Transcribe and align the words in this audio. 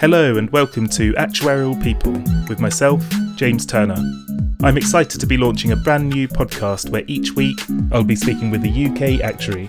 Hello 0.00 0.36
and 0.36 0.50
welcome 0.50 0.88
to 0.88 1.12
Actuarial 1.12 1.80
People 1.80 2.12
with 2.48 2.58
myself, 2.58 3.02
James 3.36 3.64
Turner. 3.64 3.96
I'm 4.64 4.76
excited 4.76 5.20
to 5.20 5.26
be 5.26 5.36
launching 5.36 5.70
a 5.70 5.76
brand 5.76 6.08
new 6.08 6.26
podcast 6.26 6.90
where 6.90 7.04
each 7.06 7.32
week 7.36 7.60
I'll 7.92 8.02
be 8.02 8.16
speaking 8.16 8.50
with 8.50 8.64
a 8.64 8.68
UK 8.68 9.22
actuary. 9.22 9.68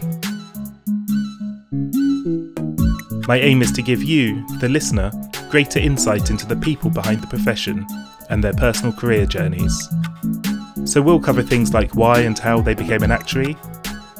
My 3.27 3.37
aim 3.37 3.61
is 3.61 3.71
to 3.73 3.83
give 3.83 4.01
you, 4.01 4.43
the 4.59 4.67
listener, 4.67 5.11
greater 5.51 5.79
insight 5.79 6.31
into 6.31 6.47
the 6.47 6.55
people 6.55 6.89
behind 6.89 7.21
the 7.21 7.27
profession 7.27 7.85
and 8.31 8.43
their 8.43 8.53
personal 8.53 8.93
career 8.93 9.27
journeys. 9.27 9.89
So 10.85 11.03
we'll 11.03 11.19
cover 11.19 11.43
things 11.43 11.71
like 11.71 11.93
why 11.93 12.21
and 12.21 12.37
how 12.37 12.61
they 12.61 12.73
became 12.73 13.03
an 13.03 13.11
actuary, 13.11 13.53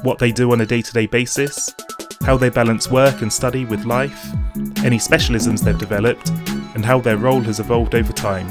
what 0.02 0.20
they 0.20 0.30
do 0.30 0.52
on 0.52 0.60
a 0.60 0.66
day 0.66 0.82
to 0.82 0.92
day 0.92 1.06
basis, 1.06 1.74
how 2.20 2.36
they 2.36 2.48
balance 2.48 2.88
work 2.90 3.22
and 3.22 3.32
study 3.32 3.64
with 3.64 3.84
life, 3.84 4.32
any 4.84 4.98
specialisms 4.98 5.62
they've 5.62 5.78
developed, 5.78 6.30
and 6.74 6.84
how 6.84 7.00
their 7.00 7.16
role 7.16 7.40
has 7.40 7.60
evolved 7.60 7.94
over 7.94 8.12
time. 8.12 8.46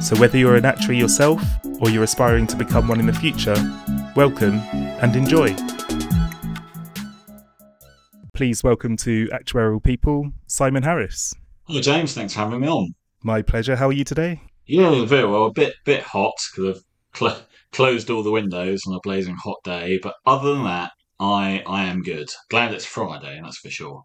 So, 0.00 0.16
whether 0.16 0.36
you're 0.36 0.56
an 0.56 0.64
actuary 0.64 0.98
yourself 0.98 1.42
or 1.80 1.90
you're 1.90 2.04
aspiring 2.04 2.46
to 2.48 2.56
become 2.56 2.88
one 2.88 3.00
in 3.00 3.06
the 3.06 3.12
future, 3.12 3.56
welcome 4.16 4.54
and 5.00 5.16
enjoy. 5.16 5.54
Please 8.34 8.64
welcome 8.64 8.96
to 8.98 9.28
Actuarial 9.28 9.82
People, 9.82 10.32
Simon 10.46 10.82
Harris. 10.82 11.32
Hello, 11.66 11.80
James. 11.80 12.14
Thanks 12.14 12.34
for 12.34 12.40
having 12.40 12.60
me 12.60 12.68
on. 12.68 12.94
My 13.22 13.42
pleasure. 13.42 13.76
How 13.76 13.88
are 13.88 13.92
you 13.92 14.04
today? 14.04 14.42
Yeah, 14.66 15.04
very 15.04 15.26
well. 15.26 15.46
A 15.46 15.52
bit 15.52 15.74
bit 15.84 16.02
hot 16.02 16.34
because 16.50 16.76
I've 16.76 17.18
cl- 17.18 17.46
closed 17.72 18.10
all 18.10 18.22
the 18.22 18.30
windows 18.30 18.82
on 18.86 18.94
a 18.94 19.00
blazing 19.02 19.36
hot 19.36 19.58
day, 19.64 19.98
but 20.02 20.14
other 20.26 20.54
than 20.54 20.64
that, 20.64 20.92
I 21.20 21.62
I 21.66 21.84
am 21.84 22.02
good. 22.02 22.28
Glad 22.50 22.74
it's 22.74 22.84
Friday, 22.84 23.40
that's 23.42 23.58
for 23.58 23.70
sure. 23.70 24.02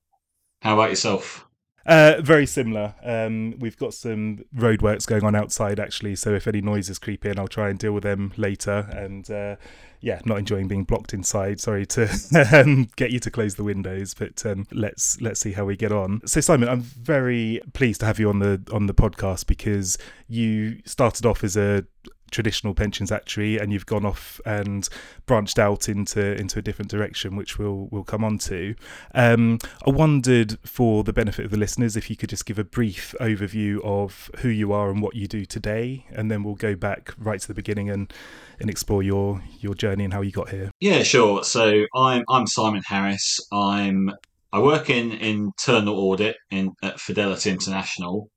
How 0.61 0.73
about 0.73 0.89
yourself? 0.89 1.45
Uh, 1.85 2.21
very 2.21 2.45
similar. 2.45 2.93
Um, 3.03 3.55
we've 3.57 3.77
got 3.77 3.93
some 3.93 4.43
roadworks 4.55 5.07
going 5.07 5.23
on 5.23 5.33
outside 5.33 5.79
actually, 5.79 6.15
so 6.15 6.33
if 6.33 6.45
any 6.47 6.61
noises 6.61 6.99
creep 6.99 7.25
in, 7.25 7.39
I'll 7.39 7.47
try 7.47 7.69
and 7.69 7.79
deal 7.79 7.93
with 7.93 8.03
them 8.03 8.31
later. 8.37 8.87
And 8.91 9.29
uh, 9.31 9.55
yeah, 10.01 10.21
not 10.25 10.37
enjoying 10.37 10.67
being 10.67 10.83
blocked 10.83 11.13
inside. 11.13 11.59
Sorry 11.59 11.85
to 11.87 12.07
um, 12.53 12.89
get 12.95 13.11
you 13.11 13.19
to 13.21 13.31
close 13.31 13.55
the 13.55 13.63
windows, 13.63 14.13
but 14.13 14.45
um, 14.45 14.67
let's 14.71 15.19
let's 15.21 15.39
see 15.39 15.53
how 15.53 15.65
we 15.65 15.75
get 15.75 15.91
on. 15.91 16.21
So 16.25 16.41
Simon, 16.41 16.69
I'm 16.69 16.81
very 16.81 17.61
pleased 17.73 18.01
to 18.01 18.05
have 18.05 18.19
you 18.19 18.29
on 18.29 18.39
the 18.39 18.61
on 18.71 18.85
the 18.85 18.93
podcast 18.93 19.47
because 19.47 19.97
you 20.27 20.81
started 20.85 21.25
off 21.25 21.43
as 21.43 21.57
a 21.57 21.85
traditional 22.29 22.73
pensions 22.73 23.11
actuary 23.11 23.57
and 23.57 23.71
you've 23.71 23.85
gone 23.85 24.05
off 24.05 24.39
and 24.45 24.87
branched 25.25 25.59
out 25.59 25.89
into 25.89 26.35
into 26.35 26.59
a 26.59 26.61
different 26.61 26.89
direction 26.89 27.35
which 27.35 27.57
we'll 27.57 27.87
we'll 27.91 28.03
come 28.03 28.23
on 28.23 28.37
to. 28.37 28.75
Um, 29.13 29.59
i 29.85 29.89
wondered 29.89 30.57
for 30.63 31.03
the 31.03 31.13
benefit 31.13 31.45
of 31.45 31.51
the 31.51 31.57
listeners 31.57 31.95
if 31.95 32.09
you 32.09 32.15
could 32.15 32.29
just 32.29 32.45
give 32.45 32.59
a 32.59 32.63
brief 32.63 33.15
overview 33.19 33.83
of 33.83 34.29
who 34.39 34.49
you 34.49 34.71
are 34.71 34.89
and 34.89 35.01
what 35.01 35.15
you 35.15 35.27
do 35.27 35.45
today 35.45 36.05
and 36.11 36.29
then 36.29 36.43
we'll 36.43 36.55
go 36.55 36.75
back 36.75 37.13
right 37.17 37.39
to 37.39 37.47
the 37.47 37.53
beginning 37.53 37.89
and 37.89 38.13
and 38.59 38.69
explore 38.69 39.03
your 39.03 39.41
your 39.59 39.73
journey 39.73 40.03
and 40.03 40.13
how 40.13 40.21
you 40.21 40.31
got 40.31 40.49
here. 40.49 40.71
Yeah 40.79 41.03
sure. 41.03 41.43
So 41.43 41.85
i'm 41.95 42.23
i'm 42.29 42.47
simon 42.47 42.83
harris. 42.85 43.39
I'm 43.51 44.11
i 44.51 44.59
work 44.59 44.89
in 44.89 45.11
internal 45.11 45.99
audit 45.99 46.37
in 46.51 46.71
at 46.83 46.99
fidelity 46.99 47.49
international. 47.49 48.29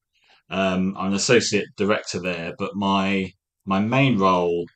Um, 0.50 0.94
I'm 0.98 1.08
an 1.08 1.14
associate 1.14 1.68
director 1.76 2.20
there, 2.20 2.52
but 2.58 2.72
my 2.74 3.32
my 3.64 3.80
main 3.80 4.18
role 4.18 4.66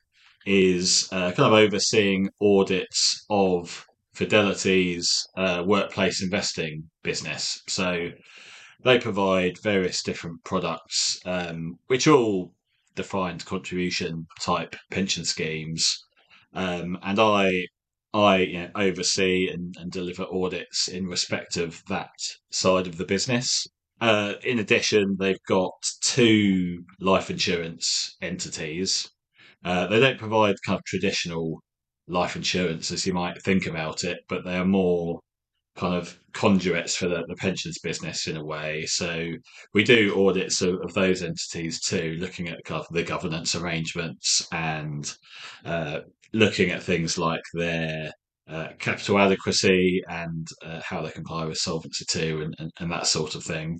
is 0.45 1.09
uh, 1.11 1.31
kind 1.31 1.53
of 1.53 1.53
overseeing 1.53 2.29
audits 2.41 3.25
of 3.29 3.85
Fidelity's 4.13 5.27
uh, 5.37 5.63
workplace 5.65 6.23
investing 6.23 6.89
business. 7.03 7.61
So 7.67 8.11
they 8.83 8.99
provide 8.99 9.61
various 9.61 10.01
different 10.01 10.43
products, 10.43 11.19
um, 11.25 11.77
which 11.87 12.07
all 12.07 12.53
defined 12.95 13.45
contribution 13.45 14.27
type 14.41 14.75
pension 14.89 15.25
schemes, 15.25 16.03
um, 16.53 16.97
and 17.03 17.19
I 17.19 17.67
I 18.13 18.37
you 18.37 18.59
know, 18.59 18.71
oversee 18.75 19.49
and, 19.49 19.75
and, 19.77 19.91
deliver 19.91 20.23
audits 20.23 20.87
in 20.87 21.05
respect 21.05 21.57
of 21.57 21.83
that 21.89 22.17
side 22.49 22.87
of 22.87 22.97
the 22.97 23.05
business. 23.05 23.67
Uh, 23.99 24.33
in 24.43 24.59
addition, 24.59 25.15
they've 25.19 25.43
got 25.47 25.73
two 26.01 26.83
life 26.99 27.29
insurance 27.29 28.15
entities. 28.21 29.09
Uh, 29.63 29.87
they 29.87 29.99
don't 29.99 30.19
provide 30.19 30.55
kind 30.65 30.77
of 30.77 30.85
traditional 30.85 31.61
life 32.07 32.35
insurance 32.35 32.91
as 32.91 33.05
you 33.05 33.13
might 33.13 33.41
think 33.41 33.65
about 33.65 34.03
it, 34.03 34.19
but 34.29 34.45
they 34.45 34.55
are 34.55 34.65
more 34.65 35.19
kind 35.77 35.95
of 35.95 36.19
conduits 36.33 36.95
for 36.95 37.07
the, 37.07 37.23
the 37.27 37.35
pensions 37.35 37.79
business 37.79 38.27
in 38.27 38.37
a 38.37 38.43
way. 38.43 38.85
So 38.87 39.31
we 39.73 39.83
do 39.83 40.27
audits 40.27 40.61
of, 40.61 40.75
of 40.81 40.93
those 40.93 41.23
entities 41.23 41.79
too, 41.81 42.17
looking 42.19 42.49
at 42.49 42.63
kind 42.65 42.81
of 42.81 42.87
the 42.91 43.03
governance 43.03 43.55
arrangements 43.55 44.47
and 44.51 45.11
uh, 45.65 46.01
looking 46.33 46.71
at 46.71 46.83
things 46.83 47.17
like 47.17 47.43
their 47.53 48.11
uh, 48.49 48.69
capital 48.79 49.19
adequacy 49.19 50.01
and 50.09 50.47
uh, 50.65 50.81
how 50.83 51.01
they 51.01 51.11
comply 51.11 51.45
with 51.45 51.57
Solvency 51.57 52.05
two 52.09 52.41
and, 52.41 52.55
and, 52.59 52.71
and, 52.79 52.91
that 52.91 53.05
sort 53.05 53.35
of 53.35 53.43
thing. 53.43 53.79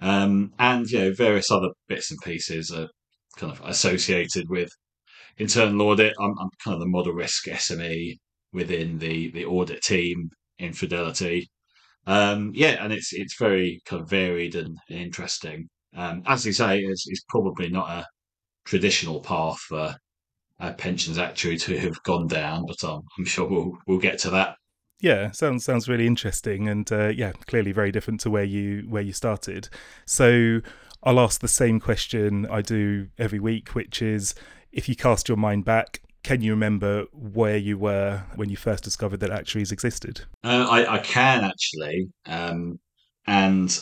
Um, 0.00 0.52
and 0.58 0.86
you 0.90 0.98
know 0.98 1.12
various 1.12 1.50
other 1.50 1.70
bits 1.88 2.10
and 2.10 2.20
pieces 2.22 2.70
are 2.70 2.88
kind 3.36 3.52
of 3.52 3.60
associated 3.64 4.48
with 4.48 4.70
internal 5.38 5.82
audit. 5.82 6.14
I'm, 6.20 6.34
I'm 6.40 6.50
kind 6.62 6.74
of 6.74 6.80
the 6.80 6.86
model 6.86 7.12
risk 7.12 7.46
SME 7.46 8.16
within 8.52 8.98
the 8.98 9.30
the 9.30 9.44
audit 9.44 9.82
team 9.82 10.30
in 10.58 10.72
Fidelity. 10.72 11.48
Um, 12.06 12.52
yeah, 12.54 12.82
and 12.84 12.92
it's 12.92 13.12
it's 13.12 13.36
very 13.38 13.80
kind 13.86 14.02
of 14.02 14.10
varied 14.10 14.54
and, 14.54 14.78
interesting. 14.88 15.68
Um, 15.96 16.22
as 16.26 16.44
you 16.44 16.52
say, 16.52 16.80
it's, 16.80 17.04
it's 17.08 17.24
probably 17.28 17.68
not 17.68 17.88
a 17.88 18.06
traditional 18.64 19.20
path 19.20 19.58
for 19.60 19.96
a 20.60 20.72
pensions 20.72 21.18
actuary 21.18 21.58
to 21.58 21.78
have 21.78 22.02
gone 22.04 22.26
down, 22.26 22.64
but 22.66 22.82
um, 22.88 23.02
I'm 23.18 23.24
sure 23.24 23.48
we'll 23.48 23.78
we'll 23.86 23.98
get 23.98 24.18
to 24.20 24.30
that. 24.30 24.56
Yeah, 25.04 25.32
sounds 25.32 25.66
sounds 25.66 25.86
really 25.86 26.06
interesting, 26.06 26.66
and 26.66 26.90
uh, 26.90 27.08
yeah, 27.08 27.32
clearly 27.46 27.72
very 27.72 27.92
different 27.92 28.20
to 28.20 28.30
where 28.30 28.42
you 28.42 28.86
where 28.88 29.02
you 29.02 29.12
started. 29.12 29.68
So 30.06 30.62
I'll 31.02 31.20
ask 31.20 31.42
the 31.42 31.46
same 31.46 31.78
question 31.78 32.46
I 32.46 32.62
do 32.62 33.08
every 33.18 33.38
week, 33.38 33.74
which 33.74 34.00
is 34.00 34.34
if 34.72 34.88
you 34.88 34.96
cast 34.96 35.28
your 35.28 35.36
mind 35.36 35.66
back, 35.66 36.00
can 36.22 36.40
you 36.40 36.52
remember 36.52 37.04
where 37.12 37.58
you 37.58 37.76
were 37.76 38.22
when 38.36 38.48
you 38.48 38.56
first 38.56 38.82
discovered 38.82 39.20
that 39.20 39.30
actuaries 39.30 39.72
existed? 39.72 40.22
Uh, 40.42 40.66
I, 40.70 40.94
I, 40.94 40.98
can 41.00 41.44
actually, 41.44 42.08
um, 42.24 42.80
and 43.26 43.78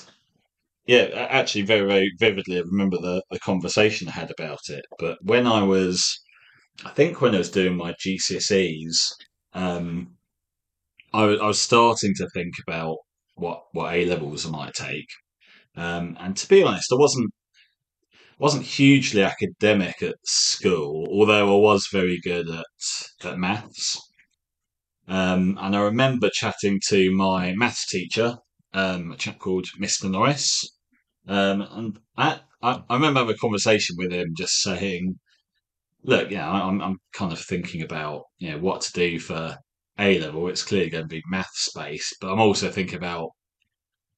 yeah, 0.87 1.05
actually, 1.31 1.63
very 1.63 1.87
very 1.87 2.11
vividly, 2.19 2.57
I 2.57 2.63
remember 2.63 2.97
the 2.97 3.23
the 3.31 3.39
conversation 3.39 4.09
I 4.09 4.11
had 4.11 4.33
about 4.37 4.69
it. 4.71 4.85
But 4.99 5.19
when 5.23 5.47
I 5.47 5.63
was, 5.63 6.21
I 6.85 6.91
think 6.91 7.21
when 7.21 7.37
I 7.37 7.39
was 7.39 7.51
doing 7.53 7.77
my 7.77 7.95
GCSEs, 8.05 8.97
um, 9.55 10.17
I, 11.13 11.25
I 11.25 11.47
was 11.47 11.61
starting 11.61 12.15
to 12.17 12.29
think 12.31 12.55
about 12.67 12.97
what 13.35 13.65
what 13.73 13.95
A 13.95 14.05
levels 14.07 14.47
I 14.47 14.51
might 14.51 14.75
take, 14.75 15.09
um, 15.77 16.17
and 16.21 16.37
to 16.37 16.49
be 16.49 16.63
honest, 16.63 16.93
I 16.93 16.97
wasn't 16.97 17.33
wasn't 18.39 18.65
hugely 18.67 19.23
academic 19.23 20.03
at 20.03 20.17
school, 20.25 21.07
although 21.11 21.57
I 21.57 21.61
was 21.61 21.89
very 21.91 22.21
good 22.21 22.49
at 22.51 22.67
at 23.25 23.39
maths. 23.39 23.99
Um, 25.07 25.59
and 25.61 25.77
I 25.77 25.81
remember 25.81 26.29
chatting 26.33 26.81
to 26.89 27.11
my 27.13 27.53
maths 27.55 27.87
teacher, 27.89 28.37
um, 28.73 29.13
a 29.13 29.17
chap 29.17 29.39
called 29.39 29.67
Mr. 29.79 30.09
Norris, 30.09 30.65
um, 31.29 31.63
and 31.63 31.99
I, 32.17 32.41
I, 32.63 32.83
I 32.89 32.95
remember 32.95 33.21
having 33.21 33.35
a 33.35 33.39
conversation 33.39 33.97
with 33.99 34.13
him, 34.13 34.35
just 34.37 34.61
saying, 34.61 35.19
"Look, 36.05 36.31
yeah, 36.31 36.51
I'm 36.51 36.81
I'm 36.83 36.99
kind 37.13 37.33
of 37.33 37.41
thinking 37.41 37.83
about 37.83 38.25
you 38.39 38.53
know 38.53 38.59
what 38.59 38.83
to 38.83 38.93
do 38.93 39.19
for 39.21 39.59
a 39.99 40.19
level, 40.21 40.49
it's 40.49 40.65
clearly 40.65 40.91
going 40.91 41.05
to 41.05 41.09
be 41.09 41.23
maths 41.31 41.71
based, 41.75 42.17
but 42.21 42.33
I'm 42.33 42.41
also 42.41 42.71
thinking 42.71 42.97
about 42.97 43.31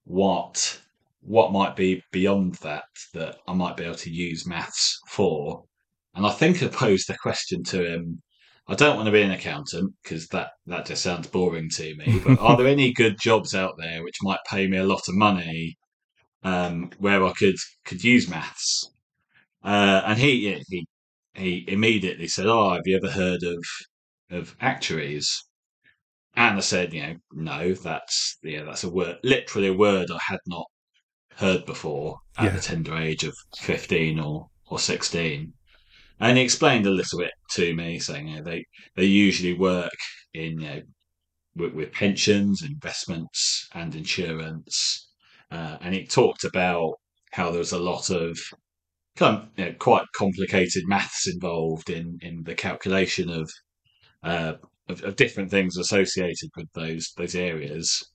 what 0.05 0.81
what 1.21 1.53
might 1.53 1.75
be 1.77 2.03
beyond 2.13 2.55
that 2.57 2.85
that 3.15 3.37
I 3.49 3.55
might 3.55 3.77
be 3.77 3.85
able 3.85 3.97
to 3.97 4.11
use 4.11 4.47
maths 4.47 5.01
for. 5.09 5.65
And 6.15 6.27
I 6.27 6.31
think 6.31 6.63
I 6.63 6.69
posed 6.69 7.09
the 7.09 7.17
question 7.17 7.65
to 7.65 7.85
him. 7.85 8.23
I 8.69 8.75
don't 8.75 8.97
want 8.97 9.07
to 9.07 9.13
be 9.13 9.23
an 9.23 9.31
accountant 9.31 9.95
because 10.03 10.29
that, 10.29 10.51
that 10.67 10.87
just 10.87 11.03
sounds 11.03 11.27
boring 11.27 11.69
to 11.71 11.95
me. 11.97 12.21
But 12.25 12.39
are 12.39 12.57
there 12.57 12.67
any 12.67 12.93
good 12.93 13.19
jobs 13.21 13.55
out 13.55 13.75
there 13.79 14.03
which 14.03 14.19
might 14.23 14.39
pay 14.49 14.67
me 14.67 14.79
a 14.79 14.85
lot 14.85 15.09
of 15.09 15.15
money 15.17 15.77
um, 16.45 16.91
where 16.99 17.25
I 17.25 17.33
could 17.33 17.57
could 17.85 18.05
use 18.05 18.29
maths? 18.29 18.91
Uh, 19.63 20.03
and 20.07 20.19
he 20.19 20.63
he 20.69 20.87
he 21.35 21.65
immediately 21.69 22.29
said, 22.29 22.47
"Oh, 22.47 22.75
have 22.75 22.87
you 22.87 22.97
ever 22.97 23.11
heard 23.11 23.43
of 23.43 23.65
of 24.31 24.57
actuaries?" 24.61 25.45
And 26.37 26.57
I 26.57 26.61
said, 26.61 26.93
you 26.93 27.03
know, 27.03 27.15
no, 27.33 27.75
that's 27.75 28.39
yeah, 28.43 28.65
that's 28.65 28.85
a 28.85 28.91
word, 28.91 29.19
literally 29.23 29.69
a 29.69 29.75
word 29.75 30.11
I 30.11 30.19
had 30.27 30.41
not 30.47 30.67
heard 31.37 31.65
before 31.67 32.19
at 32.39 32.45
yeah. 32.45 32.51
the 32.51 32.61
tender 32.61 32.97
age 32.97 33.25
of 33.25 33.35
fifteen 33.57 34.19
or 34.21 34.49
or 34.67 34.79
sixteen. 34.79 35.53
And 36.21 36.39
he 36.39 36.45
explained 36.45 36.87
a 36.87 36.91
little 36.91 37.19
bit 37.19 37.33
to 37.53 37.75
me, 37.75 37.99
saying 37.99 38.29
you 38.29 38.37
know, 38.37 38.43
they 38.43 38.65
they 38.97 39.05
usually 39.05 39.55
work 39.55 39.93
in 40.33 40.61
you 40.61 40.69
know 40.69 40.83
with, 41.57 41.73
with 41.75 41.93
pensions, 41.93 42.63
investments, 42.63 43.69
and 43.75 43.95
insurance. 43.95 45.09
uh, 45.51 45.79
and 45.81 45.95
he 45.95 46.05
talked 46.07 46.45
about 46.45 46.95
how 47.33 47.51
there 47.51 47.59
was 47.59 47.73
a 47.73 47.79
lot 47.79 48.11
of 48.11 48.39
kind 49.17 49.37
of 49.37 49.49
you 49.57 49.65
know, 49.67 49.75
quite 49.79 50.05
complicated 50.17 50.83
maths 50.87 51.29
involved 51.29 51.91
in 51.91 52.19
in 52.23 52.43
the 52.45 52.55
calculation 52.55 53.31
of, 53.31 53.51
uh, 54.23 54.55
of, 54.89 55.03
of 55.05 55.17
different 55.17 55.51
things 55.51 55.77
associated 55.77 56.51
with 56.57 56.71
those 56.75 57.13
those 57.17 57.35
areas. 57.35 58.11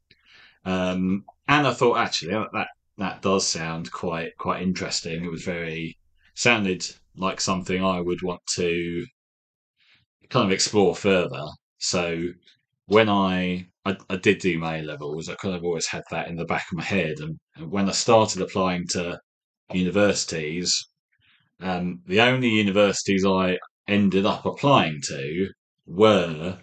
Um, 0.66 1.26
and 1.48 1.68
I 1.68 1.74
thought 1.74 1.98
actually 1.98 2.34
that 2.34 2.68
that 2.98 3.22
does 3.22 3.48
sound 3.48 3.92
quite 3.92 4.38
quite 4.38 4.62
interesting. 4.62 5.24
It 5.24 5.32
was 5.32 5.44
very 5.44 5.98
sounded 6.36 6.86
like 7.16 7.42
something 7.42 7.84
I 7.84 8.00
would 8.00 8.22
want 8.22 8.42
to 8.56 9.06
kind 10.30 10.46
of 10.46 10.52
explore 10.52 10.96
further. 10.96 11.44
So 11.80 12.30
when 12.86 13.10
I, 13.10 13.68
I, 13.86 13.98
I 14.10 14.16
did 14.16 14.40
do 14.40 14.58
my 14.58 14.82
levels, 14.82 15.30
I 15.30 15.36
kind 15.36 15.56
of 15.56 15.64
always 15.64 15.88
had 15.88 16.04
that 16.12 16.28
in 16.28 16.36
the 16.36 16.46
back 16.46 16.66
of 16.72 16.78
my 16.78 16.84
head. 16.84 17.20
And, 17.20 17.38
and 17.56 17.72
when 17.72 17.90
I 17.90 17.92
started 17.92 18.42
applying 18.42 18.88
to 18.90 19.20
universities, 19.74 20.88
um, 21.62 22.02
the 22.06 22.22
only 22.22 22.50
universities 22.50 23.26
I 23.26 23.58
ended 23.88 24.26
up 24.26 24.46
applying 24.46 25.02
to 25.08 25.50
were 25.90 26.58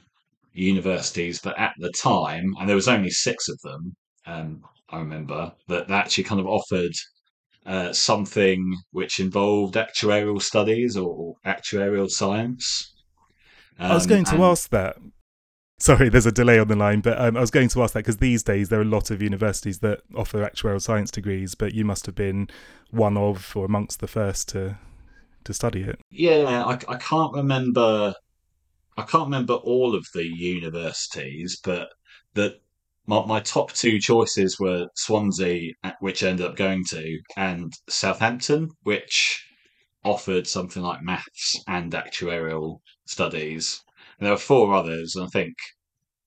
universities 0.52 1.40
that 1.42 1.58
at 1.58 1.74
the 1.78 1.92
time, 1.92 2.54
and 2.58 2.68
there 2.68 2.76
was 2.76 2.88
only 2.88 3.10
six 3.10 3.48
of 3.48 3.60
them, 3.62 3.96
um, 4.26 4.62
I 4.88 4.98
remember, 4.98 5.52
that, 5.68 5.88
that 5.88 6.06
actually 6.06 6.24
kind 6.24 6.40
of 6.40 6.46
offered 6.46 6.92
uh, 7.66 7.92
something 7.92 8.74
which 8.92 9.20
involved 9.20 9.74
actuarial 9.74 10.40
studies 10.40 10.96
or 10.96 11.34
actuarial 11.44 12.08
science. 12.08 12.94
Um, 13.78 13.90
I 13.90 13.94
was 13.94 14.06
going 14.06 14.24
to 14.24 14.34
and, 14.34 14.44
ask 14.44 14.70
that. 14.70 14.96
Sorry, 15.78 16.08
there's 16.08 16.24
a 16.24 16.32
delay 16.32 16.58
on 16.58 16.68
the 16.68 16.76
line, 16.76 17.00
but 17.00 17.20
um, 17.20 17.36
I 17.36 17.40
was 17.40 17.50
going 17.50 17.68
to 17.68 17.82
ask 17.82 17.92
that 17.92 17.98
because 17.98 18.16
these 18.16 18.42
days 18.42 18.70
there 18.70 18.78
are 18.78 18.82
a 18.82 18.86
lot 18.86 19.10
of 19.10 19.20
universities 19.20 19.80
that 19.80 20.00
offer 20.14 20.38
actuarial 20.38 20.80
science 20.80 21.10
degrees, 21.10 21.54
but 21.54 21.74
you 21.74 21.84
must 21.84 22.06
have 22.06 22.14
been 22.14 22.48
one 22.90 23.18
of 23.18 23.54
or 23.54 23.66
amongst 23.66 24.00
the 24.00 24.06
first 24.06 24.48
to 24.50 24.78
to 25.44 25.52
study 25.52 25.82
it. 25.82 25.98
Yeah, 26.10 26.64
I, 26.64 26.78
I 26.88 26.96
can't 26.96 27.34
remember. 27.34 28.14
I 28.96 29.02
can't 29.02 29.26
remember 29.26 29.54
all 29.54 29.94
of 29.94 30.06
the 30.14 30.24
universities, 30.24 31.60
but 31.62 31.88
that 32.34 32.60
my, 33.06 33.24
my 33.26 33.40
top 33.40 33.72
two 33.72 33.98
choices 33.98 34.58
were 34.58 34.88
Swansea, 34.94 35.72
which 36.00 36.22
I 36.22 36.28
ended 36.28 36.46
up 36.46 36.56
going 36.56 36.84
to, 36.90 37.18
and 37.36 37.72
Southampton, 37.88 38.70
which 38.82 39.44
offered 40.02 40.46
something 40.46 40.82
like 40.82 41.02
maths 41.02 41.60
and 41.66 41.92
actuarial 41.92 42.78
studies. 43.06 43.82
And 44.18 44.26
there 44.26 44.32
were 44.32 44.38
four 44.38 44.74
others, 44.74 45.14
and 45.14 45.26
I 45.26 45.28
think 45.28 45.54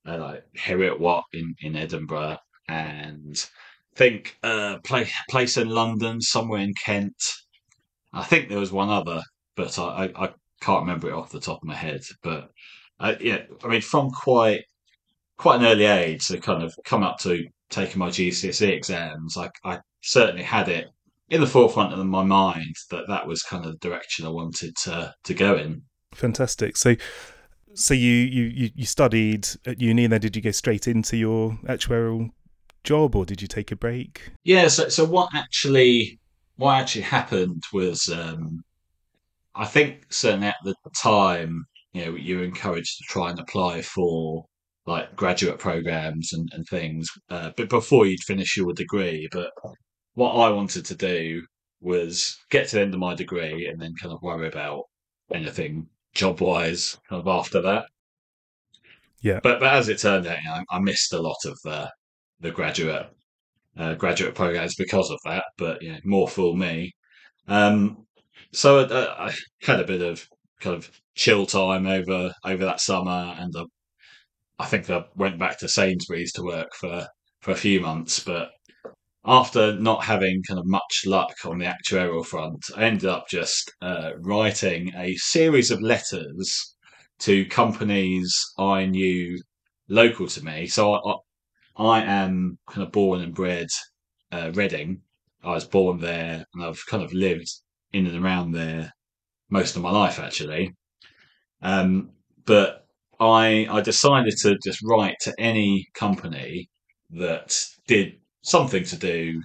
uh, 0.06 0.18
like 0.18 0.44
Heriot 0.57 1.00
Watt 1.00 1.25
in, 1.33 1.56
in 1.62 1.75
Edinburgh, 1.75 2.38
and 2.68 3.50
I 3.94 3.98
think 3.98 4.38
uh, 4.44 4.77
play, 4.86 5.10
place 5.30 5.57
in 5.57 5.69
London, 5.69 6.21
somewhere 6.21 6.62
in 6.62 6.74
Kent. 6.86 7.16
I 8.13 8.24
think 8.24 8.50
there 8.50 8.60
was 8.60 8.71
one 8.71 8.89
other, 8.89 9.21
but 9.56 9.77
I, 9.80 10.12
I, 10.16 10.25
I 10.25 10.33
can't 10.62 10.81
remember 10.81 11.10
it 11.10 11.13
off 11.13 11.31
the 11.31 11.39
top 11.39 11.62
of 11.62 11.68
my 11.68 11.75
head. 11.75 12.01
But 12.24 12.51
uh, 13.00 13.16
yeah, 13.19 13.44
I 13.63 13.68
mean, 13.68 13.81
from 13.81 14.10
quite 14.12 14.63
quite 15.38 15.62
an 15.62 15.66
early 15.66 15.86
age 15.86 16.28
to 16.28 16.40
kind 16.40 16.63
of 16.63 16.74
come 16.84 17.01
up 17.01 17.18
to 17.19 17.46
taking 17.69 18.00
my 18.00 18.10
GCSE 18.10 18.69
exams, 18.69 19.38
I, 19.38 19.50
I 19.63 19.80
certainly 20.01 20.44
had 20.44 20.68
it 20.68 20.88
in 21.30 21.40
the 21.42 21.48
forefront 21.48 21.94
of 21.94 22.06
my 22.06 22.24
mind 22.24 22.75
that 22.92 23.07
that 23.07 23.25
was 23.25 23.44
kind 23.44 23.66
of 23.66 23.72
the 23.72 23.78
direction 23.78 24.25
I 24.25 24.30
wanted 24.30 24.75
to 24.84 25.13
to 25.24 25.34
go 25.34 25.56
in. 25.56 25.81
Fantastic. 26.13 26.75
So, 26.75 26.96
so 27.74 27.94
you 27.94 28.12
you 28.12 28.69
you 28.75 28.86
studied 28.86 29.48
at 29.66 29.80
uni, 29.80 30.04
and 30.06 30.13
then 30.13 30.22
did 30.22 30.36
you 30.36 30.42
go 30.42 30.52
straight 30.52 30.88
into 30.88 31.18
your 31.18 31.57
actuarial 31.66 32.30
job, 32.84 33.16
or 33.16 33.25
did 33.25 33.42
you 33.42 33.48
take 33.48 33.72
a 33.72 33.75
break? 33.75 34.31
Yeah. 34.44 34.68
So, 34.68 34.90
so 34.90 35.06
what 35.06 35.30
actually 35.34 36.19
what 36.57 36.75
actually 36.75 37.04
happened 37.04 37.63
was, 37.72 38.10
um, 38.10 38.63
I 39.56 39.66
think 39.66 40.07
certainly 40.10 40.48
at 40.48 40.56
the 40.63 40.75
time, 41.02 41.66
you 41.94 42.06
know, 42.06 42.15
you 42.15 42.38
were 42.38 42.44
encouraged 42.44 42.97
to 42.97 43.03
try 43.07 43.30
and 43.30 43.39
apply 43.39 43.81
for 43.81 44.45
like 44.86 45.15
graduate 45.15 45.59
programs 45.59 46.33
and, 46.33 46.50
and 46.53 46.65
things, 46.68 47.07
uh, 47.30 47.51
but 47.56 47.69
before 47.69 48.06
you'd 48.06 48.24
finish 48.24 48.57
your 48.57 48.74
degree. 48.74 49.27
But 49.31 49.51
what 50.15 50.33
I 50.33 50.50
wanted 50.50 50.86
to 50.86 50.95
do 50.95 51.44
was 51.81 52.38
get 52.50 52.68
to 52.69 52.75
the 52.75 52.81
end 52.81 52.94
of 52.94 53.00
my 53.00 53.15
degree 53.15 53.68
and 53.68 53.80
then 53.80 53.94
kind 54.01 54.13
of 54.13 54.21
worry 54.21 54.47
about 54.47 54.83
anything 55.31 55.88
job 56.13 56.41
wise 56.41 56.97
kind 57.09 57.21
of 57.21 57.27
after 57.27 57.62
that. 57.62 57.86
Yeah. 59.21 59.39
But 59.44 59.59
but 59.59 59.74
as 59.74 59.89
it 59.89 60.00
turned 60.00 60.27
out, 60.27 60.42
you 60.42 60.50
know, 60.50 60.63
I 60.69 60.80
missed 60.80 61.13
a 61.13 61.21
lot 61.21 61.38
of 61.45 61.57
the 61.63 61.92
the 62.39 62.51
graduate 62.51 63.07
uh, 63.77 63.94
graduate 63.95 64.35
programs 64.35 64.75
because 64.75 65.09
of 65.09 65.19
that. 65.25 65.44
But 65.57 65.81
you 65.81 65.92
know, 65.92 66.00
more 66.03 66.27
for 66.27 66.56
me. 66.56 66.94
Um, 67.47 68.06
so 68.51 68.80
uh, 68.80 69.15
I 69.18 69.33
had 69.62 69.80
a 69.80 69.85
bit 69.85 70.01
of 70.01 70.25
kind 70.59 70.75
of 70.75 70.89
chill 71.15 71.45
time 71.45 71.88
over 71.88 72.33
over 72.45 72.65
that 72.65 72.81
summer, 72.81 73.35
and 73.38 73.56
uh, 73.56 73.65
I 74.59 74.65
think 74.65 74.89
I 74.89 75.06
went 75.15 75.39
back 75.39 75.59
to 75.59 75.67
Sainsbury's 75.67 76.33
to 76.33 76.44
work 76.44 76.73
for 76.75 77.07
for 77.41 77.51
a 77.51 77.56
few 77.56 77.79
months. 77.81 78.19
But 78.19 78.50
after 79.25 79.79
not 79.79 80.03
having 80.06 80.44
kind 80.47 80.59
of 80.59 80.65
much 80.65 81.03
luck 81.06 81.35
on 81.45 81.59
the 81.59 81.65
actuarial 81.65 82.25
front, 82.25 82.65
I 82.75 82.83
ended 82.83 83.09
up 83.09 83.27
just 83.29 83.71
uh, 83.81 84.11
writing 84.19 84.91
a 84.95 85.15
series 85.15 85.71
of 85.71 85.81
letters 85.81 86.75
to 87.19 87.45
companies 87.45 88.33
I 88.57 88.85
knew 88.85 89.41
local 89.89 90.27
to 90.27 90.44
me. 90.44 90.67
So 90.67 90.94
I, 90.95 91.15
I 91.77 92.03
am 92.03 92.57
kind 92.69 92.85
of 92.85 92.91
born 92.91 93.21
and 93.21 93.33
bred 93.33 93.67
uh, 94.31 94.51
Reading. 94.53 95.01
I 95.44 95.51
was 95.51 95.65
born 95.65 96.00
there, 96.00 96.45
and 96.53 96.63
I've 96.63 96.85
kind 96.88 97.03
of 97.03 97.13
lived 97.13 97.50
in 97.94 98.06
and 98.06 98.23
around 98.23 98.51
there 98.51 98.94
most 99.50 99.75
of 99.75 99.81
my 99.81 99.92
life, 99.92 100.19
actually. 100.19 100.74
Um, 101.62 102.12
but 102.46 102.86
I 103.19 103.68
I 103.69 103.81
decided 103.81 104.36
to 104.44 104.57
just 104.63 104.80
write 104.84 105.16
to 105.22 105.34
any 105.38 105.88
company 105.94 106.69
that 107.12 107.57
did 107.88 108.19
something 108.42 108.84
to 108.86 108.96
do 108.96 109.42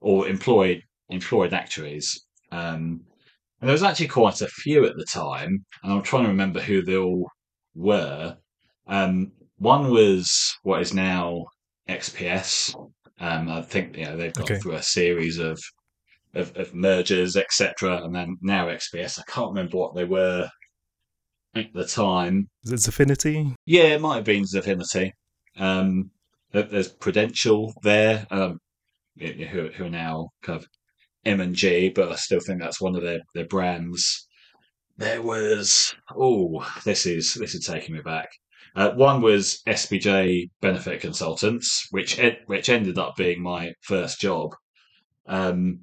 or 0.00 0.28
employed 0.28 0.82
employed 1.08 1.52
actuaries. 1.52 2.24
Um, 2.50 3.04
and 3.60 3.68
there 3.68 3.72
was 3.72 3.82
actually 3.82 4.08
quite 4.08 4.40
a 4.40 4.48
few 4.48 4.84
at 4.86 4.96
the 4.96 5.04
time, 5.04 5.64
and 5.82 5.92
I'm 5.92 6.02
trying 6.02 6.24
to 6.24 6.30
remember 6.30 6.60
who 6.60 6.82
they 6.82 6.96
all 6.96 7.28
were. 7.74 8.36
Um, 8.86 9.32
one 9.58 9.90
was 9.90 10.56
what 10.64 10.82
is 10.82 10.92
now 10.92 11.46
XPS. 11.88 12.74
Um, 13.20 13.48
I 13.48 13.62
think 13.62 13.96
you 13.96 14.04
know 14.04 14.16
they've 14.16 14.34
gone 14.34 14.44
okay. 14.44 14.58
through 14.58 14.74
a 14.74 14.82
series 14.82 15.38
of 15.38 15.60
of, 16.34 16.56
of 16.56 16.74
mergers, 16.74 17.36
etc., 17.36 18.02
and 18.04 18.14
then 18.14 18.36
now 18.40 18.66
XPS. 18.66 19.18
I 19.18 19.30
can't 19.30 19.50
remember 19.50 19.76
what 19.76 19.94
they 19.94 20.04
were 20.04 20.48
at 21.54 21.72
the 21.74 21.86
time. 21.86 22.48
Is 22.64 22.72
it 22.72 22.90
Xafinity? 22.90 23.54
Yeah, 23.66 23.94
it 23.94 24.00
might 24.00 24.16
have 24.16 24.24
been 24.24 24.44
Xafinity. 24.44 25.12
Um, 25.58 26.10
there's 26.52 26.92
Prudential 26.92 27.72
there, 27.82 28.26
um, 28.30 28.58
who, 29.18 29.68
who 29.74 29.84
are 29.84 29.90
now 29.90 30.28
kind 30.42 30.58
of 30.58 30.66
M 31.24 31.40
and 31.40 31.54
G, 31.54 31.90
but 31.90 32.10
I 32.10 32.16
still 32.16 32.40
think 32.40 32.60
that's 32.60 32.80
one 32.80 32.96
of 32.96 33.02
their, 33.02 33.20
their 33.34 33.46
brands. 33.46 34.26
There 34.98 35.22
was 35.22 35.94
oh, 36.14 36.66
this 36.84 37.06
is 37.06 37.34
this 37.34 37.54
is 37.54 37.66
taking 37.66 37.94
me 37.94 38.02
back. 38.02 38.28
Uh, 38.74 38.90
one 38.92 39.20
was 39.20 39.62
SBJ 39.66 40.50
Benefit 40.60 41.00
Consultants, 41.00 41.86
which 41.90 42.18
ed- 42.18 42.40
which 42.46 42.68
ended 42.68 42.98
up 42.98 43.16
being 43.16 43.42
my 43.42 43.72
first 43.82 44.20
job. 44.20 44.54
Um, 45.26 45.80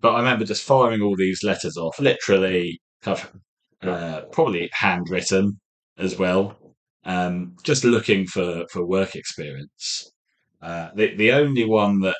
but 0.00 0.14
I 0.14 0.18
remember 0.18 0.44
just 0.44 0.64
firing 0.64 1.02
all 1.02 1.16
these 1.16 1.42
letters 1.44 1.76
off, 1.76 1.98
literally 2.00 2.80
uh, 3.82 4.22
probably 4.32 4.68
handwritten 4.72 5.58
as 5.98 6.18
well, 6.18 6.56
um, 7.04 7.56
just 7.62 7.84
looking 7.84 8.26
for, 8.26 8.64
for 8.72 8.86
work 8.86 9.14
experience. 9.16 10.12
Uh, 10.62 10.90
the 10.94 11.14
the 11.16 11.32
only 11.32 11.64
one 11.64 12.00
that 12.00 12.16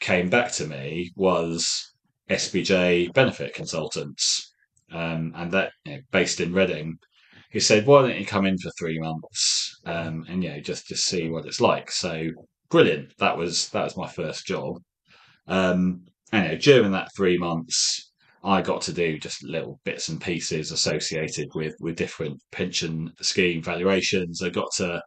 came 0.00 0.28
back 0.28 0.50
to 0.52 0.66
me 0.66 1.12
was 1.16 1.92
SBJ 2.30 3.12
Benefit 3.12 3.54
Consultants, 3.54 4.52
um, 4.92 5.32
and 5.36 5.52
that 5.52 5.72
you 5.84 5.94
know, 5.94 6.00
based 6.10 6.40
in 6.40 6.52
Reading. 6.52 6.96
He 7.50 7.60
said, 7.60 7.86
"Why 7.86 8.02
don't 8.02 8.18
you 8.18 8.26
come 8.26 8.46
in 8.46 8.58
for 8.58 8.70
three 8.78 8.98
months 8.98 9.72
um, 9.86 10.24
and 10.28 10.42
you 10.42 10.50
know 10.50 10.60
just 10.60 10.88
just 10.88 11.04
see 11.06 11.30
what 11.30 11.46
it's 11.46 11.60
like?" 11.60 11.90
So 11.92 12.28
brilliant. 12.70 13.16
That 13.18 13.36
was 13.38 13.68
that 13.70 13.84
was 13.84 13.96
my 13.96 14.08
first 14.08 14.46
job. 14.46 14.78
Um, 15.48 16.04
know, 16.42 16.56
during 16.56 16.92
that 16.92 17.10
three 17.16 17.38
months, 17.38 18.12
I 18.42 18.60
got 18.60 18.82
to 18.82 18.92
do 18.92 19.18
just 19.18 19.42
little 19.42 19.80
bits 19.84 20.08
and 20.08 20.20
pieces 20.20 20.70
associated 20.70 21.48
with 21.54 21.74
with 21.80 21.96
different 21.96 22.40
pension 22.52 23.12
scheme 23.20 23.62
valuations. 23.62 24.42
I 24.42 24.50
got 24.50 24.70
to 24.76 25.02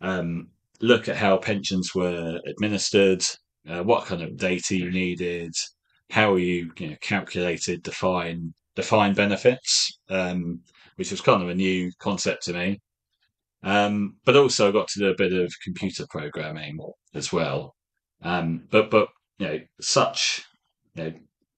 um, 0.00 0.48
look 0.80 1.08
at 1.08 1.16
how 1.16 1.36
pensions 1.36 1.94
were 1.94 2.40
administered, 2.46 3.22
uh, 3.68 3.82
what 3.82 4.06
kind 4.06 4.22
of 4.22 4.36
data 4.36 4.76
you 4.76 4.90
needed, 4.90 5.52
how 6.10 6.36
you, 6.36 6.72
you 6.78 6.90
know, 6.90 6.96
calculated 7.00 7.82
define 7.82 8.54
define 8.74 9.14
benefits, 9.14 9.98
um, 10.10 10.60
which 10.96 11.10
was 11.10 11.20
kind 11.20 11.42
of 11.42 11.48
a 11.48 11.54
new 11.54 11.90
concept 12.00 12.44
to 12.44 12.52
me. 12.52 12.80
Um, 13.62 14.16
but 14.24 14.36
also 14.36 14.68
I 14.68 14.72
got 14.72 14.88
to 14.88 14.98
do 14.98 15.08
a 15.08 15.16
bit 15.16 15.32
of 15.32 15.52
computer 15.62 16.06
programming 16.10 16.78
as 17.14 17.32
well. 17.32 17.74
Um, 18.22 18.66
but 18.70 18.90
but 18.90 19.08
you 19.38 19.46
know, 19.46 19.60
such 19.80 20.44
you 20.94 21.04
know, 21.04 21.12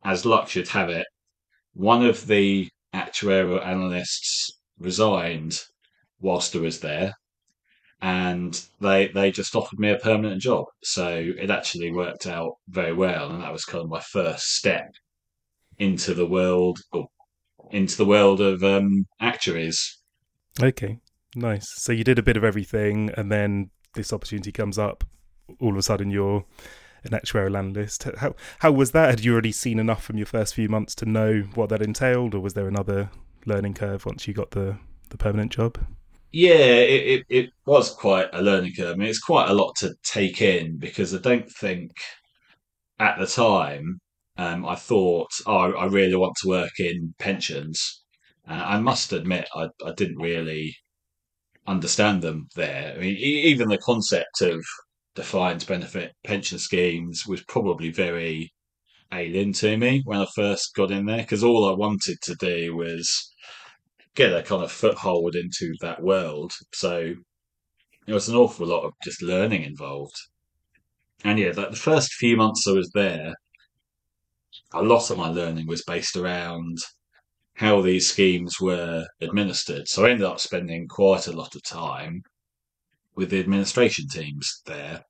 as 0.05 0.25
luck 0.25 0.49
should 0.49 0.69
have 0.69 0.89
it, 0.89 1.07
one 1.75 2.05
of 2.05 2.27
the 2.27 2.69
actuarial 2.95 3.65
analysts 3.65 4.51
resigned 4.79 5.61
whilst 6.21 6.57
I 6.57 6.61
was 6.61 6.81
there, 6.81 7.13
and 8.01 8.61
they 8.81 9.09
they 9.09 9.31
just 9.31 9.55
offered 9.55 9.79
me 9.79 9.91
a 9.91 9.99
permanent 9.99 10.41
job. 10.41 10.65
So 10.83 11.33
it 11.39 11.51
actually 11.51 11.93
worked 11.93 12.27
out 12.27 12.55
very 12.69 12.93
well, 12.93 13.31
and 13.31 13.43
that 13.43 13.53
was 13.53 13.65
kind 13.65 13.85
of 13.85 13.91
my 13.91 14.01
first 14.01 14.57
step 14.57 14.91
into 15.79 16.15
the 16.15 16.27
world 16.27 16.79
or 16.93 17.07
into 17.71 17.97
the 17.97 18.07
world 18.07 18.41
of 18.41 18.63
um, 18.63 19.07
actuaries. 19.21 19.99
Okay, 20.63 20.99
nice. 21.35 21.67
So 21.77 21.93
you 21.93 22.05
did 22.05 22.19
a 22.19 22.23
bit 22.23 22.37
of 22.37 22.45
everything, 22.45 23.11
and 23.17 23.31
then 23.31 23.71
this 23.95 24.13
opportunity 24.13 24.53
comes 24.53 24.79
up. 24.79 25.05
All 25.61 25.71
of 25.71 25.77
a 25.77 25.83
sudden, 25.83 26.11
you're 26.11 26.45
an 27.13 27.19
actuarial 27.19 27.57
analyst. 27.57 28.05
How 28.19 28.35
how 28.61 28.73
was 28.73 28.93
that? 28.93 29.11
Had 29.11 29.25
you 29.25 29.33
already 29.33 29.53
seen 29.53 29.79
enough 29.79 30.03
from 30.03 30.17
your 30.17 30.27
first 30.27 30.55
few 30.55 30.69
months 30.69 30.95
to 30.97 31.07
know 31.07 31.43
what 31.55 31.69
that 31.71 31.83
entailed, 31.83 32.35
or 32.35 32.41
was 32.41 32.55
there 32.55 32.69
another 32.69 33.11
learning 33.45 33.75
curve 33.75 34.07
once 34.07 34.27
you 34.27 34.35
got 34.35 34.51
the 34.53 34.79
the 35.11 35.19
permanent 35.19 35.53
job? 35.53 35.79
Yeah, 36.33 36.55
it, 36.55 37.07
it, 37.07 37.27
it 37.29 37.51
was 37.65 37.95
quite 37.95 38.29
a 38.33 38.43
learning 38.43 38.73
curve. 38.77 38.95
I 38.95 38.99
mean, 38.99 39.09
it's 39.09 39.21
quite 39.21 39.49
a 39.49 39.55
lot 39.55 39.75
to 39.77 39.95
take 40.03 40.43
in 40.43 40.79
because 40.79 41.15
I 41.15 41.19
don't 41.19 41.51
think 41.51 41.93
at 42.99 43.19
the 43.19 43.27
time 43.27 44.01
um, 44.37 44.67
I 44.67 44.75
thought, 44.75 45.31
oh, 45.47 45.73
I 45.73 45.87
really 45.87 46.17
want 46.17 46.35
to 46.43 46.49
work 46.49 46.79
in 46.79 47.15
pensions. 47.19 48.03
Uh, 48.49 48.63
I 48.67 48.81
must 48.81 49.13
admit, 49.13 49.49
I, 49.55 49.69
I 49.85 49.93
didn't 49.97 50.19
really 50.19 50.77
understand 51.67 52.23
them 52.23 52.49
there. 52.55 52.95
I 52.95 53.01
mean, 53.01 53.17
even 53.17 53.69
the 53.69 53.79
concept 53.79 54.41
of 54.43 54.63
defined 55.17 55.67
benefit 55.67 56.13
pension 56.23 56.59
schemes 56.59 57.27
was 57.27 57.43
probably 57.43 57.91
very 57.91 58.53
alien 59.13 59.53
to 59.55 59.77
me 59.77 60.03
when 60.05 60.21
I 60.21 60.27
first 60.35 60.75
got 60.77 60.91
in 60.91 61.07
there 61.07 61.19
because 61.19 61.43
all 61.43 61.69
I 61.69 61.75
wanted 61.75 62.19
to 62.23 62.35
do 62.37 62.77
was 62.77 63.33
get 64.15 64.33
a 64.33 64.43
kind 64.43 64.63
of 64.63 64.71
foothold 64.71 65.35
into 65.35 65.75
that 65.81 66.03
world. 66.03 66.53
So 66.75 67.15
there 68.05 68.15
was 68.15 68.29
an 68.29 68.37
awful 68.37 68.67
lot 68.67 68.85
of 68.85 68.93
just 69.03 69.23
learning 69.23 69.65
involved. 69.65 70.17
And 71.25 71.39
yeah, 71.39 71.53
like 71.57 71.71
the 71.71 71.77
first 71.77 72.13
few 72.15 72.37
months 72.37 72.67
I 72.69 72.73
was 72.73 72.91
there, 72.95 73.35
a 74.73 74.83
lot 74.83 75.11
of 75.11 75.19
my 75.19 75.29
learning 75.29 75.67
was 75.67 75.83
based 75.85 76.17
around 76.17 76.79
how 77.55 77.81
these 77.81 78.11
schemes 78.11 78.61
were 78.61 79.07
administered. 79.21 79.89
So 79.89 80.05
I 80.05 80.11
ended 80.11 80.27
up 80.27 80.41
spending 80.41 80.87
quite 80.89 81.27
a 81.27 81.33
lot 81.33 81.55
of 81.55 81.63
time 81.63 82.23
with 83.17 83.31
the 83.31 83.41
administration 83.41 84.07
teams 84.09 84.63
there. 84.67 85.03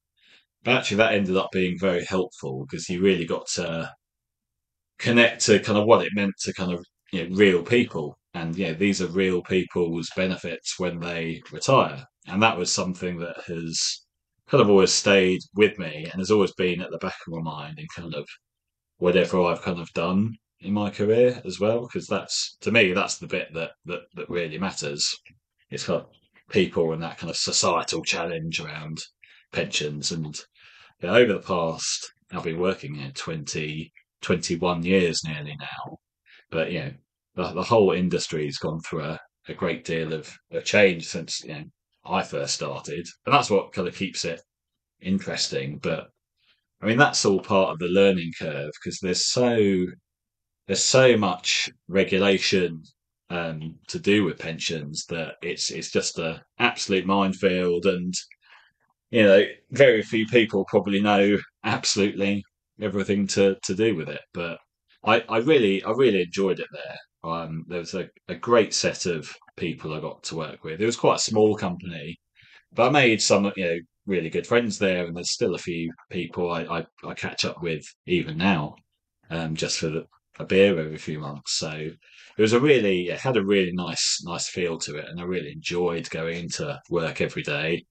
But 0.65 0.77
actually, 0.77 0.99
that 0.99 1.15
ended 1.15 1.37
up 1.37 1.51
being 1.53 1.79
very 1.79 2.05
helpful 2.05 2.65
because 2.65 2.89
you 2.89 3.03
really 3.03 3.25
got 3.27 3.47
to 3.55 3.93
connect 4.99 5.45
to 5.47 5.61
kind 5.61 5.79
of 5.79 5.87
what 5.87 6.05
it 6.05 6.13
meant 6.15 6.35
to 6.41 6.53
kind 6.55 6.73
of 6.73 6.85
you 7.13 7.29
know, 7.29 7.37
real 7.37 7.63
people. 7.63 8.19
And 8.35 8.57
yeah, 8.57 8.73
these 8.73 9.01
are 9.03 9.09
real 9.09 9.43
people's 9.43 10.11
benefits 10.17 10.79
when 10.79 11.01
they 11.01 11.43
retire. 11.53 12.05
And 12.27 12.43
that 12.43 12.59
was 12.59 12.73
something 12.73 13.19
that 13.19 13.43
has 13.47 14.05
kind 14.49 14.63
of 14.63 14.71
always 14.71 14.93
stayed 14.93 15.41
with 15.55 15.79
me 15.79 16.07
and 16.11 16.21
has 16.21 16.31
always 16.31 16.53
been 16.53 16.81
at 16.81 16.91
the 16.91 16.99
back 16.99 17.17
of 17.27 17.35
my 17.35 17.43
mind 17.43 17.79
in 17.79 17.87
kind 17.95 18.15
of 18.15 18.27
whatever 18.99 19.43
I've 19.43 19.63
kind 19.63 19.81
of 19.81 19.93
done 19.93 20.35
in 20.61 20.73
my 20.73 20.91
career 20.91 21.41
as 21.45 21.61
well. 21.61 21.83
Because 21.83 22.07
that's 22.07 22.57
to 22.61 22.71
me, 22.71 22.93
that's 22.93 23.19
the 23.19 23.27
bit 23.27 23.53
that 23.55 23.73
that, 23.87 24.01
that 24.15 24.31
really 24.31 24.59
matters. 24.59 25.15
It's 25.71 25.85
kind 25.85 26.01
of 26.01 26.07
people 26.51 26.93
and 26.93 27.03
that 27.03 27.19
kind 27.19 27.31
of 27.31 27.37
societal 27.37 28.03
challenge 28.03 28.61
around 28.61 28.99
pensions. 29.53 30.13
And 30.13 30.39
you 31.01 31.09
know, 31.09 31.15
over 31.15 31.33
the 31.35 31.41
past, 31.41 32.13
I've 32.33 32.45
been 32.45 32.59
working 32.59 32.95
here 32.95 33.13
20, 33.15 33.93
21 34.23 34.83
years 34.85 35.21
nearly 35.25 35.57
now. 35.59 35.99
But 36.51 36.73
you 36.73 36.81
know, 36.81 36.93
the, 37.35 37.53
the 37.53 37.63
whole 37.63 37.93
industry's 37.93 38.59
gone 38.59 38.81
through 38.81 39.05
a, 39.05 39.21
a 39.49 39.55
great 39.55 39.85
deal 39.85 40.13
of, 40.13 40.33
of 40.51 40.65
change 40.65 41.07
since 41.07 41.45
you 41.45 41.55
know 41.55 41.65
I 42.05 42.23
first 42.23 42.55
started, 42.55 43.07
and 43.25 43.35
that's 43.35 43.51
what 43.51 43.73
kind 43.73 43.89
of 43.89 43.95
keeps 43.95 44.25
it 44.25 44.41
interesting. 45.01 45.79
But 45.79 46.09
I 46.81 46.87
mean, 46.87 46.99
that's 46.99 47.25
all 47.25 47.41
part 47.41 47.71
of 47.71 47.79
the 47.79 47.87
learning 47.87 48.33
curve 48.39 48.71
because 48.81 48.99
there's 49.01 49.27
so 49.27 49.87
there's 50.67 50.83
so 50.83 51.17
much 51.17 51.71
regulation 51.89 52.83
um, 53.31 53.79
to 53.89 53.99
do 53.99 54.25
with 54.25 54.39
pensions 54.39 55.05
that 55.07 55.35
it's 55.43 55.71
it's 55.71 55.91
just 55.91 56.19
a 56.19 56.43
absolute 56.59 57.07
minefield, 57.07 57.87
and 57.87 58.15
you 59.11 59.23
know, 59.23 59.45
very 59.71 60.03
few 60.03 60.27
people 60.27 60.65
probably 60.69 61.01
know 61.01 61.39
absolutely 61.65 62.45
everything 62.81 63.27
to 63.29 63.57
to 63.65 63.75
do 63.75 63.95
with 63.97 64.09
it. 64.09 64.21
But 64.35 64.59
I, 65.05 65.21
I 65.29 65.39
really 65.39 65.83
I 65.85 65.91
really 65.93 66.23
enjoyed 66.23 66.61
it 66.61 66.69
there. 66.73 66.99
Um, 67.33 67.65
there 67.69 67.81
was 67.81 67.95
a, 67.95 68.09
a 68.29 68.35
great 68.35 68.75
set 68.75 69.07
of 69.07 69.35
people 69.57 69.93
I 69.95 70.01
got 70.01 70.23
to 70.25 70.37
work 70.37 70.65
with. 70.65 70.81
It 70.81 70.87
was 70.87 70.97
quite 70.97 71.17
a 71.17 71.31
small 71.31 71.57
company, 71.57 72.17
but 72.73 72.89
I 72.89 72.91
made 72.91 73.23
some 73.23 73.51
you 73.57 73.65
know 73.65 73.79
really 74.07 74.31
good 74.31 74.47
friends 74.47 74.79
there, 74.79 75.07
and 75.07 75.17
there's 75.17 75.33
still 75.33 75.55
a 75.55 75.59
few 75.59 75.93
people 76.11 76.51
I, 76.53 76.63
I, 76.65 76.87
I 77.05 77.15
catch 77.15 77.45
up 77.45 77.63
with 77.63 77.85
even 78.07 78.37
now, 78.39 78.77
um, 79.31 79.57
just 79.57 79.79
for 79.79 79.89
the, 79.89 80.07
a 80.39 80.45
beer 80.45 80.79
every 80.79 80.99
few 80.99 81.19
months. 81.19 81.59
So 81.59 81.71
it 81.71 82.43
was 82.43 82.53
a 82.53 82.61
really 82.61 83.09
it 83.09 83.19
had 83.19 83.37
a 83.37 83.45
really 83.45 83.73
nice 83.73 84.23
nice 84.25 84.49
feel 84.49 84.79
to 84.79 84.97
it, 84.97 85.07
and 85.09 85.21
I 85.21 85.25
really 85.25 85.53
enjoyed 85.53 86.09
going 86.11 86.39
into 86.39 86.81
work 86.91 87.21
every 87.21 87.43
day. 87.43 87.85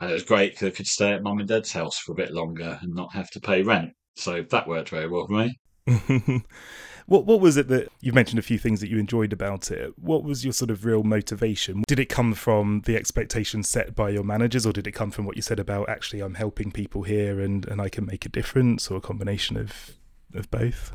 And 0.00 0.10
it 0.10 0.14
was 0.14 0.24
great 0.24 0.52
because 0.52 0.68
I 0.68 0.76
could 0.76 0.86
stay 0.86 1.12
at 1.12 1.22
mum 1.22 1.38
and 1.38 1.48
dad's 1.48 1.72
house 1.72 1.98
for 1.98 2.12
a 2.12 2.16
bit 2.16 2.32
longer 2.32 2.78
and 2.82 2.92
not 2.94 3.12
have 3.12 3.30
to 3.30 3.40
pay 3.40 3.62
rent. 3.62 3.92
So 4.16 4.42
that 4.50 4.66
worked 4.66 4.88
very 4.88 5.08
well 5.08 5.26
for 5.26 5.32
me. 5.32 5.60
what 7.06 7.26
what 7.26 7.40
was 7.40 7.56
it 7.56 7.68
that 7.68 7.88
you 8.00 8.12
mentioned 8.12 8.38
a 8.38 8.42
few 8.42 8.58
things 8.58 8.80
that 8.80 8.90
you 8.90 8.98
enjoyed 8.98 9.32
about 9.32 9.70
it? 9.70 9.92
What 9.96 10.24
was 10.24 10.44
your 10.44 10.52
sort 10.52 10.70
of 10.70 10.84
real 10.84 11.04
motivation? 11.04 11.84
Did 11.86 12.00
it 12.00 12.08
come 12.08 12.34
from 12.34 12.82
the 12.84 12.96
expectations 12.96 13.68
set 13.68 13.94
by 13.94 14.10
your 14.10 14.24
managers, 14.24 14.66
or 14.66 14.72
did 14.72 14.86
it 14.86 14.92
come 14.92 15.10
from 15.10 15.24
what 15.24 15.36
you 15.36 15.42
said 15.42 15.60
about 15.60 15.88
actually 15.88 16.20
I'm 16.20 16.34
helping 16.34 16.72
people 16.72 17.02
here 17.02 17.40
and 17.40 17.66
and 17.68 17.80
I 17.80 17.88
can 17.88 18.06
make 18.06 18.26
a 18.26 18.28
difference, 18.28 18.90
or 18.90 18.96
a 18.96 19.00
combination 19.00 19.56
of 19.56 19.92
of 20.34 20.50
both? 20.50 20.92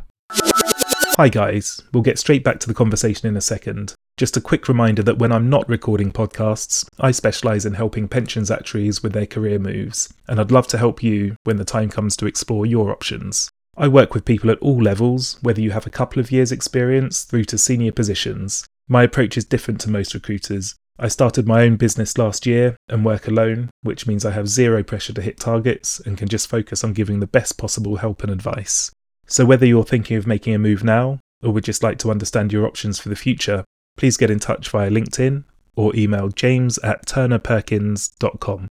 Hi 1.17 1.29
guys, 1.29 1.81
we'll 1.91 2.03
get 2.03 2.19
straight 2.19 2.43
back 2.43 2.59
to 2.59 2.67
the 2.67 2.75
conversation 2.75 3.27
in 3.27 3.35
a 3.35 3.41
second. 3.41 3.95
Just 4.17 4.37
a 4.37 4.39
quick 4.39 4.67
reminder 4.67 5.01
that 5.01 5.17
when 5.17 5.31
I'm 5.31 5.49
not 5.49 5.67
recording 5.67 6.11
podcasts, 6.11 6.87
I 6.99 7.09
specialise 7.09 7.65
in 7.65 7.73
helping 7.73 8.07
pensions 8.07 8.51
actuaries 8.51 9.01
with 9.01 9.13
their 9.13 9.25
career 9.25 9.57
moves, 9.57 10.13
and 10.27 10.39
I'd 10.39 10.51
love 10.51 10.67
to 10.67 10.77
help 10.77 11.01
you 11.01 11.35
when 11.43 11.57
the 11.57 11.65
time 11.65 11.89
comes 11.89 12.15
to 12.17 12.27
explore 12.27 12.67
your 12.67 12.91
options. 12.91 13.49
I 13.75 13.87
work 13.87 14.13
with 14.13 14.25
people 14.25 14.51
at 14.51 14.59
all 14.59 14.79
levels, 14.79 15.39
whether 15.41 15.59
you 15.59 15.71
have 15.71 15.87
a 15.87 15.89
couple 15.89 16.19
of 16.19 16.31
years' 16.31 16.51
experience 16.51 17.23
through 17.23 17.45
to 17.45 17.57
senior 17.57 17.91
positions. 17.91 18.67
My 18.87 19.01
approach 19.01 19.37
is 19.37 19.45
different 19.45 19.81
to 19.81 19.89
most 19.89 20.13
recruiters. 20.13 20.75
I 20.99 21.07
started 21.07 21.47
my 21.47 21.63
own 21.63 21.77
business 21.77 22.19
last 22.19 22.45
year 22.45 22.77
and 22.89 23.03
work 23.03 23.27
alone, 23.27 23.71
which 23.81 24.05
means 24.05 24.23
I 24.23 24.33
have 24.33 24.47
zero 24.47 24.83
pressure 24.83 25.13
to 25.13 25.21
hit 25.23 25.39
targets 25.39 25.99
and 25.99 26.15
can 26.15 26.27
just 26.27 26.47
focus 26.47 26.83
on 26.83 26.93
giving 26.93 27.21
the 27.21 27.25
best 27.25 27.57
possible 27.57 27.95
help 27.95 28.21
and 28.21 28.31
advice. 28.31 28.91
So, 29.29 29.45
whether 29.45 29.65
you're 29.65 29.83
thinking 29.83 30.15
of 30.15 30.25
making 30.25 30.55
a 30.55 30.59
move 30.59 30.83
now 30.83 31.19
or 31.43 31.51
would 31.51 31.65
just 31.65 31.83
like 31.83 31.97
to 31.99 32.11
understand 32.11 32.53
your 32.53 32.65
options 32.65 32.97
for 32.99 33.09
the 33.09 33.15
future, 33.15 33.65
please 33.97 34.15
get 34.15 34.31
in 34.31 34.39
touch 34.39 34.69
via 34.69 34.89
LinkedIn 34.89 35.43
or 35.75 35.95
email 35.95 36.29
james 36.29 36.77
at 36.79 37.05
turnerperkins.com. 37.05 38.67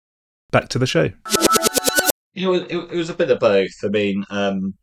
Back 0.51 0.69
to 0.69 0.79
the 0.79 0.87
show. 0.87 1.11
You 2.35 2.47
know, 2.47 2.55
it, 2.55 2.71
it 2.71 2.97
was 2.97 3.11
a 3.11 3.15
bit 3.15 3.31
of 3.31 3.41
both. 3.41 3.73
I 3.83 3.89
mean, 3.89 4.25
um, 4.31 4.75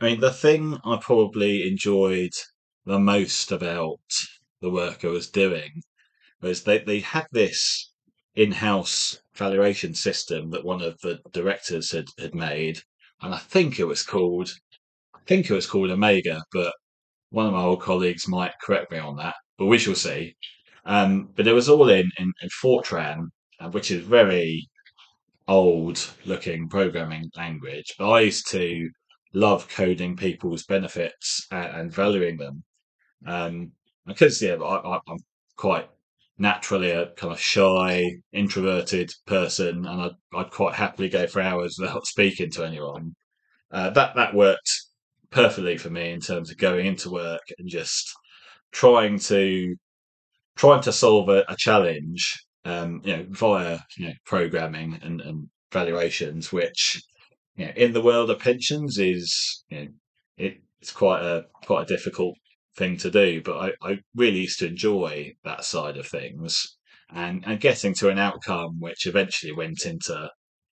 I 0.00 0.06
mean, 0.06 0.20
the 0.20 0.32
thing 0.32 0.78
I 0.84 0.98
probably 1.00 1.68
enjoyed 1.68 2.32
the 2.84 2.98
most 2.98 3.52
about 3.52 4.00
the 4.60 4.70
work 4.70 5.04
I 5.04 5.08
was 5.08 5.30
doing 5.30 5.82
was 6.42 6.64
they, 6.64 6.78
they 6.78 7.00
had 7.00 7.26
this 7.32 7.92
in-house 8.34 9.20
valuation 9.34 9.94
system 9.94 10.50
that 10.50 10.64
one 10.64 10.82
of 10.82 10.98
the 11.00 11.20
directors 11.32 11.92
had, 11.92 12.06
had 12.18 12.34
made, 12.34 12.80
and 13.22 13.34
I 13.34 13.38
think 13.38 13.78
it 13.78 13.84
was 13.84 14.02
called 14.02 14.52
think 15.26 15.50
it 15.50 15.54
was 15.54 15.66
called 15.66 15.90
Omega, 15.90 16.42
but 16.52 16.72
one 17.30 17.46
of 17.46 17.52
my 17.52 17.60
old 17.62 17.82
colleagues 17.82 18.28
might 18.28 18.52
correct 18.62 18.90
me 18.92 18.98
on 18.98 19.16
that, 19.16 19.34
but 19.58 19.66
we 19.66 19.78
shall 19.78 19.94
see. 19.94 20.36
Um, 20.84 21.30
but 21.34 21.46
it 21.46 21.52
was 21.52 21.68
all 21.68 21.88
in, 21.88 22.10
in, 22.18 22.32
in 22.42 22.48
Fortran, 22.62 23.28
uh, 23.60 23.70
which 23.70 23.90
is 23.90 24.04
very 24.04 24.68
old 25.48 26.10
looking 26.24 26.68
programming 26.68 27.30
language. 27.36 27.94
But 27.98 28.10
I 28.10 28.20
used 28.20 28.50
to 28.50 28.88
love 29.32 29.68
coding 29.68 30.16
people's 30.16 30.64
benefits 30.64 31.46
and, 31.50 31.76
and 31.76 31.92
valuing 31.92 32.36
them. 32.36 32.62
Um, 33.26 33.72
because 34.06 34.40
yeah, 34.42 34.56
I, 34.56 34.98
am 35.08 35.16
quite 35.56 35.88
naturally 36.38 36.90
a 36.90 37.10
kind 37.12 37.32
of 37.32 37.40
shy, 37.40 38.10
introverted 38.32 39.10
person, 39.26 39.86
and 39.86 40.02
I'd, 40.02 40.10
I'd, 40.34 40.50
quite 40.50 40.74
happily 40.74 41.08
go 41.08 41.26
for 41.26 41.40
hours 41.40 41.76
without 41.80 42.06
speaking 42.06 42.50
to 42.52 42.64
anyone. 42.64 43.14
Uh, 43.70 43.90
that 43.90 44.14
that 44.14 44.34
worked 44.34 44.70
perfectly 45.34 45.76
for 45.76 45.90
me 45.90 46.12
in 46.12 46.20
terms 46.20 46.50
of 46.50 46.56
going 46.56 46.86
into 46.86 47.10
work 47.10 47.42
and 47.58 47.68
just 47.68 48.14
trying 48.72 49.18
to 49.18 49.74
trying 50.56 50.80
to 50.82 50.92
solve 50.92 51.28
a, 51.28 51.44
a 51.48 51.56
challenge, 51.58 52.38
um, 52.64 53.02
you 53.04 53.16
know, 53.16 53.26
via 53.30 53.80
you 53.98 54.06
know 54.08 54.14
programming 54.24 54.98
and, 55.02 55.20
and 55.20 55.48
valuations, 55.72 56.52
which 56.52 57.02
you 57.56 57.66
know, 57.66 57.72
in 57.76 57.92
the 57.92 58.00
world 58.00 58.30
of 58.30 58.38
pensions 58.38 58.96
is 58.98 59.64
you 59.68 59.78
know, 59.78 59.88
it, 60.38 60.58
it's 60.80 60.92
quite 60.92 61.22
a 61.22 61.44
quite 61.66 61.82
a 61.82 61.94
difficult 61.96 62.36
thing 62.76 62.96
to 62.98 63.10
do. 63.10 63.42
But 63.42 63.74
I, 63.82 63.90
I 63.90 63.98
really 64.14 64.40
used 64.42 64.60
to 64.60 64.68
enjoy 64.68 65.34
that 65.44 65.64
side 65.64 65.96
of 65.96 66.06
things 66.06 66.76
and 67.12 67.42
and 67.44 67.60
getting 67.60 67.94
to 67.94 68.08
an 68.08 68.18
outcome 68.18 68.76
which 68.78 69.06
eventually 69.06 69.52
went 69.52 69.84
into 69.84 70.30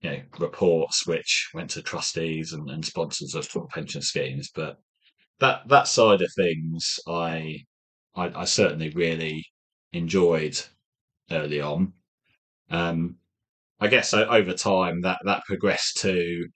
you 0.05 0.11
know 0.11 0.23
reports 0.39 1.07
which 1.07 1.51
went 1.55 1.71
to 1.71 1.83
trustees 1.83 2.53
and, 2.53 2.69
and 2.71 2.85
sponsors 2.85 3.35
of 3.35 3.49
pension 3.71 4.03
schemes. 4.03 4.51
But 4.55 4.79
that 5.41 5.67
that 5.69 5.89
side 5.89 6.21
of 6.23 6.31
things, 6.37 7.01
I 7.09 7.65
I, 8.15 8.43
I 8.43 8.45
certainly 8.45 8.91
really 8.91 9.47
enjoyed 9.93 10.61
early 11.31 11.61
on. 11.61 11.95
Um, 12.71 13.17
I 13.81 13.89
guess 13.89 14.13
over 14.15 14.53
time 14.53 15.01
that 15.03 15.21
that 15.25 15.45
progressed 15.47 15.97
to 16.03 16.49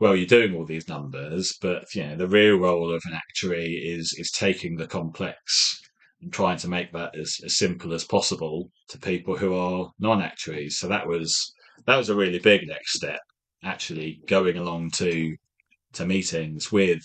well, 0.00 0.14
you're 0.14 0.26
doing 0.26 0.54
all 0.54 0.64
these 0.64 0.88
numbers, 0.88 1.56
but 1.60 1.94
you 1.94 2.04
know 2.04 2.16
the 2.16 2.28
real 2.28 2.56
role 2.56 2.92
of 2.92 3.02
an 3.06 3.14
actuary 3.14 3.74
is 3.74 4.14
is 4.18 4.32
taking 4.32 4.76
the 4.76 4.86
complex 4.88 5.80
and 6.20 6.32
trying 6.32 6.58
to 6.58 6.68
make 6.68 6.92
that 6.92 7.16
as, 7.16 7.36
as 7.44 7.56
simple 7.56 7.94
as 7.94 8.04
possible 8.04 8.72
to 8.88 8.98
people 8.98 9.36
who 9.36 9.54
are 9.54 9.92
non-actuaries. 10.00 10.78
So 10.78 10.88
that 10.88 11.06
was 11.06 11.52
that 11.86 11.96
was 11.96 12.10
a 12.10 12.14
really 12.14 12.38
big 12.38 12.66
next 12.66 12.94
step. 12.94 13.20
Actually, 13.64 14.20
going 14.26 14.56
along 14.56 14.90
to 14.92 15.34
to 15.94 16.06
meetings 16.06 16.70
with 16.70 17.00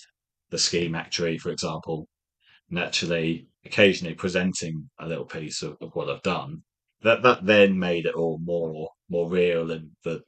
the 0.50 0.58
scheme 0.58 0.96
actuary, 0.96 1.38
for 1.38 1.50
example, 1.50 2.08
and 2.70 2.80
actually 2.80 3.48
occasionally 3.66 4.14
presenting 4.14 4.90
a 5.00 5.08
little 5.08 5.26
piece 5.26 5.62
of, 5.62 5.78
of 5.82 5.90
what 5.94 6.10
I've 6.10 6.22
done. 6.22 6.62
That 7.02 7.24
that 7.24 7.46
then 7.46 7.78
made 7.78 8.06
it 8.06 8.16
all 8.16 8.40
more 8.44 8.90
more 9.10 9.30
real, 9.30 9.72
and 9.72 9.90
the 10.04 10.22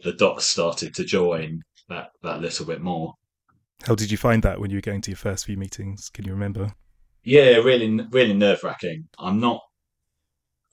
the 0.00 0.12
dots 0.12 0.46
started 0.46 0.94
to 0.94 1.04
join 1.04 1.60
that 1.88 2.08
that 2.22 2.40
little 2.40 2.66
bit 2.66 2.80
more. 2.80 3.14
How 3.84 3.94
did 3.94 4.10
you 4.10 4.16
find 4.16 4.42
that 4.42 4.60
when 4.60 4.70
you 4.70 4.76
were 4.76 4.82
going 4.82 5.00
to 5.02 5.10
your 5.10 5.16
first 5.16 5.46
few 5.46 5.56
meetings? 5.56 6.10
Can 6.10 6.24
you 6.24 6.32
remember? 6.32 6.74
Yeah, 7.24 7.56
really, 7.56 8.00
really 8.10 8.34
nerve 8.34 8.62
wracking. 8.62 9.08
I'm 9.18 9.40
not. 9.40 9.60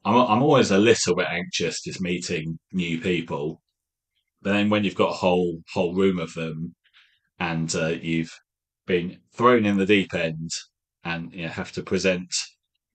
I'm 0.08 0.16
I'm 0.16 0.44
always 0.44 0.72
a 0.72 0.78
little 0.78 1.16
bit 1.16 1.28
anxious 1.30 1.82
just 1.82 2.02
meeting 2.02 2.58
new 2.72 3.02
people, 3.02 3.62
but 4.42 4.54
then 4.54 4.70
when 4.70 4.84
you've 4.86 4.96
got 4.96 5.10
a 5.10 5.14
whole 5.24 5.62
whole 5.74 5.94
room 5.94 6.20
of 6.20 6.34
them, 6.34 6.76
and 7.40 7.74
uh, 7.76 7.88
you've 8.02 8.34
been 8.86 9.20
thrown 9.36 9.66
in 9.66 9.78
the 9.78 9.86
deep 9.86 10.14
end, 10.14 10.50
and 11.04 11.34
you 11.34 11.44
know, 11.44 11.50
have 11.50 11.74
to 11.74 11.84
present 11.84 12.34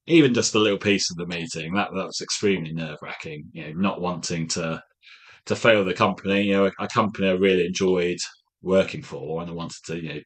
even 0.07 0.33
just 0.35 0.55
a 0.55 0.59
little 0.59 0.79
piece 0.79 1.11
of 1.11 1.19
the 1.19 1.27
meeting, 1.27 1.75
that 1.75 1.91
that 1.95 2.07
was 2.07 2.21
extremely 2.23 2.73
nerve 2.73 2.99
wracking. 3.03 3.45
You 3.53 3.65
know, 3.65 3.73
not 3.81 4.01
wanting 4.01 4.49
to 4.49 4.83
to 5.47 5.57
fail 5.57 5.85
the 5.85 5.95
company. 5.95 6.45
You 6.45 6.55
know, 6.55 6.67
a, 6.67 6.85
a 6.85 6.89
company 6.89 7.29
I 7.29 7.33
really 7.33 7.67
enjoyed 7.67 8.19
working 8.63 9.03
for, 9.03 9.43
and 9.43 9.51
I 9.51 9.55
wanted 9.55 9.83
to 9.87 9.97
you 10.03 10.09
know 10.09 10.21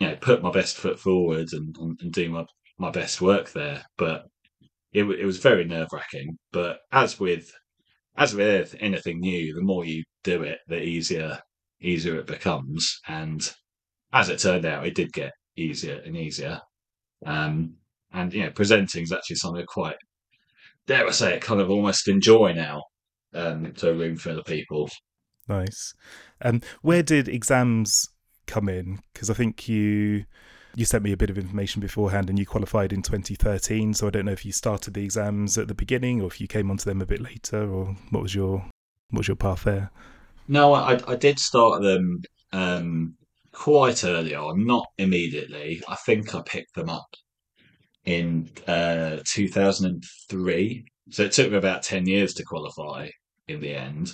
you 0.00 0.08
know 0.08 0.16
put 0.16 0.42
my 0.42 0.50
best 0.50 0.76
foot 0.76 0.98
forward 1.00 1.48
and, 1.52 1.74
and, 1.78 2.12
do 2.12 2.28
my, 2.28 2.44
my 2.78 2.90
best 2.90 3.22
work 3.22 3.52
there. 3.52 3.84
But 3.96 4.26
it, 4.92 5.04
it 5.04 5.24
was 5.24 5.38
very 5.38 5.64
nerve 5.64 5.88
wracking. 5.92 6.38
But 6.52 6.78
as 6.90 7.18
with 7.18 7.50
as 8.16 8.34
with 8.34 8.74
anything 8.80 9.20
new, 9.20 9.54
the 9.54 9.62
more 9.62 9.84
you 9.84 10.04
do 10.22 10.42
it, 10.42 10.58
the 10.68 10.80
easier 10.82 11.40
easier 11.80 12.16
it 12.16 12.26
becomes. 12.26 12.98
And 13.08 13.40
as 14.12 14.28
it 14.28 14.38
turned 14.38 14.64
out, 14.64 14.86
it 14.86 14.94
did 14.94 15.12
get 15.12 15.32
easier 15.56 16.00
and 16.04 16.16
easier. 16.16 16.60
Um, 17.24 17.76
and 18.12 18.32
you 18.32 18.44
know, 18.44 18.50
presenting 18.50 19.04
is 19.04 19.12
actually 19.12 19.36
something 19.36 19.64
quite 19.66 19.96
dare 20.86 21.06
I 21.06 21.10
say 21.10 21.34
it, 21.34 21.42
kind 21.42 21.60
of 21.60 21.70
almost 21.70 22.08
enjoy 22.08 22.52
now 22.52 22.82
um, 23.34 23.72
to 23.74 23.90
a 23.90 23.94
room 23.94 24.16
full 24.16 24.38
of 24.38 24.44
people. 24.44 24.90
Nice. 25.48 25.94
Um, 26.40 26.60
where 26.82 27.02
did 27.02 27.28
exams 27.28 28.08
come 28.46 28.68
in? 28.68 29.00
Because 29.12 29.30
I 29.30 29.34
think 29.34 29.68
you 29.68 30.24
you 30.74 30.84
sent 30.84 31.04
me 31.04 31.12
a 31.12 31.16
bit 31.16 31.30
of 31.30 31.38
information 31.38 31.80
beforehand, 31.80 32.30
and 32.30 32.38
you 32.38 32.46
qualified 32.46 32.92
in 32.92 33.02
2013. 33.02 33.94
So 33.94 34.06
I 34.06 34.10
don't 34.10 34.26
know 34.26 34.32
if 34.32 34.44
you 34.44 34.52
started 34.52 34.94
the 34.94 35.04
exams 35.04 35.58
at 35.58 35.68
the 35.68 35.74
beginning, 35.74 36.20
or 36.20 36.26
if 36.26 36.40
you 36.40 36.48
came 36.48 36.70
onto 36.70 36.84
them 36.84 37.02
a 37.02 37.06
bit 37.06 37.20
later, 37.20 37.70
or 37.70 37.96
what 38.10 38.22
was 38.22 38.34
your 38.34 38.58
what 39.10 39.18
was 39.18 39.28
your 39.28 39.36
path 39.36 39.64
there? 39.64 39.90
No, 40.48 40.72
I 40.74 41.00
I 41.06 41.16
did 41.16 41.38
start 41.38 41.82
them 41.82 42.22
um, 42.52 43.14
quite 43.52 44.04
early 44.04 44.34
on, 44.34 44.66
not 44.66 44.86
immediately. 44.98 45.82
I 45.88 45.96
think 45.96 46.34
I 46.34 46.42
picked 46.42 46.74
them 46.74 46.88
up 46.88 47.14
in 48.04 48.50
uh, 48.66 49.18
2003. 49.24 50.84
So 51.10 51.24
it 51.24 51.32
took 51.32 51.50
me 51.50 51.58
about 51.58 51.82
10 51.82 52.06
years 52.06 52.34
to 52.34 52.44
qualify 52.44 53.08
in 53.48 53.60
the 53.60 53.74
end. 53.74 54.12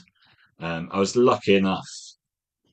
Um, 0.60 0.88
I 0.92 0.98
was 0.98 1.16
lucky 1.16 1.54
enough 1.54 1.86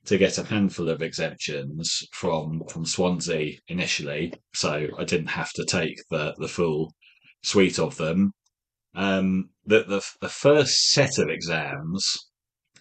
to 0.06 0.18
get 0.18 0.38
a 0.38 0.44
handful 0.44 0.88
of 0.88 1.02
exemptions 1.02 2.02
from 2.12 2.62
from 2.68 2.84
Swansea 2.84 3.58
initially, 3.68 4.32
so 4.54 4.88
I 4.98 5.04
didn't 5.04 5.28
have 5.28 5.50
to 5.54 5.64
take 5.64 5.98
the 6.10 6.34
the 6.38 6.48
full 6.48 6.92
suite 7.42 7.78
of 7.78 7.96
them. 7.96 8.32
Um, 8.94 9.50
the, 9.66 9.84
the 9.84 10.02
the 10.20 10.28
first 10.28 10.92
set 10.92 11.18
of 11.18 11.28
exams, 11.28 12.16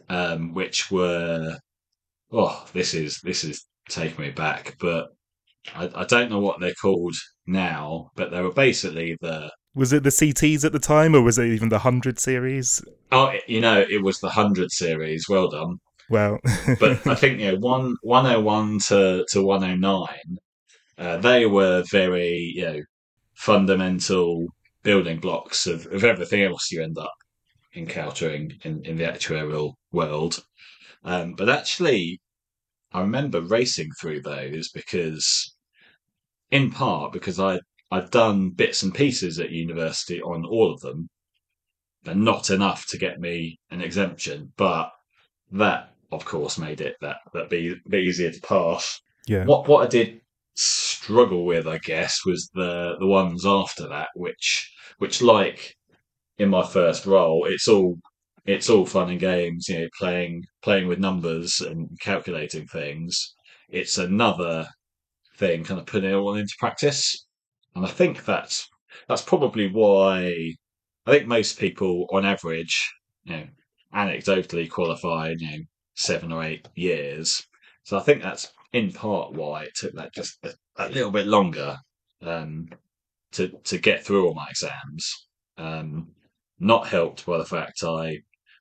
um, 0.10 0.54
which 0.54 0.92
were 0.92 1.58
oh, 2.32 2.66
this 2.74 2.94
is 2.94 3.20
this 3.24 3.44
is 3.44 3.66
taking 3.90 4.22
me 4.22 4.32
back, 4.32 4.76
but 4.80 5.08
I, 5.74 5.90
I 5.96 6.04
don't 6.06 6.30
know 6.30 6.40
what 6.40 6.60
they're 6.60 6.74
called 6.82 7.16
now, 7.48 8.12
but 8.16 8.32
they 8.32 8.42
were 8.42 8.54
basically 8.54 9.18
the 9.22 9.52
was 9.74 9.92
it 9.92 10.04
the 10.04 10.10
CTs 10.10 10.64
at 10.64 10.72
the 10.72 10.80
time, 10.80 11.16
or 11.16 11.22
was 11.22 11.38
it 11.38 11.48
even 11.48 11.70
the 11.70 11.80
hundred 11.80 12.20
series? 12.20 12.82
Oh, 13.12 13.34
you 13.46 13.60
know, 13.60 13.82
it 13.82 14.04
was 14.04 14.20
the 14.20 14.30
hundred 14.30 14.72
series. 14.72 15.26
Well 15.28 15.50
done. 15.50 15.80
Well, 16.10 16.40
but 16.80 17.06
I 17.08 17.16
think 17.16 17.40
you 17.40 17.52
know 17.52 17.58
one 17.60 17.96
one 18.02 18.26
oh 18.26 18.40
one 18.42 18.80
to 18.88 19.26
to 19.30 19.42
one 19.42 19.64
oh 19.64 19.76
nine, 19.76 20.38
uh, 20.98 21.18
they 21.18 21.46
were 21.46 21.84
very 21.92 22.54
you 22.56 22.66
know 22.66 22.82
fundamental 23.34 24.48
building 24.84 25.20
blocks 25.20 25.68
of, 25.68 25.88
of 25.88 26.04
everything 26.04 26.44
else 26.44 26.72
you 26.72 26.82
end 26.82 26.98
up 26.98 27.14
encountering 27.76 28.54
in, 28.64 28.86
in 28.86 28.98
the 28.98 29.04
actuarial 29.04 29.74
world. 29.92 30.44
Um, 31.04 31.34
but 31.34 31.50
actually, 31.50 32.20
I 32.94 33.02
remember 33.02 33.42
racing 33.42 33.90
through 34.00 34.22
those 34.22 34.70
because, 34.70 35.56
in 36.52 36.72
part, 36.72 37.14
because 37.14 37.40
I 37.40 37.60
I'd 37.92 38.12
done 38.12 38.52
bits 38.52 38.84
and 38.84 38.94
pieces 38.94 39.40
at 39.40 39.52
university 39.52 40.22
on 40.22 40.46
all 40.46 40.74
of 40.74 40.82
them, 40.82 41.10
and 42.06 42.24
not 42.24 42.50
enough 42.50 42.86
to 42.88 42.98
get 42.98 43.20
me 43.20 43.58
an 43.72 43.82
exemption, 43.82 44.54
but 44.56 44.92
that 45.52 45.95
of 46.16 46.26
course, 46.26 46.58
made 46.58 46.82
it 46.82 46.96
that 47.02 47.18
that 47.34 47.50
be, 47.50 47.76
be 47.90 48.00
easier 48.00 48.32
to 48.32 48.42
pass. 48.42 49.00
Yeah. 49.28 49.46
What 49.46 49.68
what 49.68 49.86
I 49.86 49.88
did 49.88 50.22
struggle 50.56 51.46
with, 51.46 51.68
I 51.68 51.78
guess, 51.80 52.20
was 52.26 52.50
the 52.54 52.96
the 53.00 53.08
ones 53.08 53.46
after 53.46 53.88
that, 53.90 54.10
which 54.16 54.72
which 54.98 55.22
like 55.22 55.76
in 56.38 56.50
my 56.50 56.64
first 56.66 57.06
role, 57.06 57.46
it's 57.46 57.68
all 57.68 57.98
it's 58.46 58.70
all 58.70 58.86
fun 58.86 59.10
and 59.10 59.20
games, 59.20 59.68
you 59.70 59.80
know, 59.80 59.88
playing 60.00 60.44
playing 60.64 60.88
with 60.88 61.00
numbers 61.00 61.62
and 61.62 61.90
calculating 62.00 62.68
things. 62.68 63.36
It's 63.70 63.98
another 63.98 64.68
thing, 65.38 65.64
kind 65.64 65.80
of 65.80 65.86
putting 65.86 66.12
it 66.12 66.14
all 66.14 66.36
into 66.36 66.54
practice, 66.60 67.26
and 67.76 67.86
I 67.86 67.90
think 67.90 68.26
that's 68.26 68.68
that's 69.08 69.22
probably 69.22 69.70
why 69.70 70.54
I 71.08 71.12
think 71.12 71.28
most 71.28 71.60
people, 71.60 72.08
on 72.12 72.26
average, 72.26 72.92
you 73.26 73.36
know, 73.38 73.48
anecdotally 73.94 74.70
qualified, 74.70 75.40
you 75.40 75.52
know, 75.52 75.64
seven 75.96 76.32
or 76.32 76.44
eight 76.44 76.68
years. 76.76 77.46
So 77.84 77.98
I 77.98 78.02
think 78.02 78.22
that's 78.22 78.52
in 78.74 78.92
part 78.92 79.34
why 79.34 79.64
it 79.64 79.76
took 79.76 79.94
that 79.94 80.14
just 80.14 80.38
a, 80.44 80.54
a 80.78 80.90
little 80.90 81.12
bit 81.12 81.28
longer 81.28 81.78
um, 82.22 82.70
to 83.34 83.50
to 83.66 83.78
get 83.78 84.04
through 84.06 84.28
all 84.28 84.34
my 84.34 84.48
exams. 84.50 85.10
Um, 85.58 86.12
not 86.60 86.88
helped 86.88 87.26
by 87.26 87.38
the 87.38 87.46
fact 87.46 87.84
I 87.84 88.20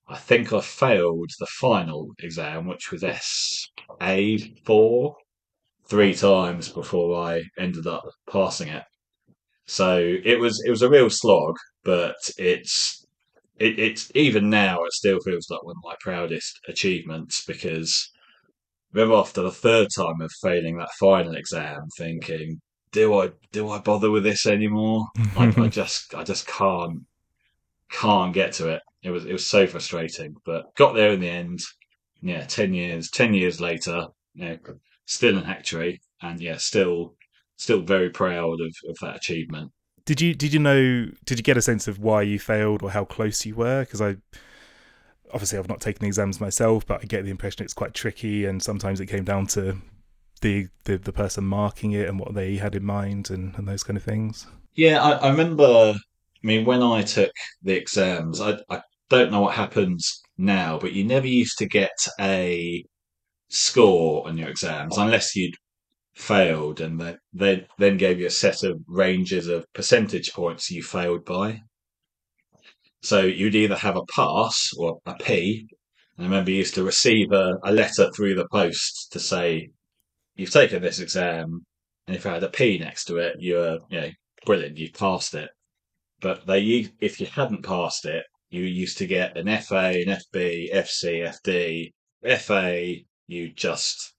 I 0.08 0.18
think 0.18 0.52
I 0.52 0.60
failed 0.60 1.30
the 1.38 1.46
final 1.46 2.10
exam, 2.20 2.66
which 2.66 2.92
was 2.92 3.02
SA 3.02 4.36
four, 4.64 5.16
three 5.88 6.14
times 6.14 6.68
before 6.68 7.16
I 7.26 7.42
ended 7.58 7.86
up 7.86 8.04
passing 8.30 8.68
it. 8.68 8.84
So 9.66 9.98
it 10.24 10.38
was 10.38 10.62
it 10.66 10.70
was 10.70 10.82
a 10.82 10.90
real 10.90 11.10
slog, 11.10 11.56
but 11.84 12.16
it's 12.36 13.03
it, 13.58 13.78
it's 13.78 14.10
even 14.14 14.50
now 14.50 14.84
it 14.84 14.92
still 14.92 15.20
feels 15.20 15.48
like 15.50 15.62
one 15.62 15.76
of 15.76 15.84
my 15.84 15.94
proudest 16.00 16.60
achievements 16.68 17.44
because 17.46 18.10
remember 18.92 19.16
after 19.16 19.42
the 19.42 19.50
third 19.50 19.88
time 19.96 20.20
of 20.20 20.30
failing 20.42 20.76
that 20.76 20.90
final 20.98 21.34
exam 21.34 21.88
thinking 21.96 22.60
do 22.92 23.18
i 23.18 23.30
do 23.52 23.68
i 23.70 23.78
bother 23.78 24.10
with 24.10 24.22
this 24.22 24.46
anymore? 24.46 25.06
I, 25.36 25.52
I 25.56 25.68
just 25.80 26.14
i 26.14 26.22
just 26.22 26.46
can't 26.46 27.02
can't 27.90 28.32
get 28.32 28.52
to 28.54 28.68
it. 28.70 28.82
It 29.02 29.10
was 29.10 29.26
it 29.26 29.32
was 29.32 29.46
so 29.46 29.66
frustrating 29.66 30.34
but 30.44 30.74
got 30.76 30.94
there 30.94 31.12
in 31.12 31.20
the 31.20 31.28
end. 31.28 31.60
Yeah 32.22 32.46
10 32.46 32.72
years 32.72 33.10
10 33.10 33.34
years 33.34 33.60
later 33.60 34.06
yeah 34.34 34.56
still 35.04 35.36
an 35.36 35.44
actuary 35.44 36.00
and 36.22 36.40
yeah 36.40 36.56
still 36.56 37.14
still 37.56 37.82
very 37.82 38.08
proud 38.10 38.60
of, 38.60 38.74
of 38.88 38.96
that 39.02 39.16
achievement 39.16 39.70
did 40.04 40.20
you 40.20 40.34
did 40.34 40.52
you 40.52 40.58
know 40.58 41.06
did 41.24 41.38
you 41.38 41.42
get 41.42 41.56
a 41.56 41.62
sense 41.62 41.88
of 41.88 41.98
why 41.98 42.22
you 42.22 42.38
failed 42.38 42.82
or 42.82 42.90
how 42.90 43.04
close 43.04 43.46
you 43.46 43.54
were 43.54 43.80
because 43.80 44.00
i 44.00 44.16
obviously 45.34 45.58
I've 45.58 45.68
not 45.68 45.80
taken 45.80 46.00
the 46.00 46.06
exams 46.06 46.40
myself, 46.40 46.86
but 46.86 47.00
I 47.02 47.06
get 47.06 47.24
the 47.24 47.30
impression 47.30 47.64
it's 47.64 47.74
quite 47.74 47.92
tricky, 47.92 48.46
and 48.46 48.62
sometimes 48.62 49.00
it 49.00 49.06
came 49.06 49.24
down 49.24 49.46
to 49.48 49.76
the 50.40 50.68
the, 50.84 50.96
the 50.96 51.12
person 51.12 51.44
marking 51.44 51.92
it 51.92 52.08
and 52.08 52.18
what 52.18 52.34
they 52.34 52.56
had 52.56 52.74
in 52.74 52.84
mind 52.84 53.30
and, 53.30 53.54
and 53.56 53.66
those 53.66 53.82
kind 53.82 53.96
of 53.96 54.02
things. 54.02 54.46
Yeah, 54.74 55.02
I, 55.02 55.12
I 55.12 55.30
remember. 55.30 55.64
I 55.64 56.46
mean, 56.46 56.64
when 56.64 56.82
I 56.82 57.02
took 57.02 57.32
the 57.62 57.74
exams, 57.74 58.40
I, 58.40 58.58
I 58.68 58.82
don't 59.08 59.32
know 59.32 59.40
what 59.40 59.54
happens 59.54 60.22
now, 60.36 60.78
but 60.78 60.92
you 60.92 61.02
never 61.04 61.26
used 61.26 61.58
to 61.58 61.66
get 61.66 61.96
a 62.20 62.84
score 63.48 64.26
on 64.26 64.36
your 64.36 64.48
exams 64.48 64.98
unless 64.98 65.34
you'd 65.34 65.54
failed, 66.14 66.80
and 66.80 67.00
they, 67.00 67.16
they 67.32 67.66
then 67.78 67.96
gave 67.96 68.20
you 68.20 68.26
a 68.26 68.30
set 68.30 68.62
of 68.62 68.80
ranges 68.86 69.48
of 69.48 69.70
percentage 69.72 70.32
points 70.32 70.70
you 70.70 70.82
failed 70.82 71.24
by. 71.24 71.62
So 73.02 73.22
you'd 73.22 73.54
either 73.54 73.76
have 73.76 73.96
a 73.96 74.06
pass 74.06 74.70
or 74.78 75.00
a 75.06 75.14
P. 75.14 75.66
And 76.16 76.26
remember 76.26 76.50
you 76.50 76.58
used 76.58 76.74
to 76.76 76.84
receive 76.84 77.32
a, 77.32 77.58
a 77.64 77.72
letter 77.72 78.10
through 78.12 78.36
the 78.36 78.48
post 78.48 79.12
to 79.12 79.20
say 79.20 79.70
you've 80.36 80.50
taken 80.50 80.80
this 80.82 81.00
exam, 81.00 81.66
and 82.06 82.16
if 82.16 82.26
I 82.26 82.34
had 82.34 82.44
a 82.44 82.48
P 82.48 82.78
next 82.78 83.04
to 83.06 83.16
it, 83.16 83.36
you're 83.40 83.78
you 83.90 84.00
know 84.00 84.10
brilliant, 84.46 84.78
you 84.78 84.90
passed 84.92 85.34
it. 85.34 85.50
But 86.20 86.46
they, 86.46 86.90
if 87.00 87.20
you 87.20 87.26
hadn't 87.26 87.64
passed 87.64 88.06
it, 88.06 88.24
you 88.50 88.62
used 88.62 88.98
to 88.98 89.06
get 89.06 89.36
an 89.36 89.46
FA, 89.60 90.02
an 90.06 90.16
FB, 90.34 90.72
FC, 90.72 91.28
FD, 91.44 92.38
FA. 92.38 92.94
You 93.26 93.52
just 93.52 94.13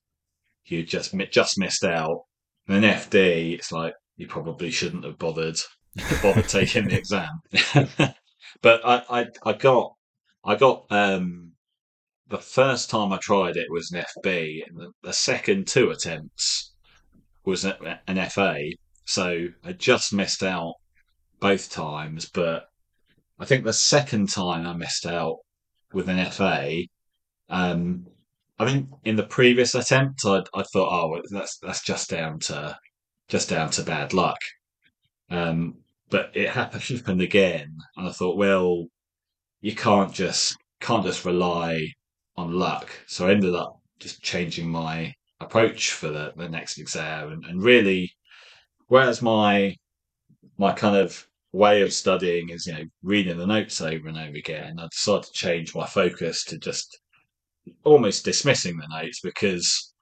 you 0.66 0.84
just 0.84 1.16
just 1.32 1.58
missed 1.58 1.84
out. 1.84 2.24
And 2.68 2.84
an 2.84 2.92
FD, 2.96 3.54
it's 3.54 3.72
like 3.72 3.94
you 4.18 4.28
probably 4.28 4.72
shouldn't 4.72 5.06
have 5.06 5.20
bothered 5.20 5.58
bothered 6.22 6.50
taking 6.50 6.88
the 6.88 6.98
exam. 6.98 7.42
but 8.62 8.82
I, 8.86 9.04
I 9.10 9.26
I 9.46 9.54
got 9.54 9.94
I 10.44 10.56
got 10.56 10.86
um 10.90 11.52
the 12.28 12.38
first 12.40 12.90
time 12.90 13.14
I 13.14 13.18
tried 13.18 13.56
it 13.56 13.68
was 13.70 13.92
an 13.92 14.04
FB, 14.24 14.62
and 14.68 14.78
the, 14.80 14.92
the 15.04 15.14
second 15.14 15.68
two 15.68 15.92
attempts 15.92 16.74
was 17.44 17.64
an 17.66 18.30
FA. 18.30 18.60
So 19.06 19.48
I 19.64 19.74
just 19.74 20.12
missed 20.12 20.42
out 20.42 20.74
both 21.40 21.70
times, 21.70 22.28
but 22.28 22.66
I 23.38 23.46
think 23.46 23.64
the 23.64 23.74
second 23.74 24.30
time 24.30 24.66
I 24.66 24.74
missed 24.74 25.06
out 25.06 25.38
with 25.94 26.10
an 26.10 26.26
FA, 26.32 26.82
um, 27.50 28.08
I 28.58 28.66
think 28.66 28.90
in 29.04 29.16
the 29.18 29.28
previous 29.28 29.76
attempt 29.76 30.26
I 30.26 30.44
I 30.54 30.64
thought, 30.64 30.92
oh, 30.92 31.22
that's 31.30 31.58
that's 31.60 31.84
just 31.84 32.10
down 32.10 32.40
to 32.42 32.78
just 33.28 33.50
down 33.50 33.70
to 33.72 33.84
bad 33.84 34.14
luck. 34.14 34.38
Um, 35.30 35.80
but 36.10 36.32
it 36.34 36.50
happened 36.50 37.22
again, 37.22 37.78
and 37.98 38.08
I 38.08 38.12
thought, 38.12 38.38
well, 38.38 38.88
you 39.62 39.76
can't 39.76 40.14
just 40.14 40.56
can't 40.80 41.06
just 41.06 41.26
rely 41.26 41.88
on 42.38 42.54
luck. 42.54 42.90
So 43.08 43.28
I 43.28 43.32
ended 43.32 43.56
up 43.56 43.80
just 44.00 44.22
changing 44.22 44.70
my 44.70 45.14
approach 45.40 45.92
for 45.92 46.10
the, 46.10 46.34
the 46.38 46.50
next 46.50 46.78
exam, 46.78 47.32
and, 47.32 47.46
and 47.46 47.62
really, 47.64 48.12
whereas 48.88 49.22
my 49.22 49.76
my 50.58 50.72
kind 50.74 50.96
of 50.96 51.28
way 51.52 51.82
of 51.82 51.94
studying 51.94 52.50
is 52.50 52.68
you 52.68 52.74
know 52.74 52.86
reading 53.04 53.38
the 53.38 53.48
notes 53.48 53.82
over 53.82 54.08
and 54.08 54.18
over 54.18 54.38
again, 54.38 54.80
I 54.80 54.88
decided 54.92 55.24
to 55.24 55.34
change 55.34 55.76
my 55.76 55.86
focus 55.88 56.44
to 56.46 56.58
just 56.58 57.00
almost 57.84 58.26
dismissing 58.26 58.78
the 58.78 58.88
notes 58.88 59.20
because 59.22 59.94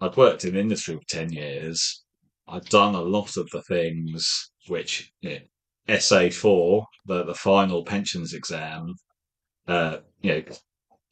I'd 0.00 0.16
worked 0.16 0.44
in 0.44 0.54
the 0.54 0.60
industry 0.60 0.96
for 0.96 1.04
ten 1.08 1.32
years. 1.32 2.04
I'd 2.48 2.64
done 2.66 2.94
a 2.94 3.02
lot 3.02 3.36
of 3.36 3.48
the 3.50 3.62
things 3.62 4.50
which 4.68 5.12
you 5.20 5.30
know, 5.30 5.38
SA4, 5.88 6.84
the, 7.06 7.24
the 7.24 7.34
final 7.34 7.84
pensions 7.84 8.34
exam, 8.34 8.94
uh, 9.68 9.98
you 10.20 10.32
know, 10.32 10.42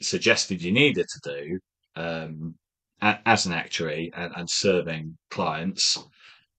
suggested 0.00 0.62
you 0.62 0.72
needed 0.72 1.06
to 1.08 1.20
do 1.32 1.58
um, 1.96 2.54
as 3.00 3.46
an 3.46 3.52
actuary 3.52 4.10
and, 4.16 4.32
and, 4.36 4.48
serving 4.48 5.16
clients. 5.30 5.98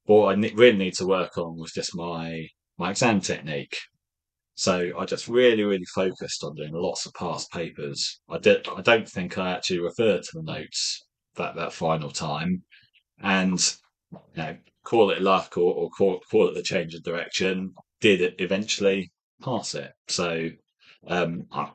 What 0.05 0.35
I 0.35 0.49
really 0.53 0.77
need 0.77 0.93
to 0.95 1.07
work 1.07 1.37
on 1.37 1.57
was 1.57 1.71
just 1.71 1.95
my 1.95 2.47
my 2.77 2.91
exam 2.91 3.21
technique. 3.21 3.77
So 4.55 4.91
I 4.97 5.05
just 5.05 5.27
really, 5.27 5.63
really 5.63 5.85
focused 5.93 6.43
on 6.43 6.55
doing 6.55 6.73
lots 6.73 7.05
of 7.05 7.13
past 7.13 7.51
papers. 7.51 8.21
I 8.29 8.37
did. 8.37 8.67
I 8.69 8.81
don't 8.81 9.07
think 9.07 9.37
I 9.37 9.51
actually 9.51 9.79
referred 9.79 10.23
to 10.23 10.31
the 10.33 10.43
notes 10.43 11.05
that 11.35 11.55
that 11.55 11.73
final 11.73 12.09
time, 12.09 12.63
and 13.21 13.59
you 14.13 14.19
know, 14.37 14.57
call 14.85 15.11
it 15.11 15.21
luck 15.21 15.57
or, 15.57 15.73
or 15.73 15.89
call, 15.89 16.21
call 16.31 16.47
it 16.47 16.55
the 16.55 16.63
change 16.63 16.93
of 16.93 17.03
direction. 17.03 17.73
Did 17.99 18.21
it 18.21 18.35
eventually 18.39 19.11
pass 19.43 19.75
it? 19.75 19.91
So 20.07 20.49
um, 21.07 21.47
I, 21.51 21.71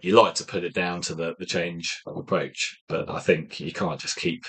you 0.00 0.20
like 0.20 0.34
to 0.36 0.44
put 0.44 0.64
it 0.64 0.74
down 0.74 1.02
to 1.02 1.14
the, 1.14 1.34
the 1.38 1.46
change 1.46 2.00
of 2.06 2.16
approach, 2.16 2.78
but 2.88 3.10
I 3.10 3.20
think 3.20 3.60
you 3.60 3.72
can't 3.72 4.00
just 4.00 4.16
keep 4.16 4.44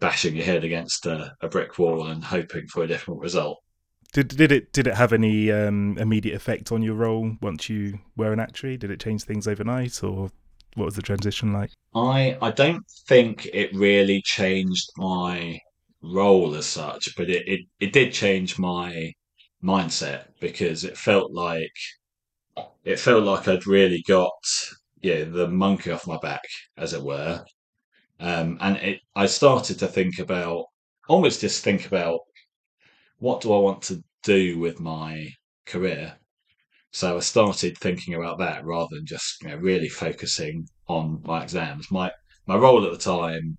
bashing 0.00 0.36
your 0.36 0.44
head 0.44 0.64
against 0.64 1.06
a, 1.06 1.32
a 1.40 1.48
brick 1.48 1.78
wall 1.78 2.06
and 2.06 2.24
hoping 2.24 2.66
for 2.66 2.82
a 2.82 2.86
different 2.86 3.20
result. 3.20 3.58
Did 4.12 4.28
did 4.28 4.50
it 4.50 4.72
did 4.72 4.86
it 4.86 4.94
have 4.94 5.12
any 5.12 5.52
um, 5.52 5.96
immediate 5.98 6.34
effect 6.34 6.72
on 6.72 6.82
your 6.82 6.94
role 6.94 7.36
once 7.40 7.68
you 7.68 8.00
were 8.16 8.32
an 8.32 8.40
actuary? 8.40 8.76
Did 8.76 8.90
it 8.90 9.00
change 9.00 9.22
things 9.22 9.46
overnight, 9.46 10.02
or 10.02 10.30
what 10.74 10.86
was 10.86 10.96
the 10.96 11.02
transition 11.02 11.52
like? 11.52 11.70
I 11.94 12.36
I 12.42 12.50
don't 12.50 12.84
think 13.08 13.46
it 13.52 13.74
really 13.74 14.20
changed 14.22 14.90
my 14.96 15.60
role 16.02 16.54
as 16.54 16.66
such, 16.66 17.14
but 17.16 17.28
it, 17.28 17.46
it, 17.46 17.60
it 17.78 17.92
did 17.92 18.12
change 18.12 18.58
my 18.58 19.12
mindset 19.62 20.24
because 20.40 20.84
it 20.84 20.96
felt 20.96 21.32
like 21.32 21.72
it 22.84 22.98
felt 22.98 23.24
like 23.24 23.46
I'd 23.46 23.66
really 23.66 24.02
got 24.08 24.32
yeah 25.02 25.24
the 25.24 25.46
monkey 25.48 25.92
off 25.92 26.06
my 26.06 26.18
back, 26.18 26.42
as 26.76 26.94
it 26.94 27.02
were. 27.02 27.44
Um, 28.18 28.58
and 28.60 28.76
it, 28.78 29.00
I 29.14 29.26
started 29.26 29.78
to 29.78 29.86
think 29.86 30.18
about 30.18 30.66
almost 31.08 31.40
just 31.40 31.64
think 31.64 31.86
about 31.86 32.20
what 33.20 33.40
do 33.40 33.52
I 33.52 33.58
want 33.58 33.82
to 33.82 34.02
do 34.22 34.58
with 34.58 34.80
my 34.80 35.28
career. 35.66 36.16
So 36.92 37.16
I 37.16 37.20
started 37.20 37.78
thinking 37.78 38.14
about 38.14 38.38
that 38.38 38.64
rather 38.64 38.96
than 38.96 39.06
just 39.06 39.42
you 39.42 39.48
know, 39.48 39.56
really 39.56 39.88
focusing 39.88 40.66
on 40.88 41.22
my 41.24 41.44
exams. 41.44 41.90
My 41.90 42.10
my 42.46 42.56
role 42.56 42.84
at 42.84 42.92
the 42.92 42.98
time 42.98 43.56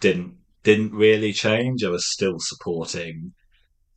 didn't 0.00 0.34
didn't 0.62 0.92
really 0.92 1.32
change. 1.32 1.84
I 1.84 1.90
was 1.90 2.10
still 2.10 2.36
supporting 2.38 3.32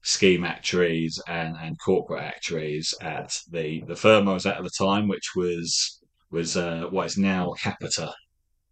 scheme 0.02 0.44
actuaries 0.44 1.20
and, 1.28 1.56
and 1.62 1.78
corporate 1.84 2.24
actuaries 2.24 2.94
at 3.02 3.36
the, 3.50 3.84
the 3.88 3.96
firm 3.96 4.28
I 4.28 4.34
was 4.34 4.46
at 4.46 4.58
at 4.58 4.64
the 4.64 4.70
time, 4.78 5.08
which 5.08 5.32
was 5.36 6.02
was 6.32 6.58
uh, 6.58 6.88
what 6.90 7.06
is 7.06 7.18
now 7.18 7.54
Capita. 7.62 8.14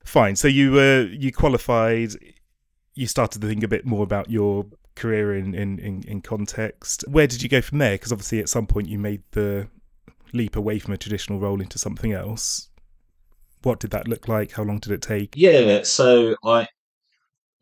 Fine. 0.04 0.36
So 0.36 0.50
you 0.50 0.78
uh, 0.80 1.06
you 1.10 1.32
qualified. 1.32 2.12
You 2.96 3.08
started 3.08 3.42
to 3.42 3.48
think 3.48 3.64
a 3.64 3.68
bit 3.68 3.86
more 3.86 4.04
about 4.04 4.30
your 4.30 4.66
career 4.96 5.36
in, 5.36 5.54
in, 5.54 5.80
in, 5.80 6.04
in 6.04 6.22
context. 6.22 7.04
Where 7.08 7.28
did 7.28 7.42
you 7.42 7.50
go 7.50 7.62
from 7.62 7.80
there? 7.80 7.96
Because 7.96 8.12
obviously, 8.12 8.40
at 8.40 8.50
some 8.50 8.68
point, 8.68 8.90
you 8.90 9.00
made 9.00 9.24
the 9.32 9.68
leap 10.34 10.56
away 10.56 10.80
from 10.80 10.94
a 10.94 10.98
traditional 10.98 11.40
role 11.40 11.62
into 11.62 11.78
something 11.78 12.12
else. 12.12 12.70
What 13.62 13.80
did 13.80 13.92
that 13.92 14.08
look 14.08 14.28
like? 14.28 14.54
How 14.54 14.64
long 14.64 14.80
did 14.80 14.92
it 14.92 15.02
take? 15.02 15.34
Yeah, 15.36 15.84
so 15.84 16.36
I 16.44 16.68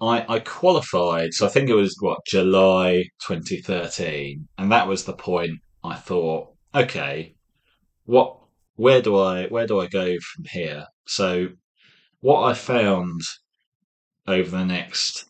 I, 0.01 0.25
I 0.27 0.39
qualified, 0.39 1.31
so 1.33 1.45
I 1.45 1.49
think 1.49 1.69
it 1.69 1.75
was 1.75 1.95
what 1.99 2.25
July 2.25 3.03
2013, 3.27 4.47
and 4.57 4.71
that 4.71 4.87
was 4.87 5.05
the 5.05 5.13
point 5.13 5.59
I 5.83 5.95
thought, 5.95 6.55
okay, 6.73 7.35
what, 8.05 8.39
where 8.77 9.03
do 9.03 9.19
I, 9.19 9.45
where 9.47 9.67
do 9.67 9.79
I 9.79 9.85
go 9.87 10.05
from 10.05 10.45
here? 10.49 10.87
So, 11.05 11.49
what 12.21 12.43
I 12.45 12.55
found 12.55 13.21
over 14.27 14.49
the 14.49 14.65
next, 14.65 15.25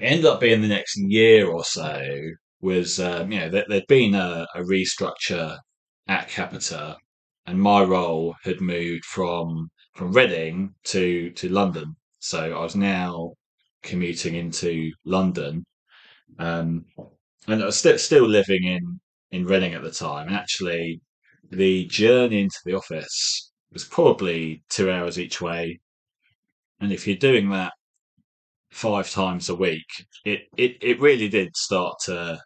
ended 0.00 0.26
up 0.26 0.40
being 0.40 0.62
the 0.62 0.68
next 0.68 0.96
year 0.96 1.48
or 1.48 1.64
so, 1.64 2.20
was 2.60 2.98
um, 3.00 3.32
you 3.32 3.40
know 3.40 3.48
there, 3.50 3.64
had 3.70 3.86
been 3.88 4.14
a, 4.14 4.46
a 4.54 4.60
restructure 4.60 5.58
at 6.08 6.28
Capita, 6.28 6.96
and 7.46 7.60
my 7.60 7.82
role 7.82 8.34
had 8.44 8.60
moved 8.60 9.04
from 9.04 9.70
from 9.94 10.12
Reading 10.12 10.74
to 10.84 11.30
to 11.32 11.48
London. 11.48 11.96
So 12.20 12.56
I 12.58 12.62
was 12.62 12.76
now 12.76 13.34
commuting 13.82 14.34
into 14.34 14.90
London, 15.04 15.64
um, 16.38 16.84
and 17.48 17.62
I 17.62 17.66
was 17.66 17.78
st- 17.78 18.00
still 18.00 18.26
living 18.28 18.64
in 18.64 19.00
in 19.30 19.46
Reading 19.46 19.74
at 19.74 19.82
the 19.82 19.90
time. 19.90 20.28
And 20.28 20.36
actually, 20.36 21.00
the 21.50 21.86
journey 21.86 22.40
into 22.42 22.60
the 22.64 22.74
office 22.74 23.52
was 23.72 23.84
probably 23.84 24.64
two 24.70 24.90
hours 24.90 25.18
each 25.18 25.40
way. 25.40 25.80
And 26.80 26.92
if 26.92 27.06
you're 27.06 27.16
doing 27.16 27.50
that 27.50 27.72
five 28.74 29.10
times 29.10 29.48
a 29.48 29.54
week, 29.54 29.86
it 30.24 30.42
it, 30.56 30.76
it 30.82 31.00
really 31.00 31.28
did 31.28 31.56
start 31.56 31.96
to 32.04 32.40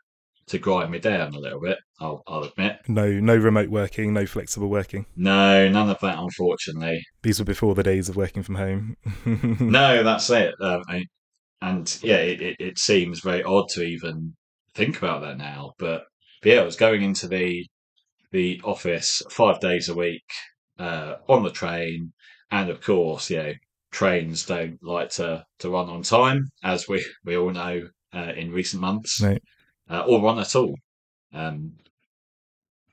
to 0.48 0.58
grind 0.58 0.90
me 0.90 0.98
down 0.98 1.34
a 1.34 1.38
little 1.38 1.60
bit. 1.60 1.78
I'll, 2.00 2.22
I'll 2.26 2.44
admit. 2.44 2.78
No, 2.88 3.10
no 3.10 3.36
remote 3.36 3.68
working, 3.68 4.14
no 4.14 4.24
flexible 4.24 4.68
working. 4.68 5.04
No, 5.14 5.68
none 5.68 5.90
of 5.90 6.00
that, 6.00 6.18
unfortunately. 6.18 7.04
These 7.22 7.38
were 7.38 7.44
before 7.44 7.74
the 7.74 7.82
days 7.82 8.08
of 8.08 8.16
working 8.16 8.42
from 8.42 8.54
home. 8.54 8.96
no, 9.26 10.02
that's 10.02 10.30
it. 10.30 10.54
Um, 10.58 10.82
I, 10.88 11.04
and 11.60 11.98
yeah, 12.02 12.16
it, 12.16 12.56
it, 12.58 12.78
seems 12.78 13.20
very 13.20 13.42
odd 13.42 13.68
to 13.70 13.82
even 13.82 14.34
think 14.74 14.96
about 14.96 15.20
that 15.22 15.36
now. 15.36 15.72
But, 15.78 16.04
but 16.40 16.52
yeah, 16.52 16.60
I 16.60 16.64
was 16.64 16.76
going 16.76 17.02
into 17.02 17.28
the 17.28 17.66
the 18.30 18.60
office 18.64 19.22
five 19.30 19.58
days 19.60 19.88
a 19.88 19.94
week, 19.94 20.24
uh, 20.78 21.16
on 21.28 21.42
the 21.42 21.50
train, 21.50 22.12
and 22.50 22.70
of 22.70 22.80
course, 22.80 23.30
you 23.30 23.36
know, 23.38 23.52
trains 23.90 24.46
don't 24.46 24.78
like 24.82 25.10
to, 25.10 25.44
to 25.60 25.70
run 25.70 25.88
on 25.88 26.02
time, 26.02 26.48
as 26.62 26.88
we, 26.88 27.04
we 27.24 27.36
all 27.36 27.50
know 27.50 27.88
uh, 28.14 28.32
in 28.36 28.52
recent 28.52 28.80
months, 28.82 29.20
Right. 29.20 29.42
uh, 29.90 30.04
or 30.06 30.22
run 30.22 30.38
at 30.38 30.54
all. 30.56 30.74
Um, 31.32 31.72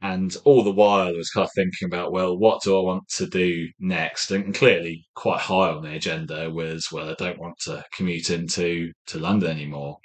and 0.02 0.36
all 0.44 0.64
the 0.64 0.72
while, 0.72 1.08
I 1.08 1.12
was 1.12 1.30
kind 1.32 1.46
of 1.46 1.52
thinking 1.56 1.88
about, 1.88 2.12
well, 2.12 2.38
what 2.38 2.62
do 2.62 2.78
I 2.78 2.82
want 2.82 3.08
to 3.16 3.26
do 3.28 3.68
next? 3.80 4.30
And 4.30 4.54
clearly, 4.54 5.06
quite 5.16 5.40
high 5.40 5.70
on 5.70 5.82
the 5.84 5.96
agenda 5.96 6.52
was, 6.52 6.88
well, 6.92 7.10
I 7.10 7.16
don't 7.16 7.40
want 7.40 7.58
to 7.62 7.84
commute 7.94 8.30
into 8.30 8.92
to 9.08 9.20
London 9.20 9.50
anymore. 9.50 9.98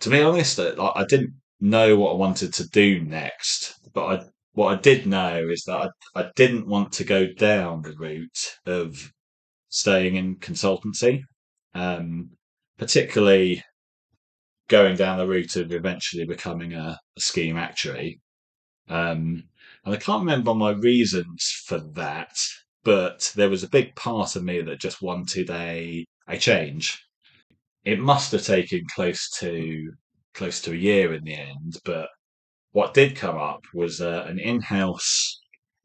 To 0.00 0.10
be 0.10 0.22
honest, 0.22 0.58
I, 0.58 0.72
I 0.94 1.04
didn't 1.04 1.34
know 1.60 1.96
what 1.96 2.12
I 2.12 2.16
wanted 2.16 2.54
to 2.54 2.68
do 2.68 3.00
next, 3.02 3.74
but 3.92 4.06
I, 4.06 4.24
what 4.52 4.78
I 4.78 4.80
did 4.80 5.06
know 5.06 5.46
is 5.50 5.64
that 5.66 5.90
I, 6.14 6.20
I 6.20 6.30
didn't 6.36 6.66
want 6.66 6.92
to 6.92 7.04
go 7.04 7.26
down 7.36 7.82
the 7.82 7.94
route 7.98 8.56
of 8.66 9.12
staying 9.68 10.16
in 10.16 10.36
consultancy, 10.36 11.22
um, 11.74 12.30
particularly 12.78 13.62
going 14.68 14.96
down 14.96 15.18
the 15.18 15.26
route 15.26 15.56
of 15.56 15.72
eventually 15.72 16.24
becoming 16.24 16.74
a, 16.74 16.98
a 17.16 17.20
scheme 17.20 17.56
actuary. 17.56 18.20
Um, 18.88 19.44
and 19.84 19.94
I 19.94 19.98
can't 19.98 20.20
remember 20.20 20.54
my 20.54 20.70
reasons 20.70 21.62
for 21.66 21.78
that, 21.94 22.36
but 22.84 23.32
there 23.36 23.50
was 23.50 23.62
a 23.62 23.68
big 23.68 23.94
part 23.96 24.36
of 24.36 24.44
me 24.44 24.60
that 24.62 24.80
just 24.80 25.02
wanted 25.02 25.50
a 25.50 26.04
a 26.26 26.38
change. 26.38 27.02
It 27.84 27.98
must 27.98 28.32
have 28.32 28.44
taken 28.44 28.82
close 28.94 29.30
to 29.40 29.92
close 30.34 30.60
to 30.62 30.72
a 30.72 30.76
year 30.76 31.14
in 31.14 31.24
the 31.24 31.34
end, 31.34 31.78
but 31.84 32.08
what 32.72 32.94
did 32.94 33.16
come 33.16 33.38
up 33.38 33.64
was 33.74 34.00
uh, 34.00 34.24
an 34.28 34.38
in-house 34.38 35.40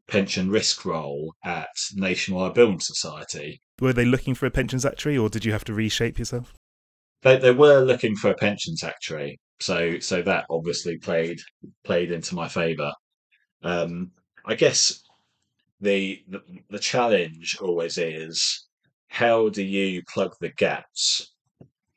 pension 0.08 0.50
risk 0.50 0.84
role 0.84 1.34
at 1.44 1.68
Nationwide 1.94 2.54
Building 2.54 2.80
Society. 2.80 3.60
Were 3.80 3.92
they 3.92 4.04
looking 4.04 4.34
for 4.34 4.46
a 4.46 4.50
pensions 4.50 4.84
actuary, 4.84 5.18
or 5.18 5.28
did 5.28 5.44
you 5.44 5.52
have 5.52 5.64
to 5.64 5.74
reshape 5.74 6.18
yourself? 6.18 6.52
They 7.22 7.38
they 7.38 7.52
were 7.52 7.80
looking 7.80 8.16
for 8.16 8.30
a 8.30 8.34
pensions 8.34 8.84
actuary, 8.84 9.38
so 9.60 9.98
so 9.98 10.22
that 10.22 10.46
obviously 10.50 10.98
played 10.98 11.38
played 11.84 12.12
into 12.12 12.34
my 12.34 12.48
favour. 12.48 12.92
Um, 13.62 14.12
I 14.44 14.54
guess 14.54 15.02
the, 15.80 16.22
the 16.28 16.42
the 16.70 16.78
challenge 16.78 17.56
always 17.60 17.98
is 17.98 18.66
how 19.08 19.48
do 19.48 19.62
you 19.62 20.02
plug 20.12 20.34
the 20.40 20.50
gaps? 20.50 21.34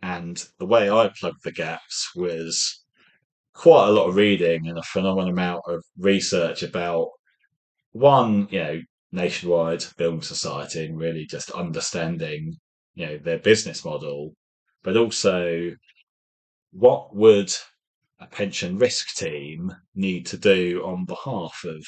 And 0.02 0.44
the 0.60 0.66
way 0.66 0.90
I 0.90 1.12
plugged 1.20 1.44
the 1.44 1.52
gaps 1.52 2.12
was 2.16 2.84
quite 3.54 3.88
a 3.88 3.92
lot 3.92 4.08
of 4.08 4.16
reading 4.16 4.68
and 4.68 4.78
a 4.78 4.84
phenomenal 4.84 5.32
amount 5.32 5.64
of 5.68 5.84
research 5.98 6.62
about 6.64 7.10
one, 8.00 8.48
you 8.52 8.60
know, 8.64 8.82
nationwide 9.12 9.84
building 9.98 10.22
society 10.22 10.86
and 10.86 11.00
really 11.00 11.26
just 11.26 11.52
understanding, 11.52 12.58
you 12.96 13.06
know, 13.06 13.18
their 13.18 13.40
business 13.40 13.86
model, 13.86 14.34
but 14.84 14.98
also 14.98 15.76
what 16.72 17.16
would 17.16 17.54
a 18.20 18.28
pension 18.28 18.78
risk 18.78 19.16
team 19.16 19.72
need 19.96 20.26
to 20.28 20.38
do 20.38 20.84
on 20.86 21.06
behalf 21.06 21.64
of 21.66 21.86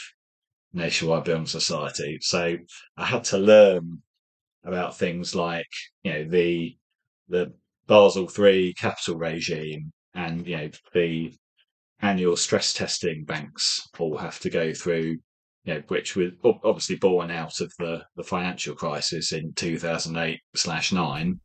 Nationwide 0.73 1.23
Building 1.23 1.45
Society. 1.47 2.19
So 2.21 2.57
I 2.97 3.05
had 3.05 3.23
to 3.25 3.37
learn 3.37 4.01
about 4.63 4.97
things 4.97 5.35
like, 5.35 5.69
you 6.03 6.13
know, 6.13 6.23
the 6.25 6.77
the 7.27 7.53
Basel 7.87 8.27
three 8.27 8.73
capital 8.73 9.17
regime 9.17 9.91
and 10.13 10.45
you 10.47 10.57
know 10.57 10.69
the 10.93 11.33
annual 12.01 12.37
stress 12.37 12.73
testing 12.73 13.23
banks 13.25 13.87
all 13.97 14.17
have 14.17 14.39
to 14.41 14.49
go 14.49 14.73
through, 14.73 15.17
you 15.63 15.73
know, 15.73 15.83
which 15.87 16.15
was 16.15 16.31
obviously 16.43 16.95
born 16.95 17.31
out 17.31 17.59
of 17.61 17.71
the, 17.79 18.03
the 18.15 18.23
financial 18.23 18.75
crisis 18.75 19.31
in 19.31 19.53
2008 19.53 20.39
slash 20.55 20.91
nine. 20.91 21.39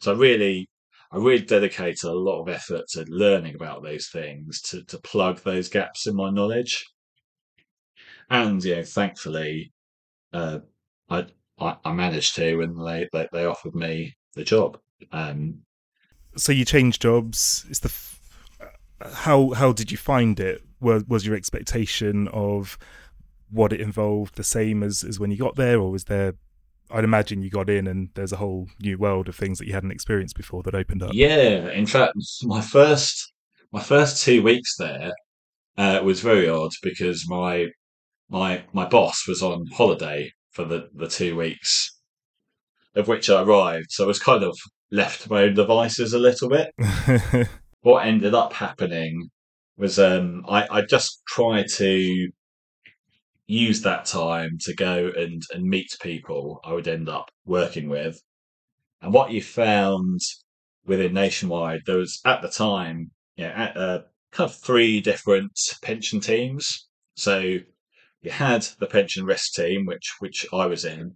So 0.00 0.12
I 0.12 0.16
really, 0.16 0.68
I 1.12 1.16
really 1.16 1.44
dedicated 1.44 2.04
a 2.04 2.12
lot 2.12 2.40
of 2.42 2.48
effort 2.48 2.86
to 2.90 3.04
learning 3.08 3.54
about 3.54 3.82
those 3.82 4.08
things 4.08 4.60
to, 4.62 4.84
to 4.84 4.98
plug 4.98 5.42
those 5.42 5.68
gaps 5.68 6.06
in 6.06 6.16
my 6.16 6.30
knowledge. 6.30 6.84
And, 8.28 8.62
you 8.64 8.76
know, 8.76 8.82
thankfully, 8.84 9.72
uh, 10.32 10.60
I, 11.08 11.26
I, 11.58 11.92
managed 11.92 12.36
to, 12.36 12.60
and 12.60 12.86
they, 12.86 13.08
they, 13.12 13.28
they 13.32 13.44
offered 13.44 13.74
me 13.74 14.14
the 14.34 14.44
job. 14.44 14.78
Um, 15.10 15.62
so 16.36 16.52
you 16.52 16.64
changed 16.64 17.02
jobs. 17.02 17.66
Is 17.68 17.80
the 17.80 17.88
f- 17.88 18.20
how 19.12 19.50
how 19.50 19.72
did 19.72 19.90
you 19.90 19.98
find 19.98 20.38
it? 20.38 20.62
Was 20.80 21.04
was 21.06 21.26
your 21.26 21.36
expectation 21.36 22.28
of 22.28 22.78
what 23.50 23.72
it 23.72 23.80
involved 23.80 24.36
the 24.36 24.44
same 24.44 24.82
as 24.82 25.04
as 25.04 25.18
when 25.18 25.30
you 25.30 25.36
got 25.36 25.56
there, 25.56 25.78
or 25.78 25.90
was 25.90 26.04
there? 26.04 26.34
I'd 26.92 27.04
imagine 27.04 27.42
you 27.42 27.50
got 27.50 27.70
in 27.70 27.86
and 27.86 28.08
there's 28.14 28.32
a 28.32 28.36
whole 28.36 28.66
new 28.80 28.98
world 28.98 29.28
of 29.28 29.36
things 29.36 29.58
that 29.58 29.68
you 29.68 29.74
hadn't 29.74 29.92
experienced 29.92 30.36
before 30.36 30.64
that 30.64 30.74
opened 30.74 31.04
up. 31.04 31.12
Yeah, 31.12 31.70
in 31.70 31.86
fact, 31.86 32.14
my 32.42 32.60
first 32.60 33.32
my 33.72 33.80
first 33.80 34.24
two 34.24 34.42
weeks 34.42 34.76
there 34.76 35.12
uh, 35.78 36.00
was 36.02 36.20
very 36.20 36.48
odd 36.48 36.72
because 36.82 37.28
my 37.28 37.68
my 38.28 38.64
my 38.72 38.86
boss 38.86 39.26
was 39.28 39.42
on 39.42 39.66
holiday 39.72 40.32
for 40.50 40.64
the 40.64 40.88
the 40.94 41.08
two 41.08 41.36
weeks 41.36 41.96
of 42.96 43.06
which 43.06 43.30
I 43.30 43.42
arrived, 43.42 43.86
so 43.90 44.04
I 44.04 44.06
was 44.06 44.18
kind 44.18 44.42
of 44.42 44.58
left 44.90 45.22
to 45.22 45.30
my 45.30 45.42
own 45.44 45.54
devices 45.54 46.12
a 46.12 46.18
little 46.18 46.48
bit. 46.48 46.74
what 47.82 48.04
ended 48.04 48.34
up 48.34 48.52
happening 48.52 49.30
was 49.80 49.98
um, 49.98 50.44
I, 50.48 50.66
I 50.70 50.82
just 50.82 51.22
try 51.26 51.64
to 51.76 52.28
use 53.46 53.82
that 53.82 54.04
time 54.04 54.58
to 54.60 54.74
go 54.74 55.10
and, 55.16 55.42
and 55.52 55.64
meet 55.64 55.96
people 56.00 56.60
I 56.64 56.72
would 56.72 56.86
end 56.86 57.08
up 57.08 57.30
working 57.46 57.88
with. 57.88 58.20
And 59.02 59.12
what 59.12 59.32
you 59.32 59.42
found 59.42 60.20
within 60.84 61.14
Nationwide, 61.14 61.80
there 61.86 61.96
was 61.96 62.20
at 62.24 62.42
the 62.42 62.48
time, 62.48 63.10
you 63.36 63.44
know, 63.44 63.50
at, 63.50 63.76
uh, 63.76 64.00
kind 64.32 64.50
of 64.50 64.56
three 64.56 65.00
different 65.00 65.58
pension 65.82 66.20
teams. 66.20 66.86
So 67.16 67.38
you 68.22 68.30
had 68.30 68.66
the 68.78 68.86
pension 68.86 69.24
risk 69.24 69.54
team, 69.54 69.86
which 69.86 70.12
which 70.20 70.46
I 70.52 70.66
was 70.66 70.84
in, 70.84 71.14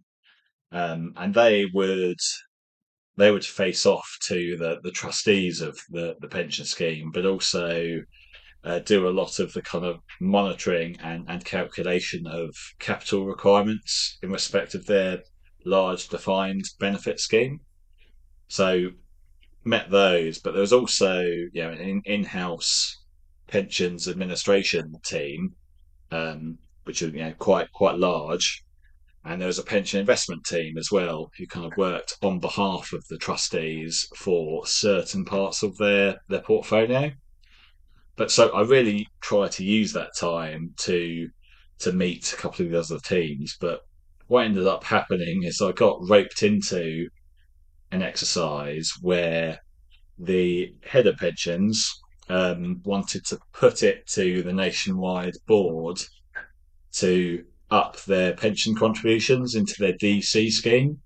um, 0.73 1.13
and 1.17 1.35
they 1.35 1.67
would 1.73 2.19
they 3.17 3.31
would 3.31 3.45
face 3.45 3.87
off 3.87 4.09
to 4.23 4.57
the, 4.57 4.81
the 4.83 4.91
trustees 4.91 5.61
of 5.61 5.79
the, 5.91 6.17
the 6.21 6.29
pension 6.29 6.65
scheme, 6.65 7.11
but 7.13 7.27
also 7.27 8.01
uh, 8.65 8.79
do 8.79 9.07
a 9.07 9.11
lot 9.11 9.39
of 9.39 9.53
the 9.53 9.63
kind 9.63 9.85
of 9.85 10.01
monitoring 10.21 10.97
and, 11.03 11.25
and 11.29 11.45
calculation 11.45 12.27
of 12.27 12.55
capital 12.79 13.27
requirements 13.27 14.19
in 14.23 14.31
respect 14.31 14.75
of 14.75 14.87
their 14.87 15.23
large 15.67 16.09
defined 16.09 16.65
benefit 16.81 17.21
scheme. 17.21 17.61
So 18.49 18.91
met 19.65 19.91
those, 19.91 20.39
but 20.39 20.53
there 20.53 20.61
was 20.61 20.73
also 20.73 21.21
you 21.21 21.63
know 21.63 21.71
an 21.71 22.03
in-house 22.05 23.03
pensions 23.47 24.09
administration 24.09 24.95
team, 25.05 25.55
um, 26.11 26.59
which 26.85 27.03
are 27.03 27.09
you 27.09 27.23
know 27.23 27.35
quite 27.39 27.71
quite 27.73 27.99
large, 27.99 28.63
and 29.25 29.41
there 29.41 29.47
was 29.47 29.59
a 29.59 29.65
pension 29.65 30.01
investment 30.01 30.45
team 30.45 30.79
as 30.79 30.91
well 30.91 31.31
who 31.39 31.47
kind 31.47 31.67
of 31.67 31.77
worked 31.77 32.17
on 32.23 32.39
behalf 32.41 32.93
of 32.93 33.05
the 33.09 33.19
trustees 33.19 34.07
for 34.17 34.67
certain 34.67 35.25
parts 35.25 35.63
of 35.63 35.77
their 35.77 36.17
their 36.29 36.43
portfolio. 36.43 37.11
But 38.17 38.31
so 38.31 38.51
I 38.51 38.63
really 38.63 39.09
try 39.21 39.49
to 39.49 39.65
use 39.65 39.93
that 39.93 40.17
time 40.17 40.75
to 40.83 41.29
to 41.81 41.93
meet 41.93 42.33
a 42.33 42.37
couple 42.37 42.65
of 42.65 42.71
the 42.71 42.79
other 42.79 43.01
teams. 43.01 43.57
But 43.61 43.81
what 44.29 44.45
ended 44.45 44.67
up 44.67 44.85
happening 44.85 45.43
is 45.43 45.61
I 45.61 45.73
got 45.73 45.99
roped 46.09 46.43
into 46.43 47.09
an 47.91 48.03
exercise 48.03 48.93
where 49.01 49.59
the 50.17 50.73
head 50.85 51.09
of 51.09 51.17
pensions 51.17 51.91
um, 52.29 52.81
wanted 52.85 53.25
to 53.27 53.39
put 53.53 53.83
it 53.83 54.07
to 54.09 54.43
the 54.43 54.53
nationwide 54.53 55.35
board 55.49 55.99
to 56.93 57.45
up 57.71 58.01
their 58.05 58.35
pension 58.35 58.77
contributions 58.77 59.57
into 59.57 59.75
their 59.79 59.93
DC 59.95 60.51
scheme. 60.51 61.01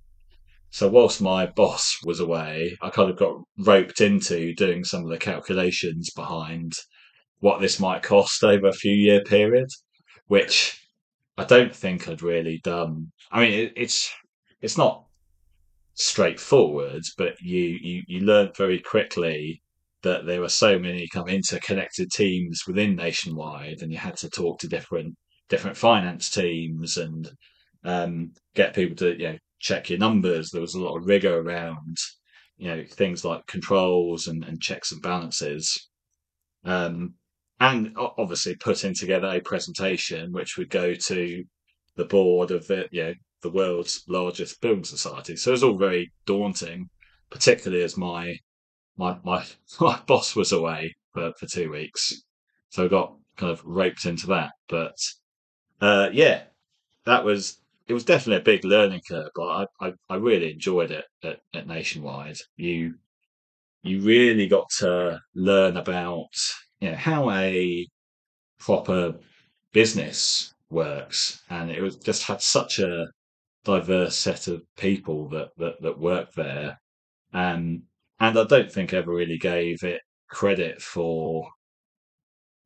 So 0.70 0.88
whilst 0.88 1.22
my 1.22 1.46
boss 1.46 1.98
was 2.04 2.20
away, 2.20 2.76
I 2.82 2.90
kind 2.90 3.10
of 3.10 3.16
got 3.16 3.40
roped 3.58 4.02
into 4.02 4.54
doing 4.54 4.84
some 4.84 5.02
of 5.02 5.08
the 5.08 5.16
calculations 5.16 6.10
behind 6.10 6.74
what 7.40 7.60
this 7.60 7.78
might 7.80 8.02
cost 8.02 8.42
over 8.44 8.68
a 8.68 8.72
few 8.72 8.92
year 8.92 9.22
period, 9.22 9.68
which 10.26 10.80
I 11.36 11.44
don't 11.44 11.74
think 11.74 12.08
I'd 12.08 12.22
really 12.22 12.60
done. 12.64 13.12
I 13.30 13.40
mean, 13.40 13.52
it, 13.52 13.72
it's 13.76 14.12
it's 14.60 14.78
not 14.78 15.04
straightforward, 15.94 17.02
but 17.16 17.40
you, 17.40 17.78
you 17.80 18.02
you 18.06 18.20
learn 18.20 18.50
very 18.56 18.80
quickly 18.80 19.62
that 20.02 20.26
there 20.26 20.40
were 20.40 20.48
so 20.48 20.78
many 20.78 21.08
kind 21.08 21.28
of 21.28 21.34
interconnected 21.34 22.10
teams 22.10 22.62
within 22.66 22.96
Nationwide, 22.96 23.82
and 23.82 23.92
you 23.92 23.98
had 23.98 24.16
to 24.18 24.30
talk 24.30 24.58
to 24.60 24.68
different 24.68 25.14
different 25.48 25.76
finance 25.76 26.30
teams 26.30 26.96
and 26.98 27.30
um, 27.84 28.32
get 28.54 28.74
people 28.74 28.96
to 28.96 29.18
you 29.18 29.32
know 29.32 29.38
check 29.60 29.90
your 29.90 29.98
numbers. 29.98 30.50
There 30.50 30.60
was 30.60 30.74
a 30.74 30.80
lot 30.80 30.96
of 30.96 31.06
rigor 31.06 31.38
around 31.38 31.96
you 32.56 32.68
know 32.68 32.84
things 32.84 33.24
like 33.24 33.46
controls 33.46 34.26
and, 34.26 34.44
and 34.44 34.60
checks 34.60 34.92
and 34.92 35.02
balances. 35.02 35.88
Um, 36.64 37.14
and 37.60 37.92
obviously 37.96 38.54
putting 38.56 38.94
together 38.94 39.28
a 39.28 39.40
presentation 39.40 40.32
which 40.32 40.56
would 40.56 40.70
go 40.70 40.94
to 40.94 41.44
the 41.96 42.04
board 42.04 42.50
of 42.50 42.66
the 42.68 42.88
you 42.92 43.02
know 43.02 43.14
the 43.42 43.50
world's 43.50 44.04
largest 44.08 44.60
building 44.60 44.84
society. 44.84 45.36
So 45.36 45.50
it 45.50 45.52
was 45.52 45.62
all 45.62 45.76
very 45.76 46.12
daunting, 46.26 46.88
particularly 47.30 47.84
as 47.84 47.96
my 47.96 48.36
my 48.96 49.18
my, 49.24 49.44
my 49.80 50.00
boss 50.06 50.34
was 50.36 50.52
away 50.52 50.94
for, 51.12 51.32
for 51.38 51.46
two 51.46 51.70
weeks, 51.70 52.22
so 52.70 52.84
I 52.84 52.88
got 52.88 53.14
kind 53.36 53.52
of 53.52 53.64
roped 53.64 54.06
into 54.06 54.26
that. 54.28 54.52
But 54.68 54.96
uh, 55.80 56.10
yeah, 56.12 56.42
that 57.04 57.24
was 57.24 57.60
it 57.86 57.94
was 57.94 58.04
definitely 58.04 58.40
a 58.42 58.54
big 58.54 58.64
learning 58.64 59.02
curve, 59.08 59.30
but 59.34 59.46
I 59.46 59.66
I, 59.80 59.92
I 60.08 60.16
really 60.16 60.52
enjoyed 60.52 60.90
it 60.90 61.04
at, 61.24 61.40
at 61.54 61.66
Nationwide. 61.66 62.38
You 62.56 62.94
you 63.82 64.00
really 64.00 64.48
got 64.48 64.68
to 64.78 65.20
learn 65.34 65.76
about 65.76 66.34
you 66.80 66.90
know 66.90 66.96
how 66.96 67.30
a 67.30 67.86
proper 68.58 69.14
business 69.72 70.54
works, 70.70 71.42
and 71.50 71.70
it 71.70 71.82
was 71.82 71.96
just 71.96 72.24
had 72.24 72.42
such 72.42 72.78
a 72.78 73.06
diverse 73.64 74.16
set 74.16 74.48
of 74.48 74.62
people 74.76 75.28
that 75.30 75.50
that, 75.58 75.80
that 75.82 75.98
work 75.98 76.32
there, 76.34 76.78
and 77.32 77.82
and 78.20 78.38
I 78.38 78.44
don't 78.44 78.70
think 78.70 78.92
ever 78.92 79.12
really 79.12 79.38
gave 79.38 79.82
it 79.82 80.00
credit 80.28 80.82
for 80.82 81.48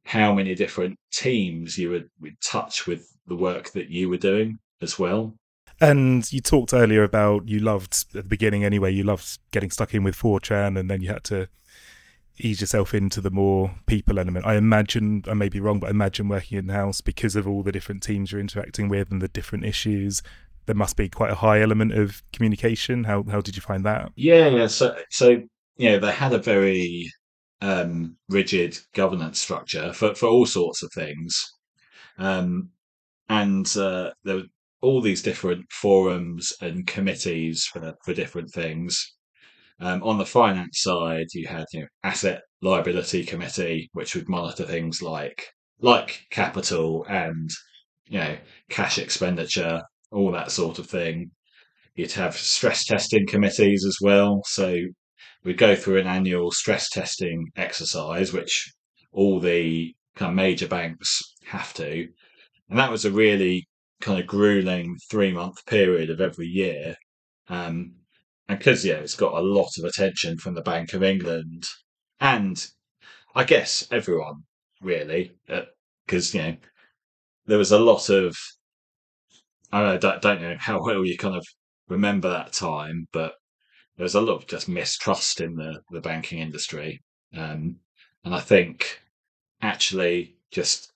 how 0.05 0.35
many 0.35 0.55
different 0.55 0.98
teams 1.12 1.79
you 1.79 1.90
would, 1.90 2.09
would 2.20 2.40
touch 2.40 2.87
with 2.87 3.07
the 3.27 3.37
work 3.37 3.70
that 3.70 3.88
you 3.88 4.09
were 4.09 4.16
doing 4.16 4.59
as 4.81 4.98
well. 4.98 5.35
And 5.81 6.31
you 6.33 6.40
talked 6.40 6.72
earlier 6.72 7.03
about 7.03 7.48
you 7.48 7.59
loved 7.61 8.05
at 8.14 8.22
the 8.22 8.29
beginning 8.29 8.64
anyway. 8.64 8.92
You 8.92 9.05
loved 9.05 9.38
getting 9.53 9.70
stuck 9.70 9.94
in 9.94 10.05
with 10.05 10.16
Fortran, 10.16 10.79
and 10.79 10.90
then 10.90 11.03
you 11.03 11.09
had 11.09 11.25
to 11.25 11.48
ease 12.38 12.61
yourself 12.61 12.95
into 12.95 13.21
the 13.21 13.31
more 13.31 13.75
people 13.87 14.18
element. 14.18 14.47
I 14.47 14.57
imagine 14.57 15.25
I 15.29 15.35
may 15.35 15.49
be 15.49 15.61
wrong, 15.61 15.81
but 15.81 15.88
I 15.88 15.90
imagine 15.90 16.29
working 16.29 16.59
in 16.59 16.68
house 16.68 17.01
because 17.01 17.37
of 17.37 17.47
all 17.47 17.62
the 17.62 17.73
different 17.73 18.03
teams 18.03 18.33
you're 18.33 18.40
interacting 18.40 18.88
with 18.88 19.11
and 19.11 19.21
the 19.21 19.29
different 19.29 19.64
issues. 19.64 20.23
There 20.66 20.77
must 20.77 20.97
be 20.97 21.09
quite 21.09 21.31
a 21.31 21.37
high 21.37 21.61
element 21.61 21.92
of 21.92 22.23
communication. 22.33 23.05
How 23.05 23.25
how 23.25 23.40
did 23.40 23.57
you 23.57 23.62
find 23.62 23.85
that? 23.85 24.12
Yeah. 24.16 24.66
So 24.68 24.97
so 25.11 25.42
you 25.77 25.90
know 25.90 25.99
they 25.99 26.12
had 26.12 26.33
a 26.33 26.38
very 26.38 27.11
um, 27.61 28.16
rigid 28.29 28.79
governance 28.95 29.38
structure 29.38 29.92
for 29.92 30.14
for 30.14 30.27
all 30.27 30.47
sorts 30.47 30.83
of 30.83 30.92
things, 30.92 31.53
um, 32.18 32.71
and 33.29 33.66
uh, 33.77 34.12
there 34.25 34.37
were 34.37 34.42
all 34.83 35.01
these 35.01 35.23
different 35.23 35.71
forums 35.71 36.53
and 36.61 36.87
committees 36.87 37.66
for 37.66 37.95
for 38.05 38.14
different 38.14 38.51
things. 38.51 39.14
Um, 39.83 40.01
on 40.05 40.16
the 40.16 40.25
finance 40.25 40.81
side, 40.81 41.27
you 41.35 41.49
had 41.49 41.64
you 41.73 41.81
know 41.81 41.87
asset 42.05 42.42
liability 42.61 43.25
committee, 43.25 43.90
which 43.92 44.14
would 44.14 44.29
monitor 44.29 44.64
things 44.64 45.03
like 45.03 45.49
like 45.81 46.25
capital 46.31 47.05
and 47.09 47.51
you 48.07 48.21
know 48.21 48.37
cash 48.71 48.97
expenditure, 48.99 49.83
all 50.12 50.31
that 50.33 50.53
sort 50.53 50.79
of 50.79 50.87
thing. 50.87 51.33
You'd 51.97 52.12
have 52.12 52.37
stress 52.37 52.85
testing 52.87 53.27
committees 53.27 53.85
as 53.85 53.99
well. 54.01 54.42
So 54.47 54.77
we'd 55.45 55.59
go 55.59 55.75
through 55.75 55.99
an 55.99 56.07
annual 56.07 56.53
stress 56.53 56.88
testing 56.88 57.51
exercise, 57.57 58.33
which 58.33 58.73
all 59.12 59.40
the 59.40 59.95
kind 60.14 60.31
of 60.31 60.37
major 60.37 60.68
banks 60.68 61.21
have 61.47 61.75
to, 61.75 62.09
and 62.71 62.79
that 62.79 62.92
was 62.92 63.05
a 63.05 63.11
really 63.11 63.66
kind 64.01 64.21
of 64.21 64.29
grueling 64.29 64.97
three 65.11 65.33
month 65.33 65.66
period 65.66 66.09
of 66.09 66.21
every 66.21 66.47
year. 66.47 66.95
Um, 67.49 67.95
and 68.48 68.61
it's 68.66 69.14
got 69.14 69.35
a 69.35 69.40
lot 69.40 69.70
of 69.78 69.85
attention 69.85 70.38
from 70.38 70.55
the 70.55 70.62
Bank 70.62 70.92
of 70.92 71.02
England, 71.02 71.64
and 72.20 72.66
I 73.35 73.44
guess 73.44 73.87
everyone 73.90 74.44
really, 74.81 75.33
because 76.07 76.35
uh, 76.35 76.38
you 76.38 76.44
know 76.44 76.57
there 77.46 77.59
was 77.59 77.72
a 77.72 77.78
lot 77.78 78.09
of 78.11 78.37
I 79.72 79.81
don't 79.81 79.88
know, 79.88 79.98
don't, 79.98 80.22
don't 80.22 80.42
know 80.42 80.57
how 80.59 80.81
well 80.85 81.05
you 81.05 81.16
kind 81.16 81.37
of 81.37 81.46
remember 81.88 82.28
that 82.31 82.52
time, 82.52 83.07
but 83.12 83.35
there 83.96 84.05
was 84.05 84.14
a 84.14 84.20
lot 84.20 84.37
of 84.37 84.46
just 84.46 84.68
mistrust 84.68 85.40
in 85.40 85.55
the 85.57 85.81
the 85.90 86.00
banking 86.00 86.40
industry, 86.40 87.00
um, 87.35 87.76
and 88.24 88.35
I 88.35 88.40
think 88.40 89.00
actually 89.62 90.37
just 90.50 90.92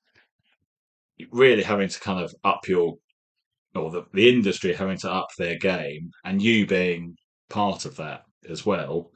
really 1.31 1.63
having 1.63 1.89
to 1.89 2.01
kind 2.01 2.23
of 2.23 2.35
up 2.45 2.69
your 2.69 2.97
or 3.75 3.91
the, 3.91 4.05
the 4.13 4.29
industry 4.29 4.75
having 4.75 4.99
to 4.99 5.11
up 5.11 5.29
their 5.39 5.59
game 5.59 6.11
and 6.25 6.43
you 6.43 6.67
being 6.67 7.17
part 7.49 7.85
of 7.85 7.97
that 7.97 8.23
as 8.49 8.67
well. 8.67 9.11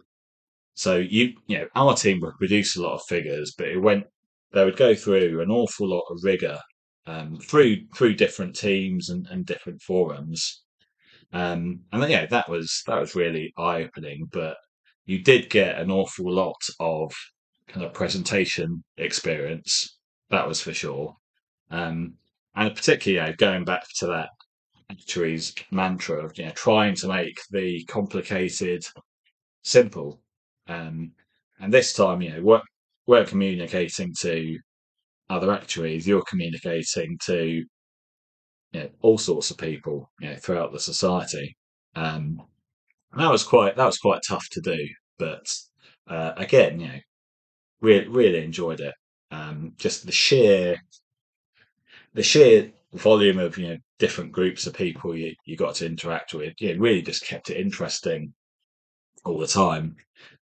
So 0.74 0.96
you 0.96 1.34
you 1.46 1.58
know 1.58 1.66
our 1.74 1.94
team 1.94 2.20
would 2.20 2.38
produce 2.38 2.76
a 2.76 2.82
lot 2.82 2.94
of 2.94 3.02
figures, 3.08 3.54
but 3.56 3.68
it 3.68 3.78
went 3.78 4.04
they 4.52 4.64
would 4.64 4.76
go 4.76 4.94
through 4.94 5.40
an 5.40 5.50
awful 5.50 5.88
lot 5.88 6.04
of 6.10 6.24
rigor 6.24 6.58
um, 7.06 7.36
through 7.38 7.76
through 7.94 8.14
different 8.14 8.56
teams 8.56 9.10
and, 9.10 9.26
and 9.30 9.46
different 9.46 9.82
forums. 9.82 10.62
Um, 11.32 11.80
and 11.92 12.02
then, 12.02 12.10
yeah, 12.10 12.26
that 12.26 12.48
was 12.48 12.82
that 12.86 13.00
was 13.00 13.14
really 13.14 13.52
eye 13.56 13.82
opening. 13.82 14.28
But 14.32 14.56
you 15.06 15.22
did 15.22 15.50
get 15.50 15.78
an 15.78 15.90
awful 15.90 16.32
lot 16.32 16.60
of 16.78 17.12
kind 17.68 17.84
of 17.84 17.94
presentation 17.94 18.84
experience. 18.96 19.98
That 20.30 20.46
was 20.46 20.60
for 20.60 20.72
sure. 20.72 21.16
Um, 21.70 22.14
and 22.54 22.74
particularly, 22.74 23.34
going 23.34 23.64
back 23.64 23.84
to 23.98 24.06
that 24.08 24.30
actuary's 24.90 25.54
mantra 25.70 26.24
of 26.24 26.36
you 26.36 26.44
know 26.44 26.52
trying 26.52 26.94
to 26.96 27.08
make 27.08 27.38
the 27.50 27.84
complicated 27.84 28.84
simple. 29.62 30.20
Um, 30.68 31.12
and 31.60 31.72
this 31.72 31.92
time, 31.92 32.22
you 32.22 32.30
know, 32.30 32.42
we're, 32.42 32.62
we're 33.06 33.26
communicating 33.26 34.14
to 34.20 34.58
other 35.28 35.52
actuaries. 35.52 36.06
You're 36.06 36.24
communicating 36.28 37.18
to 37.24 37.64
you 38.72 38.80
know 38.80 38.88
all 39.02 39.18
sorts 39.18 39.50
of 39.50 39.58
people 39.58 40.10
you 40.20 40.30
know 40.30 40.36
throughout 40.36 40.72
the 40.72 40.80
society. 40.80 41.56
Um, 41.96 42.40
that 43.16 43.30
was 43.30 43.42
quite 43.42 43.76
that 43.76 43.86
was 43.86 43.98
quite 43.98 44.20
tough 44.26 44.48
to 44.52 44.60
do, 44.60 44.78
but 45.18 45.52
uh, 46.08 46.32
again, 46.36 46.80
you 46.80 46.88
know, 46.88 46.98
really 47.80 48.08
really 48.08 48.44
enjoyed 48.44 48.80
it. 48.80 48.94
Um, 49.32 49.74
just 49.78 50.06
the 50.06 50.12
sheer 50.12 50.76
the 52.14 52.22
sheer 52.22 52.72
volume 52.94 53.38
of 53.38 53.56
you 53.56 53.68
know 53.68 53.76
different 53.98 54.32
groups 54.32 54.66
of 54.66 54.74
people 54.74 55.16
you, 55.16 55.34
you 55.44 55.56
got 55.56 55.76
to 55.76 55.86
interact 55.86 56.34
with, 56.34 56.54
yeah, 56.60 56.74
really 56.78 57.02
just 57.02 57.24
kept 57.24 57.50
it 57.50 57.56
interesting 57.56 58.32
all 59.24 59.38
the 59.38 59.46
time. 59.46 59.96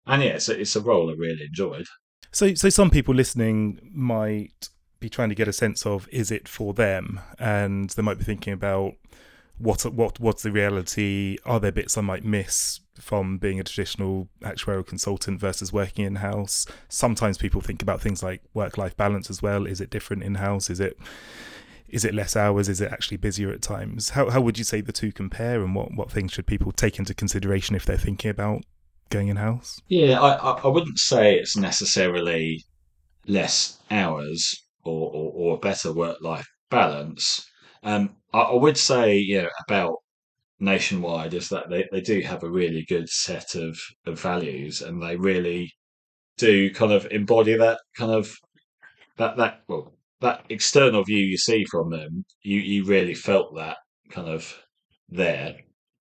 And 0.05 0.21
yeah, 0.21 0.31
it's 0.31 0.49
a, 0.49 0.59
it's 0.59 0.75
a 0.75 0.81
role 0.81 1.09
I 1.09 1.13
really 1.13 1.45
enjoyed. 1.45 1.87
So, 2.31 2.53
so 2.53 2.69
some 2.69 2.89
people 2.89 3.15
listening 3.15 3.79
might 3.93 4.69
be 4.99 5.09
trying 5.09 5.29
to 5.29 5.35
get 5.35 5.47
a 5.47 5.53
sense 5.53 5.85
of 5.85 6.07
is 6.11 6.31
it 6.31 6.47
for 6.47 6.73
them, 6.73 7.19
and 7.39 7.89
they 7.91 8.01
might 8.01 8.17
be 8.17 8.23
thinking 8.23 8.53
about 8.53 8.93
what 9.57 9.85
what 9.85 10.19
what's 10.19 10.43
the 10.43 10.51
reality? 10.51 11.37
Are 11.45 11.59
there 11.59 11.71
bits 11.71 11.97
I 11.97 12.01
might 12.01 12.25
miss 12.25 12.81
from 12.99 13.37
being 13.37 13.59
a 13.59 13.63
traditional 13.63 14.27
actuarial 14.41 14.85
consultant 14.85 15.39
versus 15.39 15.71
working 15.71 16.05
in 16.05 16.17
house? 16.17 16.67
Sometimes 16.89 17.37
people 17.37 17.61
think 17.61 17.81
about 17.81 18.01
things 18.01 18.21
like 18.21 18.41
work 18.53 18.77
life 18.77 18.97
balance 18.97 19.29
as 19.29 19.41
well. 19.41 19.65
Is 19.65 19.79
it 19.79 19.89
different 19.89 20.23
in 20.23 20.35
house? 20.35 20.69
Is 20.69 20.79
it 20.79 20.97
is 21.95 22.03
it 22.03 22.13
less 22.13 22.35
hours? 22.35 22.67
Is 22.67 22.81
it 22.81 22.91
actually 22.91 23.17
busier 23.17 23.51
at 23.51 23.61
times? 23.61 24.09
How 24.09 24.29
how 24.29 24.41
would 24.41 24.57
you 24.57 24.65
say 24.65 24.81
the 24.81 24.91
two 24.91 25.11
compare, 25.11 25.63
and 25.63 25.73
what 25.73 25.95
what 25.95 26.11
things 26.11 26.33
should 26.33 26.45
people 26.45 26.73
take 26.73 26.99
into 26.99 27.13
consideration 27.13 27.75
if 27.75 27.85
they're 27.85 27.97
thinking 27.97 28.29
about 28.29 28.63
going 29.09 29.29
in 29.29 29.37
house? 29.37 29.81
Yeah, 29.87 30.19
I 30.19 30.33
I 30.33 30.67
wouldn't 30.67 30.99
say 30.99 31.35
it's 31.35 31.55
necessarily 31.55 32.65
less 33.27 33.79
hours 33.89 34.53
or 34.83 35.09
or, 35.09 35.31
or 35.33 35.55
a 35.55 35.59
better 35.59 35.93
work 35.93 36.17
life 36.21 36.47
balance. 36.69 37.49
Um, 37.81 38.17
I, 38.33 38.41
I 38.41 38.55
would 38.55 38.77
say 38.77 39.17
yeah 39.17 39.47
about 39.67 39.95
nationwide 40.59 41.33
is 41.33 41.49
that 41.49 41.69
they, 41.69 41.87
they 41.91 42.01
do 42.01 42.21
have 42.21 42.43
a 42.43 42.49
really 42.49 42.85
good 42.87 43.09
set 43.09 43.55
of, 43.55 43.77
of 44.05 44.19
values 44.19 44.81
and 44.81 45.01
they 45.01 45.15
really 45.17 45.71
do 46.37 46.73
kind 46.73 46.91
of 46.93 47.05
embody 47.11 47.57
that 47.57 47.79
kind 47.97 48.11
of 48.11 48.33
that 49.17 49.35
that 49.37 49.61
well 49.67 49.94
that 50.21 50.45
external 50.49 51.03
view 51.03 51.17
you 51.19 51.37
see 51.37 51.65
from 51.65 51.89
them, 51.91 52.25
you 52.43 52.59
you 52.59 52.85
really 52.85 53.13
felt 53.15 53.55
that 53.55 53.77
kind 54.11 54.27
of 54.29 54.63
there. 55.09 55.55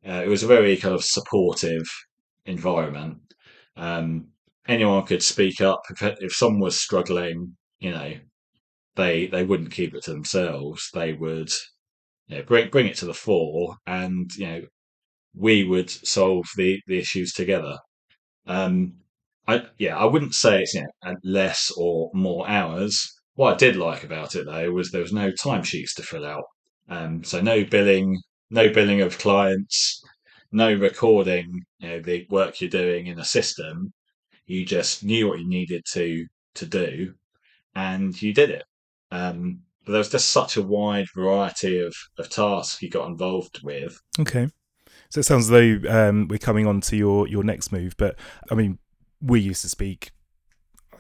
Uh, 0.07 0.23
it 0.25 0.29
was 0.29 0.43
a 0.43 0.47
very 0.49 0.77
kind 0.77 0.95
of 0.95 1.05
supportive 1.05 1.85
environment. 2.47 3.19
Um, 3.77 4.29
anyone 4.69 5.05
could 5.07 5.23
speak 5.23 5.61
up 5.61 5.83
if 5.91 6.03
if 6.21 6.35
someone 6.35 6.61
was 6.61 6.81
struggling. 6.81 7.57
You 7.81 7.91
know, 7.93 8.15
they 8.97 9.27
they 9.29 9.45
wouldn't 9.45 9.73
keep 9.73 9.95
it 9.95 10.05
to 10.05 10.13
themselves. 10.13 10.91
They 10.95 11.13
would 11.13 11.51
you 12.29 12.39
know, 12.39 12.43
bring 12.45 12.71
bring 12.71 12.87
it 12.89 12.97
to 12.99 13.07
the 13.07 13.15
fore, 13.15 13.77
and 13.87 14.31
you 14.37 14.47
know, 14.47 14.63
we 15.35 15.65
would 15.65 15.91
solve 15.91 16.47
the 16.57 16.81
the 16.87 16.99
issues 16.99 17.33
together. 17.33 17.79
Um, 18.47 18.95
I 19.49 19.67
yeah, 19.79 19.97
I 19.99 20.05
wouldn't 20.07 20.35
say 20.35 20.63
it's 20.63 20.75
you 20.75 20.87
know 21.05 21.17
less 21.25 21.71
or 21.77 22.11
more 22.15 22.49
hours 22.49 23.13
what 23.35 23.55
I 23.55 23.57
did 23.57 23.77
like 23.77 24.05
about 24.05 24.35
it 24.35 24.47
though 24.47 24.71
was 24.71 24.91
there 24.91 25.01
was 25.03 25.13
no 25.13 25.31
timesheets 25.33 25.95
to 25.97 26.03
fill 26.03 26.25
out. 26.25 26.45
Um, 26.89 27.25
so 27.25 27.41
no 27.41 27.65
billing, 27.65 28.21
no 28.51 28.69
billing 28.73 29.01
of 29.01 29.19
clients, 29.19 30.03
no 30.53 30.73
recording 30.73 31.63
you 31.79 31.89
know, 31.89 32.01
the 32.01 32.27
work 32.31 32.61
you're 32.61 32.71
doing 32.71 33.07
in 33.07 33.19
a 33.19 33.25
system. 33.25 33.93
You 34.47 34.65
just 34.65 35.05
knew 35.05 35.29
what 35.29 35.41
you 35.41 35.49
needed 35.49 35.85
to 35.93 36.27
to 36.57 36.67
do, 36.67 37.15
and 37.75 38.21
you 38.21 38.33
did 38.33 38.51
it. 38.51 38.65
Um, 39.11 39.61
but 39.85 39.93
there 39.93 39.99
was 39.99 40.11
just 40.11 40.31
such 40.31 40.57
a 40.57 40.63
wide 40.63 41.07
variety 41.15 41.81
of, 41.81 41.95
of 42.19 42.31
tasks 42.31 42.81
you 42.83 42.89
got 42.89 43.09
involved 43.09 43.61
with. 43.63 44.01
Okay. 44.19 44.49
So 45.11 45.21
it 45.21 45.25
sounds 45.25 45.51
as 45.51 45.51
though 45.51 45.81
um, 45.89 46.29
we're 46.29 46.39
coming 46.39 46.67
on 46.67 46.81
to 46.83 46.97
your, 46.97 47.29
your 47.29 47.45
next 47.45 47.71
move, 47.71 47.95
but 47.99 48.17
I 48.51 48.55
mean, 48.55 48.79
we 49.21 49.41
used 49.41 49.63
to 49.63 49.69
speak 49.69 50.11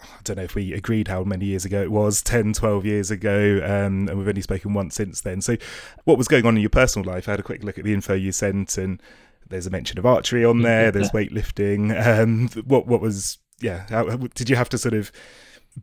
I 0.04 0.20
don't 0.22 0.36
know 0.36 0.44
if 0.44 0.54
we 0.54 0.72
agreed 0.72 1.08
how 1.08 1.24
many 1.24 1.46
years 1.46 1.64
ago 1.64 1.82
it 1.82 1.90
was 1.90 2.22
10, 2.22 2.52
12 2.52 2.86
years 2.86 3.10
ago, 3.10 3.60
um, 3.62 4.08
and 4.08 4.18
we've 4.18 4.28
only 4.28 4.42
spoken 4.42 4.74
once 4.74 4.94
since 4.94 5.20
then. 5.20 5.40
So, 5.40 5.56
what 6.04 6.18
was 6.18 6.28
going 6.28 6.46
on 6.46 6.56
in 6.56 6.60
your 6.60 6.70
personal 6.70 7.10
life? 7.10 7.28
I 7.28 7.32
had 7.32 7.40
a 7.40 7.44
quick 7.44 7.64
look 7.64 7.78
at 7.78 7.84
the 7.84 7.92
info 7.92 8.14
you 8.14 8.32
sent, 8.32 8.78
and 8.78 9.02
there's 9.48 9.66
a 9.66 9.70
mention 9.70 9.98
of 9.98 10.06
archery 10.06 10.44
on 10.44 10.62
there, 10.62 10.90
there's 10.90 11.10
weightlifting. 11.10 11.92
Um, 12.04 12.48
what, 12.64 12.86
what 12.86 13.00
was, 13.00 13.38
yeah, 13.60 13.86
how, 13.88 14.16
did 14.16 14.48
you 14.50 14.56
have 14.56 14.68
to 14.70 14.78
sort 14.78 14.94
of 14.94 15.10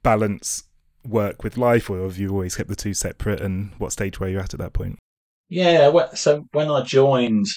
balance 0.02 0.64
work 1.08 1.44
with 1.44 1.58
life, 1.58 1.90
or 1.90 2.04
have 2.04 2.18
you 2.18 2.30
always 2.32 2.56
kept 2.56 2.70
the 2.70 2.76
two 2.76 2.94
separate? 2.94 3.42
And 3.42 3.72
what 3.78 3.92
stage 3.92 4.20
were 4.20 4.28
you 4.28 4.40
at 4.40 4.54
at 4.54 4.60
that 4.60 4.74
point? 4.74 5.00
Yeah, 5.50 5.92
so 6.14 6.48
when 6.54 6.72
I 6.72 6.84
joined 6.84 7.48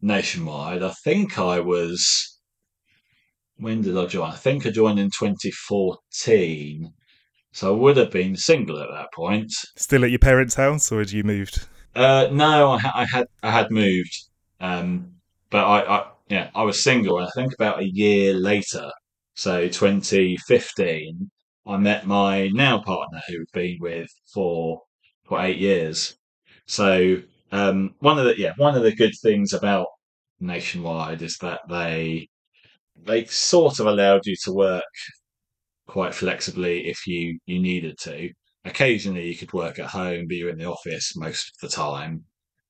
Nationwide, 0.00 0.82
I 0.82 0.92
think 1.04 1.38
I 1.38 1.60
was 1.60 2.31
when 3.62 3.82
did 3.82 3.96
I 3.96 4.06
join? 4.06 4.30
I 4.30 4.36
think 4.36 4.66
I 4.66 4.70
joined 4.70 4.98
in 4.98 5.10
2014. 5.10 6.92
So 7.52 7.74
I 7.74 7.78
would 7.78 7.96
have 7.96 8.10
been 8.10 8.36
single 8.36 8.80
at 8.80 8.88
that 8.90 9.12
point. 9.14 9.52
Still 9.76 10.04
at 10.04 10.10
your 10.10 10.18
parents' 10.18 10.54
house, 10.54 10.90
or 10.90 10.98
had 11.00 11.12
you 11.12 11.22
moved? 11.22 11.66
Uh, 11.94 12.28
no, 12.32 12.72
I, 12.72 12.78
ha- 12.78 12.92
I, 12.94 13.04
had 13.04 13.26
I 13.42 13.50
had 13.50 13.70
moved, 13.70 14.28
um, 14.60 15.12
but 15.50 15.64
I, 15.64 15.98
I 15.98 16.06
yeah 16.28 16.50
I 16.54 16.62
was 16.62 16.82
single, 16.82 17.18
and 17.18 17.26
I 17.26 17.30
think 17.34 17.52
about 17.52 17.80
a 17.80 17.88
year 17.88 18.32
later, 18.32 18.90
so 19.34 19.68
2015, 19.68 21.30
I 21.66 21.76
met 21.76 22.06
my 22.06 22.48
now 22.48 22.80
partner 22.80 23.20
who 23.28 23.38
had 23.38 23.52
been 23.52 23.76
with 23.80 24.08
for 24.32 24.80
for 25.24 25.42
eight 25.42 25.58
years. 25.58 26.16
So 26.66 27.20
um, 27.52 27.94
one 27.98 28.18
of 28.18 28.24
the 28.24 28.38
yeah 28.38 28.52
one 28.56 28.74
of 28.74 28.82
the 28.82 28.96
good 28.96 29.12
things 29.22 29.52
about 29.52 29.88
Nationwide 30.40 31.20
is 31.20 31.36
that 31.42 31.60
they 31.68 32.28
they 32.96 33.24
sort 33.26 33.80
of 33.80 33.86
allowed 33.86 34.26
you 34.26 34.36
to 34.44 34.52
work 34.52 34.84
quite 35.86 36.14
flexibly 36.14 36.88
if 36.88 37.06
you 37.06 37.38
you 37.46 37.60
needed 37.60 37.98
to. 37.98 38.30
Occasionally, 38.64 39.28
you 39.28 39.36
could 39.36 39.52
work 39.52 39.78
at 39.78 39.86
home, 39.86 40.26
but 40.28 40.36
you're 40.36 40.50
in 40.50 40.58
the 40.58 40.70
office 40.70 41.16
most 41.16 41.52
of 41.52 41.68
the 41.68 41.74
time. 41.74 42.24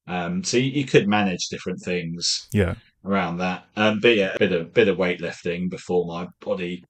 Um, 0.07 0.43
so 0.43 0.57
you, 0.57 0.71
you, 0.71 0.85
could 0.85 1.07
manage 1.07 1.49
different 1.49 1.81
things 1.85 2.49
yeah. 2.53 2.75
around 3.05 3.37
that. 3.39 3.67
Um, 3.77 4.01
but 4.01 4.17
yeah, 4.17 4.33
a 4.35 4.39
bit 4.39 4.53
of 4.53 4.75
bit 4.75 4.89
of 4.89 4.97
weightlifting 4.97 5.71
before 5.71 6.07
my 6.07 6.27
body 6.41 6.83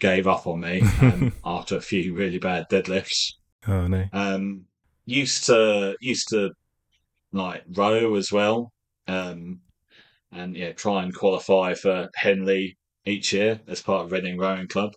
gave 0.00 0.26
up 0.26 0.46
on 0.46 0.60
me 0.60 0.82
um, 1.00 1.32
after 1.44 1.76
a 1.76 1.80
few 1.80 2.14
really 2.14 2.38
bad 2.38 2.66
deadlifts. 2.70 3.34
Oh 3.66 3.86
no. 3.86 4.06
Um, 4.12 4.64
used 5.04 5.46
to 5.46 5.96
used 6.00 6.28
to 6.30 6.50
like 7.32 7.62
row 7.76 8.14
as 8.14 8.32
well. 8.32 8.72
Um, 9.06 9.60
and 10.32 10.56
yeah, 10.56 10.72
try 10.72 11.02
and 11.02 11.14
qualify 11.14 11.74
for 11.74 12.08
Henley 12.16 12.76
each 13.06 13.32
year 13.32 13.60
as 13.68 13.82
part 13.82 14.04
of 14.04 14.12
Reading 14.12 14.38
Rowing 14.38 14.68
Club. 14.68 14.92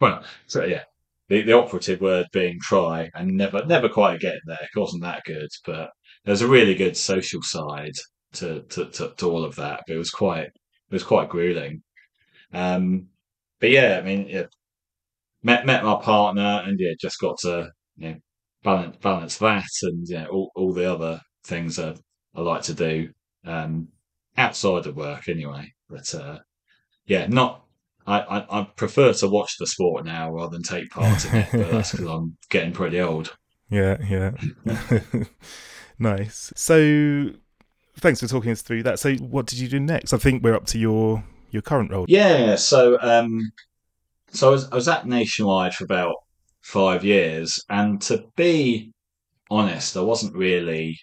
Well, 0.00 0.24
so 0.46 0.64
yeah, 0.64 0.84
the, 1.28 1.42
the 1.42 1.52
operative 1.52 2.00
word 2.00 2.26
being 2.32 2.58
try 2.60 3.10
and 3.14 3.36
never 3.36 3.64
never 3.66 3.88
quite 3.88 4.20
getting 4.20 4.40
there. 4.46 4.58
It 4.60 4.78
wasn't 4.78 5.02
that 5.02 5.24
good, 5.24 5.48
but 5.64 5.90
there's 6.24 6.42
a 6.42 6.48
really 6.48 6.74
good 6.74 6.96
social 6.96 7.42
side 7.42 7.94
to, 8.34 8.62
to, 8.62 8.86
to, 8.90 9.14
to, 9.16 9.30
all 9.30 9.44
of 9.44 9.56
that. 9.56 9.82
But 9.86 9.94
it 9.94 9.98
was 9.98 10.10
quite 10.10 10.46
it 10.46 10.52
was 10.90 11.02
quite 11.04 11.28
grueling. 11.28 11.82
Um, 12.52 13.08
but 13.60 13.70
yeah, 13.70 13.98
I 13.98 14.02
mean, 14.02 14.28
yeah, 14.28 14.46
met 15.42 15.66
met 15.66 15.84
my 15.84 15.96
partner 15.96 16.62
and 16.64 16.78
yeah, 16.78 16.92
just 17.00 17.20
got 17.20 17.38
to 17.40 17.70
you 17.96 18.08
know, 18.10 18.16
balance 18.62 18.96
balance 18.98 19.38
that 19.38 19.64
and 19.82 20.06
yeah, 20.08 20.26
all, 20.26 20.50
all 20.54 20.72
the 20.72 20.92
other 20.92 21.20
things 21.44 21.78
I, 21.78 21.94
I 22.34 22.40
like 22.40 22.62
to 22.62 22.74
do. 22.74 23.10
Um, 23.44 23.88
outside 24.36 24.86
of 24.86 24.96
work 24.96 25.28
anyway. 25.28 25.72
But 25.88 26.14
uh, 26.14 26.38
yeah, 27.06 27.26
not. 27.28 27.62
I, 28.06 28.20
I, 28.20 28.60
I, 28.60 28.64
prefer 28.76 29.12
to 29.14 29.28
watch 29.28 29.58
the 29.58 29.66
sport 29.66 30.04
now 30.04 30.30
rather 30.30 30.52
than 30.52 30.62
take 30.62 30.90
part 30.90 31.24
in 31.24 31.34
it, 31.34 31.48
but 31.50 31.70
that's 31.72 31.90
because 31.90 32.06
I'm 32.06 32.36
getting 32.50 32.72
pretty 32.72 33.00
old. 33.00 33.36
Yeah, 33.68 33.96
yeah. 34.08 34.30
nice. 35.98 36.52
So, 36.54 37.30
thanks 37.98 38.20
for 38.20 38.28
talking 38.28 38.52
us 38.52 38.62
through 38.62 38.84
that. 38.84 39.00
So, 39.00 39.16
what 39.16 39.46
did 39.46 39.58
you 39.58 39.66
do 39.66 39.80
next? 39.80 40.12
I 40.12 40.18
think 40.18 40.44
we're 40.44 40.54
up 40.54 40.66
to 40.66 40.78
your 40.78 41.24
your 41.50 41.62
current 41.62 41.90
role. 41.90 42.04
Yeah. 42.06 42.54
So, 42.54 42.96
um, 43.00 43.40
so 44.30 44.46
I 44.46 44.50
was, 44.52 44.70
I 44.70 44.74
was 44.76 44.86
at 44.86 45.08
Nationwide 45.08 45.74
for 45.74 45.82
about 45.82 46.14
five 46.60 47.04
years, 47.04 47.60
and 47.68 48.00
to 48.02 48.24
be 48.36 48.92
honest, 49.50 49.96
I 49.96 50.02
wasn't 50.02 50.36
really 50.36 50.96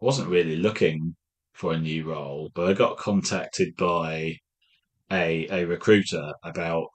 wasn't 0.00 0.28
really 0.28 0.56
looking 0.56 1.14
for 1.58 1.72
a 1.72 1.78
new 1.78 2.04
role, 2.04 2.50
but 2.54 2.68
I 2.68 2.72
got 2.72 2.96
contacted 2.98 3.76
by 3.76 4.36
a 5.10 5.48
a 5.50 5.64
recruiter 5.66 6.32
about 6.44 6.92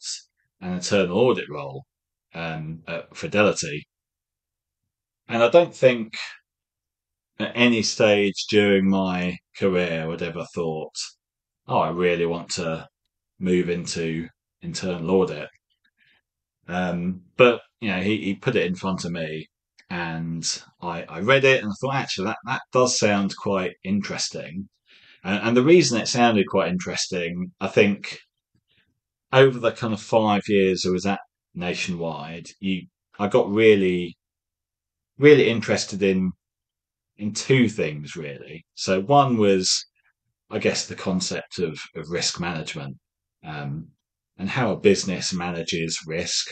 an 0.61 0.74
internal 0.74 1.18
audit 1.20 1.49
role 1.49 1.86
um, 2.34 2.84
at 2.88 3.16
Fidelity, 3.16 3.88
and 5.28 5.43
I 5.43 5.49
don't 5.49 5.76
think 5.76 6.16
at 7.39 7.51
any 7.55 7.84
stage 7.84 8.45
during 8.49 8.89
my 8.89 9.38
career 9.57 10.09
I'd 10.11 10.22
ever 10.24 10.45
thought, 10.55 10.95
"Oh, 11.68 11.78
I 11.80 11.89
really 11.91 12.26
want 12.26 12.49
to 12.51 12.88
move 13.39 13.70
into 13.70 14.28
internal 14.61 15.11
audit." 15.11 15.49
Um, 16.68 17.22
but 17.38 17.61
you 17.80 17.89
know, 17.89 18.01
he, 18.01 18.18
he 18.24 18.36
put 18.36 18.55
it 18.55 18.66
in 18.66 18.76
front 18.76 19.05
of 19.05 19.11
me, 19.11 19.47
and 19.93 20.63
I, 20.81 21.03
I 21.03 21.19
read 21.19 21.43
it 21.43 21.61
and 21.61 21.71
I 21.71 21.75
thought 21.79 21.93
actually 21.93 22.25
that, 22.25 22.37
that 22.45 22.61
does 22.71 22.97
sound 22.97 23.35
quite 23.37 23.73
interesting. 23.83 24.67
And, 25.23 25.39
and 25.43 25.55
the 25.55 25.61
reason 25.61 26.01
it 26.01 26.07
sounded 26.07 26.47
quite 26.47 26.69
interesting, 26.69 27.51
I 27.61 27.67
think, 27.67 28.17
over 29.31 29.59
the 29.59 29.71
kind 29.71 29.93
of 29.93 30.01
five 30.01 30.41
years 30.47 30.83
I 30.83 30.89
was 30.89 31.05
at 31.05 31.19
Nationwide, 31.53 32.47
you 32.59 32.87
I 33.19 33.27
got 33.27 33.51
really, 33.51 34.17
really 35.19 35.47
interested 35.47 36.01
in 36.01 36.31
in 37.17 37.31
two 37.31 37.69
things 37.69 38.15
really. 38.15 38.65
So 38.73 38.99
one 38.99 39.37
was, 39.37 39.85
I 40.49 40.57
guess, 40.57 40.87
the 40.87 40.95
concept 40.95 41.59
of, 41.59 41.77
of 41.95 42.09
risk 42.09 42.39
management 42.39 42.97
um, 43.45 43.89
and 44.39 44.49
how 44.49 44.71
a 44.71 44.79
business 44.79 45.31
manages 45.33 45.99
risk. 46.07 46.47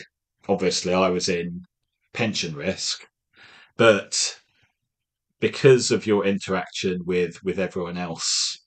Obviously, 0.48 0.94
I 0.94 1.08
was 1.08 1.28
in 1.28 1.62
pension 2.12 2.54
risk, 2.54 3.04
but 3.76 4.40
because 5.40 5.90
of 5.90 6.06
your 6.06 6.24
interaction 6.24 7.02
with 7.04 7.42
with 7.42 7.58
everyone 7.58 7.98
else 7.98 8.58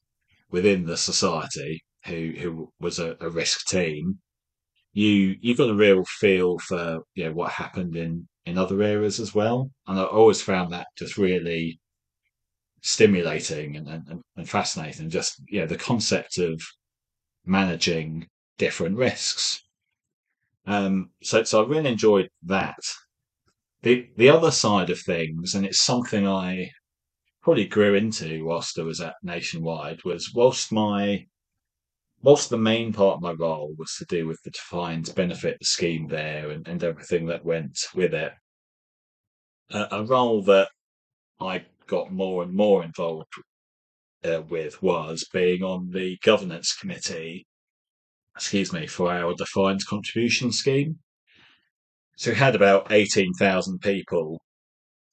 within 0.52 0.86
the 0.86 0.98
society 0.98 1.84
who 2.06 2.34
who 2.40 2.74
was 2.80 3.00
a, 3.00 3.18
a 3.22 3.30
risk 3.30 3.66
team, 3.68 4.20
you 4.94 5.36
you 5.42 5.56
got 5.56 5.70
a 5.70 5.76
real 5.76 6.04
feel 6.06 6.58
for 6.60 7.00
you 7.16 7.26
know 7.26 7.34
what 7.34 7.52
happened 7.54 7.96
in 7.98 8.28
in 8.46 8.58
other 8.58 8.82
areas 8.84 9.20
as 9.20 9.36
well, 9.36 9.72
and 9.88 10.00
I 10.00 10.04
always 10.06 10.42
found 10.42 10.72
that 10.74 10.88
just 10.98 11.18
really 11.18 11.80
stimulating 12.82 13.76
and, 13.78 13.88
and, 13.88 14.22
and 14.38 14.50
fascinating. 14.50 15.10
Just 15.10 15.42
yeah, 15.50 15.66
the 15.66 15.78
concept 15.78 16.38
of 16.38 16.62
managing 17.46 18.28
different 18.58 18.98
risks. 18.98 19.62
Um, 20.68 21.12
so 21.24 21.44
so 21.44 21.64
I 21.64 21.68
really 21.68 21.90
enjoyed 21.92 22.30
that 22.44 22.78
the 23.86 24.10
the 24.18 24.30
other 24.30 24.50
side 24.52 24.90
of 24.90 25.00
things, 25.00 25.54
and 25.54 25.64
it's 25.66 25.82
something 25.82 26.28
I 26.28 26.72
probably 27.44 27.68
grew 27.68 27.94
into 27.94 28.44
whilst 28.44 28.80
I 28.80 28.82
was 28.82 29.00
at 29.00 29.14
Nationwide, 29.22 30.04
was 30.04 30.34
whilst 30.34 30.72
my 30.72 31.28
whilst 32.24 32.50
the 32.50 32.58
main 32.58 32.92
part 32.92 33.18
of 33.18 33.22
my 33.22 33.34
role 33.34 33.76
was 33.78 33.96
to 34.00 34.06
do 34.06 34.26
with 34.26 34.42
the 34.44 34.50
defined 34.50 35.14
benefit 35.16 35.64
scheme 35.64 36.08
there 36.08 36.50
and, 36.50 36.68
and 36.68 36.84
everything 36.84 37.28
that 37.28 37.46
went 37.46 37.78
with 37.94 38.16
it, 38.16 38.34
a, 39.70 39.88
a 39.92 40.04
role 40.04 40.42
that 40.42 40.70
I 41.40 41.66
got 41.86 42.12
more 42.12 42.42
and 42.42 42.54
more 42.56 42.84
involved 42.84 43.32
uh, 44.24 44.42
with 44.50 44.82
was 44.82 45.28
being 45.32 45.62
on 45.62 45.92
the 45.92 46.18
governance 46.24 46.76
committee, 46.76 47.46
excuse 48.36 48.74
me, 48.74 48.88
for 48.88 49.12
our 49.12 49.36
defined 49.36 49.86
contribution 49.86 50.52
scheme. 50.52 50.98
So 52.16 52.32
we 52.32 52.38
had 52.38 52.56
about 52.56 52.92
18,000 52.92 53.80
people 53.80 54.42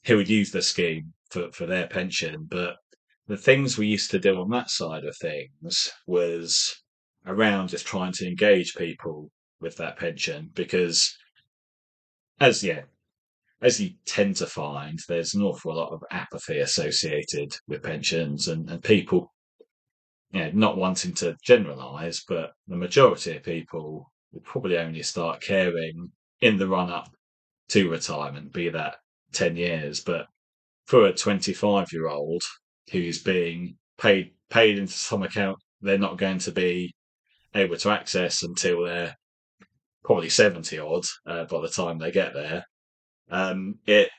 who 0.06 0.16
would 0.16 0.28
use 0.28 0.50
the 0.50 0.62
scheme 0.62 1.12
for, 1.30 1.50
for 1.52 1.66
their 1.66 1.86
pension. 1.86 2.46
But 2.48 2.76
the 3.26 3.36
things 3.36 3.78
we 3.78 3.86
used 3.86 4.10
to 4.12 4.18
do 4.18 4.40
on 4.40 4.50
that 4.50 4.70
side 4.70 5.04
of 5.04 5.16
things 5.16 5.92
was 6.06 6.82
around 7.26 7.68
just 7.68 7.86
trying 7.86 8.12
to 8.12 8.26
engage 8.26 8.74
people 8.74 9.30
with 9.60 9.76
that 9.76 9.96
pension 9.96 10.50
because 10.54 11.16
as 12.40 12.64
yeah 12.64 12.82
as 13.60 13.80
you 13.80 13.90
tend 14.06 14.34
to 14.34 14.46
find 14.46 14.98
there's 15.06 15.34
an 15.34 15.42
awful 15.42 15.76
lot 15.76 15.92
of 15.92 16.02
apathy 16.10 16.58
associated 16.58 17.54
with 17.68 17.82
pensions 17.82 18.48
and, 18.48 18.68
and 18.68 18.82
people 18.82 19.32
know, 20.32 20.50
not 20.52 20.76
wanting 20.76 21.14
to 21.14 21.36
generalize 21.44 22.24
but 22.26 22.50
the 22.66 22.76
majority 22.76 23.36
of 23.36 23.42
people 23.44 24.10
will 24.32 24.40
probably 24.40 24.76
only 24.76 25.02
start 25.02 25.40
caring 25.40 26.10
in 26.42 26.58
the 26.58 26.68
run 26.68 26.90
up 26.90 27.08
to 27.70 27.90
retirement, 27.90 28.52
be 28.52 28.68
that 28.68 28.96
10 29.32 29.56
years. 29.56 30.00
But 30.00 30.26
for 30.86 31.06
a 31.06 31.14
25 31.14 31.92
year 31.92 32.08
old 32.08 32.42
who's 32.90 33.22
being 33.22 33.76
paid 33.96 34.32
paid 34.50 34.76
into 34.76 34.92
some 34.92 35.22
account 35.22 35.56
they're 35.80 35.96
not 35.96 36.18
going 36.18 36.38
to 36.38 36.52
be 36.52 36.92
able 37.54 37.76
to 37.76 37.90
access 37.90 38.42
until 38.42 38.84
they're 38.84 39.16
probably 40.04 40.28
70 40.28 40.78
odd 40.78 41.04
uh, 41.26 41.44
by 41.44 41.60
the 41.60 41.68
time 41.68 41.98
they 41.98 42.10
get 42.10 42.34
there. 42.34 42.64
Um, 43.30 43.78
it 43.86 44.10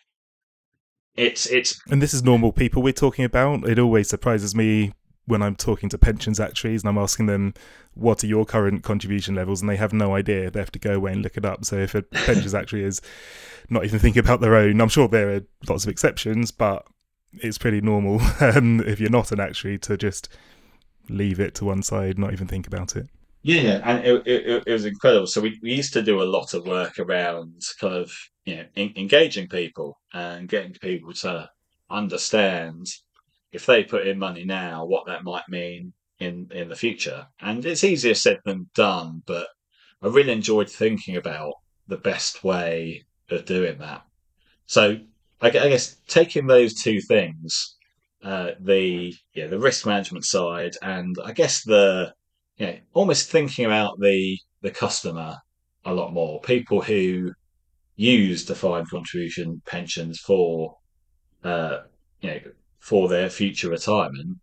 it's 1.16 1.46
it's 1.46 1.80
and 1.90 2.02
this 2.02 2.14
is 2.14 2.24
normal 2.24 2.52
people 2.52 2.82
we're 2.82 2.94
talking 2.94 3.26
about. 3.26 3.68
It 3.68 3.78
always 3.80 4.10
surprises 4.10 4.56
me 4.56 4.94
when 5.26 5.42
I'm 5.42 5.56
talking 5.56 5.90
to 5.90 5.98
pensions 5.98 6.40
actuaries 6.40 6.84
and 6.84 6.90
I'm 6.90 6.98
asking 6.98 7.28
them 7.28 7.54
what 7.94 8.24
are 8.24 8.28
your 8.28 8.46
current 8.46 8.84
contribution 8.84 9.36
levels 9.36 9.62
and 9.62 9.70
they 9.70 9.78
have 9.78 9.94
no 9.94 10.16
idea. 10.16 10.52
They 10.52 10.60
have 10.60 10.72
to 10.72 10.80
go 10.80 10.96
away 10.96 11.14
and 11.14 11.22
look 11.22 11.38
it 11.38 11.46
up. 11.46 11.64
So 11.66 11.78
if 11.78 11.96
a 11.96 12.02
pensions 12.02 12.54
actuary 12.54 12.84
is 12.84 13.02
not 13.70 13.86
even 13.86 14.00
thinking 14.00 14.20
about 14.20 14.42
their 14.42 14.56
own, 14.56 14.82
I'm 14.82 14.90
sure 14.90 15.08
there 15.08 15.36
are 15.36 15.42
lots 15.68 15.86
of 15.86 15.90
exceptions, 15.90 16.52
but 16.52 16.86
it's 17.34 17.58
pretty 17.58 17.82
normal 17.82 18.22
um, 18.42 18.82
if 18.82 19.00
you're 19.00 19.10
not 19.10 19.32
an 19.32 19.40
actuary 19.40 19.78
to 19.80 19.98
just 19.98 20.30
leave 21.10 21.40
it 21.40 21.56
to 21.56 21.66
one 21.66 21.84
side, 21.84 22.18
not 22.18 22.34
even 22.34 22.48
think 22.48 22.68
about 22.68 22.96
it. 22.96 23.08
Yeah, 23.44 23.82
and 23.84 24.06
it, 24.06 24.26
it, 24.26 24.64
it 24.66 24.72
was 24.72 24.86
incredible. 24.86 25.28
So 25.28 25.42
we, 25.42 25.60
we 25.62 25.74
used 25.74 25.92
to 25.94 26.02
do 26.02 26.22
a 26.22 26.24
lot 26.24 26.54
of 26.54 26.66
work 26.66 26.98
around 26.98 27.62
kind 27.80 27.94
of 27.94 28.12
you 28.46 28.56
know 28.56 28.66
in, 28.76 28.94
engaging 28.96 29.50
people 29.50 30.00
and 30.14 30.48
getting 30.48 30.74
people 30.74 31.14
to 31.14 31.50
understand 31.90 32.88
if 33.54 33.66
they 33.66 33.84
put 33.84 34.08
in 34.08 34.20
money 34.20 34.44
now, 34.44 34.86
what 34.86 35.06
that 35.08 35.24
might 35.24 35.48
mean 35.48 35.94
in 36.20 36.50
in 36.52 36.70
the 36.70 36.76
future. 36.76 37.28
And 37.40 37.66
it's 37.66 37.84
easier 37.84 38.16
said 38.16 38.40
than 38.46 38.70
done, 38.76 39.22
but 39.26 39.48
I 40.02 40.08
really 40.08 40.34
enjoyed 40.34 40.70
thinking 40.70 41.16
about 41.16 41.54
the 41.88 41.98
best 41.98 42.44
way 42.44 43.06
of 43.30 43.46
doing 43.46 43.78
that. 43.80 44.04
So 44.66 44.98
I, 45.42 45.50
guess 45.50 45.98
taking 46.08 46.48
those 46.48 46.74
two 46.74 47.02
things, 47.02 47.76
uh, 48.24 48.52
the 48.60 49.14
yeah 49.34 49.48
the 49.48 49.60
risk 49.60 49.86
management 49.86 50.26
side, 50.26 50.74
and 50.82 51.16
I 51.24 51.32
guess 51.34 51.64
the 51.64 52.14
know, 52.66 52.78
almost 52.94 53.30
thinking 53.30 53.66
about 53.66 54.00
the 54.00 54.38
the 54.62 54.72
customer 54.72 55.38
a 55.86 55.94
lot 55.94 56.14
more. 56.14 56.42
People 56.42 56.82
who 56.82 57.32
use 57.96 58.46
defined 58.46 58.90
contribution 58.90 59.62
pensions 59.66 60.20
for 60.20 60.78
uh, 61.44 61.80
you 62.22 62.30
know 62.30 62.40
for 62.84 63.08
their 63.08 63.30
future 63.30 63.70
retirement. 63.70 64.38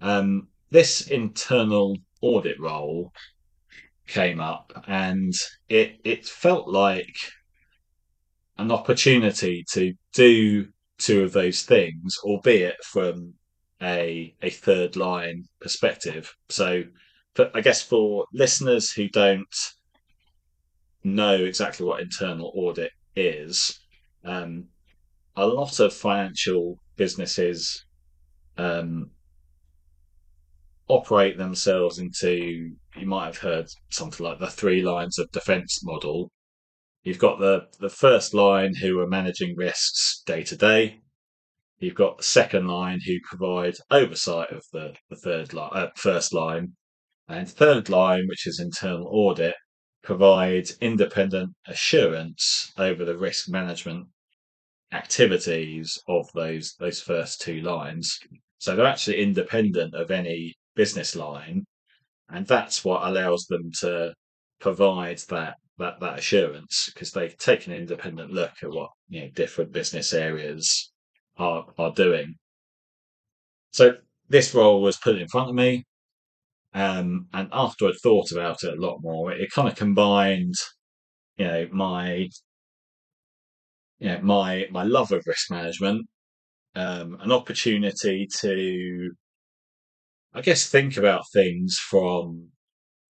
Um, 0.00 0.48
this 0.70 1.08
internal 1.08 1.98
audit 2.22 2.58
role 2.58 3.12
came 4.06 4.40
up, 4.40 4.72
and 4.88 5.32
it 5.68 6.00
it 6.02 6.26
felt 6.26 6.68
like 6.68 7.14
an 8.58 8.72
opportunity 8.72 9.64
to 9.72 9.92
do 10.14 10.68
two 10.98 11.22
of 11.22 11.32
those 11.32 11.62
things, 11.62 12.16
albeit 12.24 12.82
from 12.82 13.34
a 13.82 14.34
a 14.42 14.50
third 14.50 14.96
line 14.96 15.44
perspective. 15.60 16.34
So 16.48 16.84
but 17.34 17.50
I 17.54 17.60
guess 17.60 17.82
for 17.82 18.26
listeners 18.32 18.90
who 18.90 19.08
don't 19.08 19.56
know 21.04 21.34
exactly 21.34 21.84
what 21.86 22.00
internal 22.00 22.52
audit 22.54 22.92
is, 23.16 23.80
um, 24.24 24.68
a 25.36 25.46
lot 25.46 25.80
of 25.80 25.92
financial 25.92 26.78
businesses 26.96 27.84
um, 28.56 29.10
operate 30.88 31.38
themselves 31.38 31.98
into, 31.98 32.72
you 32.96 33.06
might 33.06 33.26
have 33.26 33.38
heard 33.38 33.66
something 33.90 34.24
like 34.24 34.38
the 34.38 34.50
three 34.50 34.82
lines 34.82 35.18
of 35.18 35.30
defense 35.30 35.80
model. 35.84 36.30
You've 37.02 37.18
got 37.18 37.40
the, 37.40 37.66
the 37.80 37.88
first 37.88 38.34
line 38.34 38.74
who 38.74 39.00
are 39.00 39.06
managing 39.06 39.56
risks 39.56 40.22
day 40.26 40.42
to 40.44 40.56
day. 40.56 41.00
You've 41.78 41.94
got 41.96 42.18
the 42.18 42.24
second 42.24 42.68
line 42.68 43.00
who 43.04 43.14
provide 43.24 43.74
oversight 43.90 44.52
of 44.52 44.62
the, 44.72 44.94
the 45.10 45.16
third 45.16 45.52
line, 45.52 45.70
uh, 45.72 45.88
first 45.96 46.32
line, 46.32 46.74
and 47.28 47.48
third 47.48 47.88
line, 47.88 48.24
which 48.28 48.46
is 48.46 48.60
internal 48.60 49.08
audit, 49.08 49.56
provides 50.02 50.76
independent 50.80 51.54
assurance 51.66 52.72
over 52.76 53.04
the 53.04 53.16
risk 53.16 53.48
management 53.48 54.06
activities 54.92 55.98
of 56.08 56.28
those 56.34 56.74
those 56.78 57.00
first 57.00 57.40
two 57.40 57.60
lines. 57.62 58.18
So 58.58 58.76
they're 58.76 58.86
actually 58.86 59.22
independent 59.22 59.94
of 59.94 60.10
any 60.10 60.54
business 60.76 61.16
line, 61.16 61.64
and 62.28 62.46
that's 62.46 62.84
what 62.84 63.06
allows 63.06 63.46
them 63.46 63.70
to 63.80 64.14
provide 64.60 65.18
that 65.28 65.56
that 65.78 66.00
that 66.00 66.18
assurance 66.18 66.90
because 66.92 67.10
they 67.12 67.28
take 67.28 67.66
an 67.66 67.72
independent 67.72 68.32
look 68.32 68.52
at 68.62 68.70
what 68.70 68.90
you 69.08 69.22
know 69.22 69.30
different 69.34 69.72
business 69.72 70.12
areas 70.12 70.92
are 71.38 71.66
are 71.78 71.92
doing. 71.92 72.34
So 73.72 73.96
this 74.28 74.54
role 74.54 74.82
was 74.82 74.96
put 74.98 75.16
in 75.16 75.28
front 75.28 75.50
of 75.50 75.54
me. 75.54 75.84
Um, 76.74 77.28
and 77.34 77.48
after 77.52 77.86
I'd 77.86 77.94
thought 78.02 78.32
about 78.32 78.62
it 78.64 78.78
a 78.78 78.80
lot 78.80 78.98
more, 79.02 79.32
it, 79.32 79.40
it 79.42 79.50
kind 79.50 79.68
of 79.68 79.76
combined, 79.76 80.54
you 81.36 81.46
know, 81.46 81.68
my, 81.70 82.28
you 84.02 84.08
know, 84.08 84.20
my 84.22 84.66
my 84.70 84.84
love 84.84 85.12
of 85.12 85.24
risk 85.26 85.50
management, 85.50 86.08
um, 86.76 87.18
an 87.20 87.32
opportunity 87.32 88.28
to, 88.40 89.12
I 90.34 90.42
guess, 90.42 90.68
think 90.68 90.98
about 90.98 91.24
things 91.32 91.78
from 91.78 92.50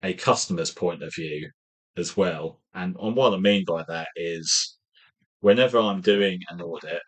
a 0.03 0.13
customer's 0.15 0.71
point 0.71 1.03
of 1.03 1.13
view 1.15 1.51
as 1.97 2.17
well. 2.17 2.61
And, 2.73 2.95
and 3.01 3.15
what 3.15 3.33
I 3.33 3.37
mean 3.37 3.65
by 3.65 3.83
that 3.87 4.09
is, 4.15 4.77
whenever 5.41 5.79
I'm 5.79 6.01
doing 6.01 6.41
an 6.49 6.61
audit, 6.61 7.03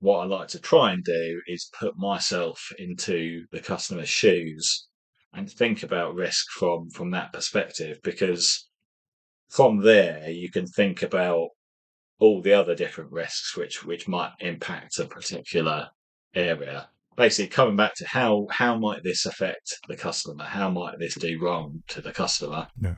what 0.00 0.20
I 0.20 0.24
like 0.26 0.48
to 0.48 0.60
try 0.60 0.92
and 0.92 1.04
do 1.04 1.42
is 1.48 1.70
put 1.78 1.96
myself 1.98 2.72
into 2.78 3.46
the 3.52 3.60
customer's 3.60 4.08
shoes 4.10 4.86
and 5.32 5.50
think 5.50 5.82
about 5.82 6.14
risk 6.14 6.46
from 6.52 6.90
from 6.90 7.10
that 7.12 7.32
perspective 7.32 7.98
because 8.04 8.68
from 9.50 9.78
there 9.82 10.30
you 10.30 10.50
can 10.50 10.66
think 10.66 11.02
about 11.02 11.50
all 12.18 12.40
the 12.40 12.52
other 12.52 12.74
different 12.74 13.10
risks 13.12 13.56
which 13.56 13.84
which 13.84 14.08
might 14.08 14.32
impact 14.40 14.98
a 14.98 15.04
particular 15.04 15.88
area. 16.34 16.88
Basically 17.16 17.48
coming 17.48 17.76
back 17.76 17.94
to 17.96 18.06
how 18.06 18.46
how 18.50 18.78
might 18.78 19.02
this 19.02 19.26
affect 19.26 19.78
the 19.88 19.96
customer? 19.96 20.44
How 20.44 20.70
might 20.70 20.98
this 20.98 21.14
do 21.14 21.38
wrong 21.40 21.82
to 21.88 22.00
the 22.00 22.12
customer? 22.12 22.68
Yeah. 22.80 22.96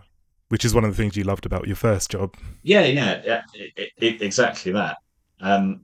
Which 0.49 0.64
is 0.64 0.75
one 0.75 0.85
of 0.85 0.91
the 0.91 0.97
things 0.97 1.17
you 1.17 1.25
loved 1.25 1.45
about 1.45 1.67
your 1.67 1.77
first 1.77 2.11
job. 2.11 2.35
Yeah 2.62 2.85
yeah, 2.85 3.23
yeah 3.25 3.43
it, 3.55 3.91
it, 3.97 4.23
exactly 4.23 4.73
that. 4.73 4.99
Um 5.41 5.83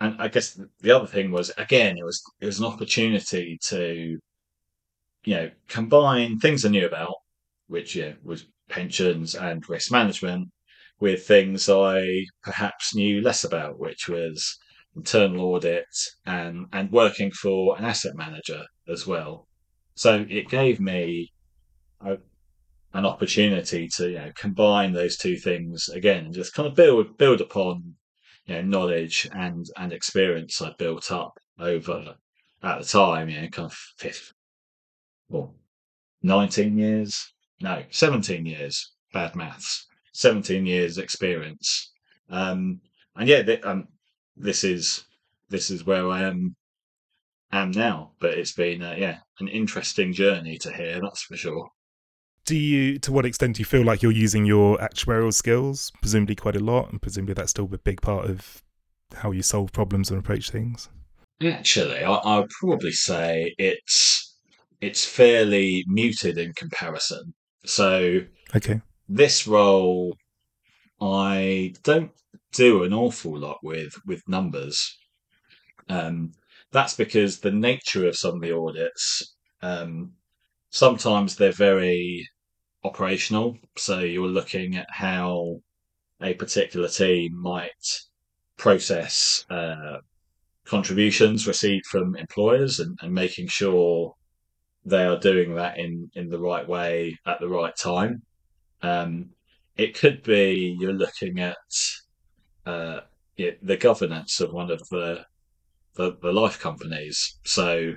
and 0.00 0.20
i 0.20 0.26
guess 0.26 0.60
the 0.80 0.90
other 0.90 1.06
thing 1.06 1.30
was 1.30 1.52
again 1.56 1.96
it 1.96 2.04
was 2.04 2.20
it 2.40 2.46
was 2.46 2.58
an 2.58 2.64
opportunity 2.64 3.56
to 3.62 4.18
you 5.24 5.34
know, 5.34 5.50
combine 5.68 6.38
things 6.38 6.64
I 6.64 6.68
knew 6.68 6.86
about, 6.86 7.14
which 7.66 7.96
yeah, 7.96 8.12
was 8.22 8.46
pensions 8.68 9.34
and 9.34 9.66
risk 9.68 9.90
management, 9.90 10.48
with 11.00 11.26
things 11.26 11.68
I 11.68 12.24
perhaps 12.42 12.94
knew 12.94 13.20
less 13.20 13.44
about, 13.44 13.78
which 13.78 14.08
was 14.08 14.58
internal 14.96 15.46
audit 15.54 15.86
and 16.24 16.66
and 16.72 16.90
working 16.92 17.30
for 17.30 17.76
an 17.78 17.84
asset 17.84 18.14
manager 18.14 18.64
as 18.88 19.06
well. 19.06 19.48
So 19.96 20.26
it 20.28 20.48
gave 20.48 20.80
me 20.80 21.32
a, 22.00 22.18
an 22.92 23.06
opportunity 23.06 23.88
to 23.96 24.08
you 24.10 24.18
know 24.18 24.32
combine 24.36 24.92
those 24.92 25.16
two 25.16 25.36
things 25.36 25.88
again, 25.88 26.26
and 26.26 26.34
just 26.34 26.54
kind 26.54 26.68
of 26.68 26.74
build 26.74 27.18
build 27.18 27.40
upon 27.40 27.94
you 28.46 28.54
know 28.54 28.62
knowledge 28.62 29.28
and 29.32 29.66
and 29.76 29.92
experience 29.92 30.60
I 30.62 30.72
built 30.78 31.10
up 31.10 31.38
over 31.58 32.16
at 32.64 32.80
the 32.80 32.86
time, 32.86 33.28
you 33.28 33.40
know, 33.40 33.48
kind 33.48 33.66
of 33.66 33.76
fifth, 33.98 34.32
well, 35.28 35.54
19 36.22 36.78
years, 36.78 37.32
no, 37.60 37.82
17 37.90 38.46
years, 38.46 38.92
bad 39.12 39.36
maths, 39.36 39.86
17 40.14 40.64
years 40.64 40.98
experience. 40.98 41.92
Um, 42.30 42.80
and 43.16 43.28
yeah, 43.28 43.42
th- 43.42 43.62
um, 43.64 43.88
this 44.36 44.64
is, 44.64 45.04
this 45.50 45.70
is 45.70 45.84
where 45.84 46.08
I 46.08 46.22
am, 46.22 46.56
am 47.52 47.70
now, 47.72 48.12
but 48.20 48.34
it's 48.34 48.52
been, 48.52 48.82
uh, 48.82 48.94
yeah, 48.96 49.18
an 49.40 49.48
interesting 49.48 50.12
journey 50.12 50.56
to 50.58 50.72
hear, 50.72 51.00
that's 51.00 51.22
for 51.22 51.36
sure. 51.36 51.68
Do 52.46 52.56
you, 52.56 52.98
to 53.00 53.12
what 53.12 53.26
extent 53.26 53.56
do 53.56 53.60
you 53.60 53.64
feel 53.64 53.84
like 53.84 54.02
you're 54.02 54.12
using 54.12 54.44
your 54.44 54.78
actuarial 54.78 55.32
skills? 55.32 55.90
Presumably 56.00 56.36
quite 56.36 56.56
a 56.56 56.60
lot, 56.60 56.90
and 56.90 57.00
presumably 57.00 57.34
that's 57.34 57.50
still 57.50 57.68
a 57.72 57.78
big 57.78 58.00
part 58.02 58.26
of 58.28 58.62
how 59.14 59.30
you 59.30 59.42
solve 59.42 59.72
problems 59.72 60.10
and 60.10 60.18
approach 60.18 60.50
things. 60.50 60.88
Actually, 61.42 62.04
I, 62.04 62.12
I 62.12 62.38
would 62.40 62.50
probably 62.60 62.92
say 62.92 63.54
it's 63.58 64.36
it's 64.80 65.04
fairly 65.04 65.84
muted 65.88 66.36
in 66.36 66.52
comparison. 66.52 67.32
So 67.64 68.20
okay, 68.54 68.82
this 69.08 69.46
role 69.46 70.16
I 71.00 71.74
don't 71.82 72.12
do 72.52 72.84
an 72.84 72.92
awful 72.92 73.38
lot 73.38 73.58
with 73.62 73.94
with 74.06 74.28
numbers. 74.28 74.96
Um, 75.88 76.32
that's 76.72 76.94
because 76.96 77.40
the 77.40 77.50
nature 77.52 78.06
of 78.08 78.16
some 78.16 78.36
of 78.36 78.40
the 78.40 78.56
audits, 78.56 79.34
um, 79.62 80.12
sometimes 80.70 81.36
they're 81.36 81.52
very 81.52 82.28
operational. 82.84 83.58
So 83.76 84.00
you're 84.00 84.28
looking 84.28 84.76
at 84.76 84.86
how 84.90 85.60
a 86.20 86.34
particular 86.34 86.88
team 86.88 87.36
might 87.40 87.70
process 88.56 89.44
uh, 89.50 89.98
contributions 90.64 91.46
received 91.46 91.86
from 91.86 92.16
employers 92.16 92.80
and, 92.80 92.98
and 93.02 93.12
making 93.12 93.48
sure 93.48 94.14
they 94.84 95.04
are 95.04 95.18
doing 95.18 95.54
that 95.54 95.78
in, 95.78 96.10
in 96.14 96.28
the 96.28 96.38
right 96.38 96.66
way 96.68 97.18
at 97.26 97.40
the 97.40 97.48
right 97.48 97.74
time. 97.76 98.22
Um, 98.84 99.30
it 99.76 99.98
could 99.98 100.22
be 100.22 100.76
you're 100.78 100.92
looking 100.92 101.40
at 101.40 101.56
uh, 102.66 103.00
the 103.36 103.76
governance 103.80 104.40
of 104.40 104.52
one 104.52 104.70
of 104.70 104.80
the, 104.90 105.24
the, 105.96 106.16
the 106.22 106.32
life 106.32 106.60
companies. 106.60 107.38
So, 107.44 107.94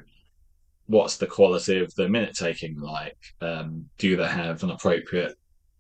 what's 0.87 1.17
the 1.17 1.27
quality 1.27 1.79
of 1.79 1.93
the 1.95 2.07
minute 2.07 2.35
taking 2.35 2.79
like? 2.79 3.17
Um, 3.41 3.89
do 3.97 4.15
they 4.15 4.27
have 4.27 4.63
an 4.63 4.71
appropriate 4.71 5.35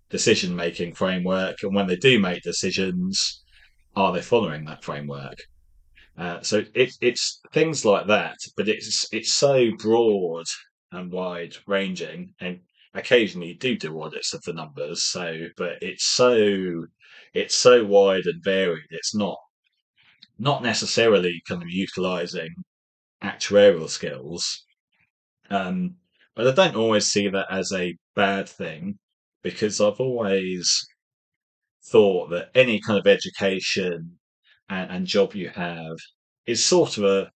decision 0.09 0.55
making 0.55 0.93
framework? 0.93 1.63
And 1.63 1.73
when 1.73 1.87
they 1.87 1.95
do 1.95 2.19
make 2.19 2.43
decisions, 2.43 3.43
are 3.95 4.11
they 4.11 4.21
following 4.21 4.65
that 4.65 4.83
framework? 4.83 5.37
Uh, 6.17 6.41
so 6.41 6.63
it, 6.73 6.93
it's 6.99 7.39
things 7.53 7.85
like 7.85 8.07
that, 8.07 8.37
but 8.57 8.67
it's 8.67 9.07
it's 9.11 9.33
so 9.33 9.69
broad 9.77 10.45
and 10.91 11.11
wide 11.11 11.55
ranging, 11.67 12.33
and 12.41 12.59
occasionally 12.97 13.53
do 13.53 13.77
do 13.77 14.01
audits 14.01 14.33
of 14.33 14.41
the 14.43 14.53
numbers. 14.53 15.03
So, 15.03 15.47
but 15.57 15.77
it's 15.81 16.05
so 16.05 16.85
it's 17.33 17.55
so 17.55 17.85
wide 17.85 18.25
and 18.25 18.43
varied. 18.43 18.87
It's 18.89 19.15
not 19.15 19.37
not 20.39 20.63
necessarily 20.63 21.41
kind 21.47 21.61
of 21.61 21.69
utilizing 21.69 22.49
actuarial 23.23 23.89
skills, 23.89 24.65
um, 25.49 25.97
but 26.35 26.47
I 26.47 26.51
don't 26.51 26.75
always 26.75 27.07
see 27.07 27.27
that 27.29 27.47
as 27.51 27.71
a 27.73 27.95
bad 28.15 28.49
thing 28.49 28.99
because 29.43 29.81
I've 29.81 29.99
always 29.99 30.85
thought 31.91 32.29
that 32.31 32.49
any 32.53 32.79
kind 32.81 32.99
of 32.99 33.07
education 33.07 34.19
and, 34.69 34.91
and 34.91 35.07
job 35.07 35.33
you 35.35 35.49
have 35.49 35.97
is 36.45 36.65
sort 36.65 36.97
of 36.97 37.03
a, 37.03 37.31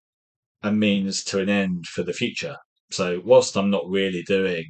a 0.63 0.71
means 0.71 1.23
to 1.25 1.39
an 1.39 1.49
end 1.49 1.85
for 1.87 2.03
the 2.03 2.13
future. 2.13 2.57
So 2.91 3.21
whilst 3.23 3.55
I'm 3.55 3.69
not 3.69 3.87
really 3.87 4.23
doing 4.23 4.65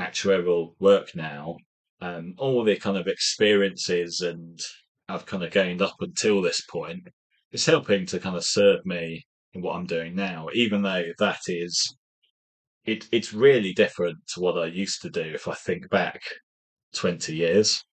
actuarial 0.00 0.74
work 0.80 1.14
now, 1.14 1.56
um, 2.00 2.34
all 2.38 2.64
the 2.64 2.76
kind 2.76 2.96
of 2.96 3.06
experiences 3.06 4.20
and 4.20 4.58
I've 5.08 5.26
kind 5.26 5.42
of 5.42 5.50
gained 5.50 5.82
up 5.82 5.96
until 6.00 6.40
this 6.40 6.62
point 6.62 7.08
is 7.52 7.66
helping 7.66 8.06
to 8.06 8.20
kind 8.20 8.36
of 8.36 8.44
serve 8.44 8.86
me 8.86 9.26
in 9.54 9.62
what 9.62 9.74
I'm 9.74 9.86
doing 9.86 10.14
now, 10.14 10.48
even 10.54 10.82
though 10.82 11.04
that 11.18 11.40
is 11.48 11.96
it, 12.84 13.06
it's 13.12 13.32
really 13.32 13.72
different 13.72 14.18
to 14.34 14.40
what 14.40 14.58
I 14.58 14.66
used 14.66 15.02
to 15.02 15.10
do 15.10 15.20
if 15.20 15.48
I 15.48 15.54
think 15.54 15.90
back 15.90 16.22
20 16.94 17.34
years. 17.34 17.84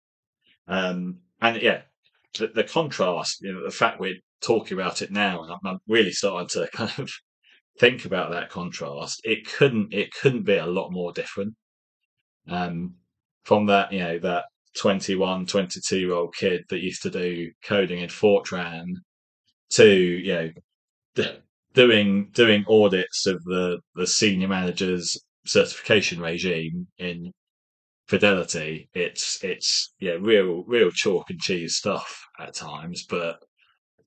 Um, 0.68 1.20
and 1.42 1.62
yeah, 1.62 1.82
the, 2.38 2.48
the 2.48 2.64
contrast, 2.64 3.42
you 3.42 3.54
know, 3.54 3.64
the 3.64 3.72
fact 3.72 4.00
we're 4.00 4.16
talking 4.42 4.78
about 4.78 5.02
it 5.02 5.12
now, 5.12 5.44
and 5.44 5.52
I'm, 5.52 5.60
I'm 5.66 5.80
really 5.88 6.12
starting 6.12 6.48
to 6.50 6.70
kind 6.74 6.92
of 6.98 7.12
think 7.80 8.06
about 8.06 8.32
that 8.32 8.50
contrast. 8.50 9.22
It 9.24 9.46
couldn't 9.46 9.94
it 9.94 10.12
couldn't 10.14 10.44
be 10.44 10.58
a 10.58 10.66
lot 10.66 10.92
more 10.92 11.12
different. 11.12 11.56
Um, 12.50 12.96
from 13.44 13.66
that, 13.68 13.92
you 13.92 14.00
know, 14.00 14.20
that 14.20 14.46
21, 14.78 15.46
22 15.46 16.00
year 16.00 16.14
old 16.14 16.36
kid 16.36 16.64
that 16.70 16.82
used 16.82 17.02
to 17.04 17.10
do 17.10 17.52
coding 17.64 18.00
in 18.00 18.10
Fortran 18.10 18.94
to, 19.72 19.90
you 19.90 20.34
know, 21.16 21.26
doing 21.74 22.30
doing 22.34 22.66
audits 22.68 23.26
of 23.28 23.44
the 23.44 23.80
the 23.96 24.08
senior 24.08 24.48
manager's 24.48 25.18
certification 25.46 26.20
regime 26.20 26.88
in 26.98 27.32
Fidelity. 28.08 28.90
It's 28.94 29.44
it's 29.44 29.94
yeah, 30.00 30.18
real 30.20 30.64
real 30.64 30.92
chalk 30.92 31.30
and 31.30 31.40
cheese 31.42 31.76
stuff 31.76 32.26
at 32.40 32.54
times, 32.56 33.06
but 33.10 33.40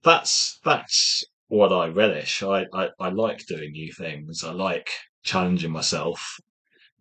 that's 0.03 0.59
that's 0.65 1.25
what 1.49 1.73
I 1.73 1.89
relish. 1.89 2.43
I, 2.43 2.65
I, 2.73 2.89
I 2.99 3.09
like 3.11 3.45
doing 3.47 3.73
new 3.73 3.93
things. 3.93 4.43
I 4.45 4.53
like 4.53 4.89
challenging 5.25 5.73
myself, 5.73 6.21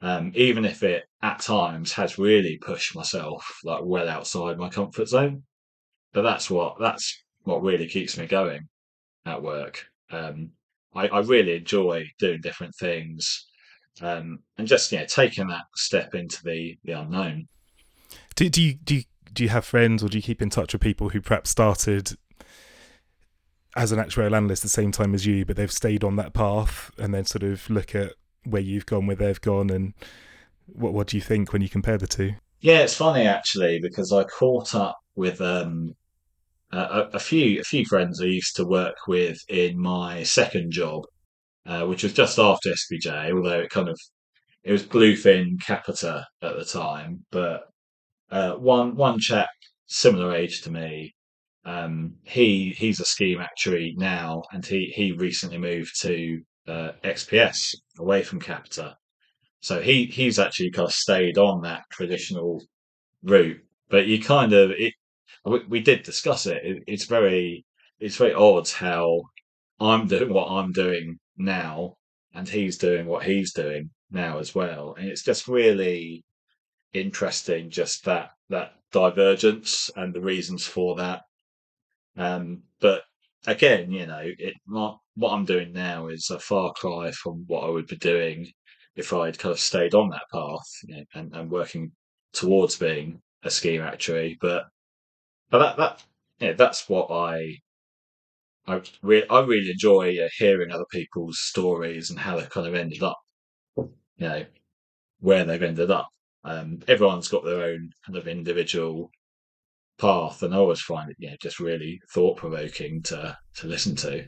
um, 0.01 0.31
even 0.35 0.65
if 0.65 0.83
it 0.83 1.05
at 1.21 1.39
times 1.39 1.91
has 1.93 2.17
really 2.17 2.57
pushed 2.57 2.95
myself 2.95 3.45
like 3.63 3.81
well 3.83 4.07
outside 4.07 4.57
my 4.57 4.69
comfort 4.69 5.07
zone. 5.07 5.43
But 6.13 6.23
that's 6.23 6.49
what 6.49 6.77
that's 6.79 7.23
what 7.43 7.61
really 7.61 7.87
keeps 7.87 8.17
me 8.17 8.25
going 8.25 8.67
at 9.25 9.41
work. 9.41 9.85
Um, 10.11 10.51
I, 10.95 11.07
I 11.07 11.19
really 11.19 11.55
enjoy 11.55 12.05
doing 12.17 12.41
different 12.41 12.73
things, 12.75 13.47
um, 14.01 14.39
and 14.57 14.67
just 14.67 14.91
you 14.91 14.99
know 14.99 15.05
taking 15.05 15.47
that 15.47 15.65
step 15.75 16.15
into 16.15 16.41
the 16.43 16.77
the 16.83 16.93
unknown. 16.93 17.47
Do, 18.35 18.49
do 18.49 18.61
you 18.61 18.73
do 18.73 18.95
you, 18.95 19.03
do 19.33 19.43
you 19.43 19.49
have 19.49 19.65
friends 19.65 20.03
or 20.03 20.07
do 20.07 20.17
you 20.17 20.23
keep 20.23 20.41
in 20.41 20.49
touch 20.49 20.73
with 20.73 20.81
people 20.81 21.09
who 21.09 21.21
perhaps 21.21 21.49
started 21.49 22.17
as 23.75 23.91
an 23.91 23.99
actuarial 23.99 24.35
analyst 24.35 24.63
at 24.63 24.63
the 24.63 24.69
same 24.69 24.91
time 24.91 25.13
as 25.13 25.25
you, 25.25 25.45
but 25.45 25.55
they've 25.55 25.71
stayed 25.71 26.03
on 26.03 26.15
that 26.15 26.33
path 26.33 26.91
and 26.97 27.13
then 27.13 27.25
sort 27.25 27.43
of 27.43 27.69
look 27.69 27.93
at 27.93 28.13
where 28.43 28.61
you've 28.61 28.85
gone, 28.85 29.07
where 29.07 29.15
they've 29.15 29.41
gone, 29.41 29.69
and 29.69 29.93
what 30.65 30.93
what 30.93 31.07
do 31.07 31.17
you 31.17 31.21
think 31.21 31.53
when 31.53 31.61
you 31.61 31.69
compare 31.69 31.97
the 31.97 32.07
two? 32.07 32.33
Yeah, 32.61 32.79
it's 32.79 32.95
funny 32.95 33.23
actually 33.23 33.79
because 33.81 34.11
I 34.11 34.23
caught 34.25 34.75
up 34.75 34.97
with 35.15 35.41
um, 35.41 35.95
a, 36.71 37.07
a, 37.13 37.19
few 37.19 37.59
a 37.59 37.63
few 37.63 37.85
friends 37.85 38.21
I 38.21 38.25
used 38.25 38.55
to 38.57 38.65
work 38.65 38.95
with 39.07 39.37
in 39.47 39.79
my 39.79 40.23
second 40.23 40.71
job, 40.71 41.03
uh, 41.65 41.85
which 41.85 42.03
was 42.03 42.13
just 42.13 42.37
after 42.37 42.69
SBJ, 42.69 43.33
although 43.33 43.59
it 43.59 43.69
kind 43.69 43.89
of 43.89 43.99
it 44.63 44.71
was 44.71 44.83
Bluefin 44.83 45.59
Capita 45.65 46.25
at 46.41 46.57
the 46.57 46.65
time, 46.65 47.25
but 47.31 47.63
uh, 48.31 48.53
one 48.53 48.95
one 48.95 49.19
chap 49.19 49.49
similar 49.87 50.35
age 50.35 50.61
to 50.61 50.71
me 50.71 51.15
um, 51.65 52.15
he 52.23 52.73
he's 52.77 52.99
a 52.99 53.05
scheme 53.05 53.39
actuary 53.39 53.93
now, 53.97 54.43
and 54.51 54.65
he 54.65 54.91
he 54.95 55.11
recently 55.11 55.57
moved 55.57 56.01
to 56.01 56.41
uh, 56.67 56.91
XPS 57.03 57.75
away 57.97 58.23
from 58.23 58.39
Capita. 58.39 58.97
So 59.61 59.81
he 59.81 60.05
he's 60.05 60.39
actually 60.39 60.71
kind 60.71 60.87
of 60.87 60.93
stayed 60.93 61.37
on 61.37 61.61
that 61.61 61.83
traditional 61.91 62.63
route. 63.23 63.61
But 63.89 64.07
you 64.07 64.21
kind 64.21 64.53
of 64.53 64.71
it. 64.71 64.93
We, 65.45 65.63
we 65.67 65.79
did 65.79 66.03
discuss 66.03 66.45
it. 66.45 66.61
it. 66.63 66.83
It's 66.87 67.05
very 67.05 67.65
it's 67.99 68.17
very 68.17 68.33
odd 68.33 68.69
how 68.69 69.23
I'm 69.79 70.07
doing 70.07 70.33
what 70.33 70.47
I'm 70.47 70.71
doing 70.71 71.19
now, 71.37 71.95
and 72.33 72.47
he's 72.47 72.77
doing 72.77 73.05
what 73.05 73.23
he's 73.23 73.53
doing 73.53 73.89
now 74.11 74.39
as 74.39 74.55
well. 74.55 74.95
And 74.97 75.09
it's 75.09 75.23
just 75.23 75.47
really 75.47 76.23
interesting, 76.93 77.69
just 77.69 78.05
that 78.05 78.31
that 78.49 78.73
divergence 78.91 79.89
and 79.95 80.13
the 80.13 80.21
reasons 80.21 80.65
for 80.65 80.95
that. 80.95 81.21
Um, 82.17 82.63
but 82.79 83.03
again, 83.47 83.91
you 83.91 84.05
know, 84.05 84.21
it 84.23 84.55
not 84.67 84.99
what 85.15 85.33
I'm 85.33 85.45
doing 85.45 85.73
now 85.73 86.07
is 86.07 86.29
a 86.29 86.39
far 86.39 86.73
cry 86.73 87.11
from 87.11 87.45
what 87.47 87.63
I 87.65 87.69
would 87.69 87.87
be 87.87 87.97
doing 87.97 88.51
if 88.95 89.13
I'd 89.13 89.39
kind 89.39 89.51
of 89.53 89.59
stayed 89.59 89.93
on 89.95 90.09
that 90.09 90.23
path 90.31 90.65
you 90.83 90.97
know, 90.97 91.03
and, 91.15 91.35
and 91.35 91.51
working 91.51 91.91
towards 92.33 92.77
being 92.77 93.21
a 93.43 93.51
scheme 93.51 93.81
actuary. 93.81 94.37
But 94.41 94.65
but 95.51 95.59
that 95.59 95.77
that 95.77 96.03
yeah, 96.39 96.53
that's 96.53 96.89
what 96.89 97.11
I 97.11 97.59
I 98.67 98.81
re- 99.01 99.27
I 99.29 99.41
really 99.41 99.71
enjoy 99.71 100.17
uh, 100.17 100.29
hearing 100.37 100.71
other 100.71 100.85
people's 100.89 101.39
stories 101.41 102.09
and 102.09 102.17
how 102.19 102.37
they've 102.37 102.49
kind 102.49 102.67
of 102.67 102.73
ended 102.73 103.03
up, 103.03 103.17
you 103.77 103.91
know, 104.19 104.45
where 105.19 105.45
they've 105.45 105.63
ended 105.63 105.91
up. 105.91 106.09
Um, 106.43 106.81
everyone's 106.87 107.29
got 107.29 107.45
their 107.45 107.63
own 107.63 107.91
kind 108.05 108.17
of 108.17 108.27
individual 108.27 109.11
path, 109.99 110.43
and 110.43 110.53
I 110.53 110.57
always 110.57 110.81
find 110.81 111.09
it, 111.09 111.17
you 111.19 111.29
know, 111.29 111.35
just 111.41 111.59
really 111.59 112.01
thought 112.11 112.37
provoking 112.37 113.03
to 113.03 113.37
to 113.55 113.67
listen 113.67 113.95
to. 113.97 114.25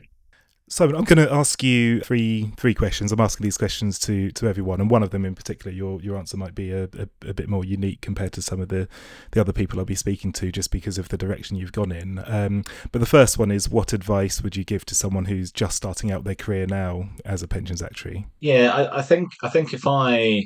Simon, 0.68 0.96
I'm 0.96 1.04
going 1.04 1.18
to 1.18 1.30
ask 1.30 1.62
you 1.62 2.00
three 2.00 2.52
three 2.56 2.72
questions. 2.72 3.12
I'm 3.12 3.20
asking 3.20 3.44
these 3.44 3.58
questions 3.58 3.98
to 4.00 4.30
to 4.30 4.46
everyone, 4.46 4.80
and 4.80 4.90
one 4.90 5.02
of 5.02 5.10
them 5.10 5.24
in 5.24 5.34
particular, 5.34 5.70
your 5.70 6.00
your 6.00 6.16
answer 6.16 6.36
might 6.36 6.54
be 6.54 6.70
a, 6.70 6.84
a, 6.84 7.08
a, 7.28 7.34
bit 7.34 7.48
more 7.48 7.64
unique 7.64 8.00
compared 8.00 8.32
to 8.32 8.42
some 8.42 8.60
of 8.60 8.68
the 8.68 8.88
the 9.32 9.40
other 9.40 9.52
people 9.52 9.78
I'll 9.78 9.84
be 9.84 9.94
speaking 9.94 10.32
to, 10.32 10.50
just 10.50 10.70
because 10.70 10.96
of 10.96 11.10
the 11.10 11.18
direction 11.18 11.56
you've 11.56 11.72
gone 11.72 11.92
in. 11.92 12.22
Um, 12.26 12.64
but 12.90 13.00
the 13.00 13.06
first 13.06 13.38
one 13.38 13.50
is, 13.50 13.68
what 13.68 13.92
advice 13.92 14.40
would 14.42 14.56
you 14.56 14.64
give 14.64 14.86
to 14.86 14.94
someone 14.94 15.26
who's 15.26 15.52
just 15.52 15.76
starting 15.76 16.10
out 16.10 16.24
their 16.24 16.34
career 16.34 16.66
now 16.66 17.10
as 17.24 17.42
a 17.42 17.48
pensions 17.48 17.82
actuary? 17.82 18.26
Yeah, 18.40 18.72
I, 18.72 19.00
I 19.00 19.02
think 19.02 19.32
I 19.42 19.50
think 19.50 19.74
if 19.74 19.86
I 19.86 20.44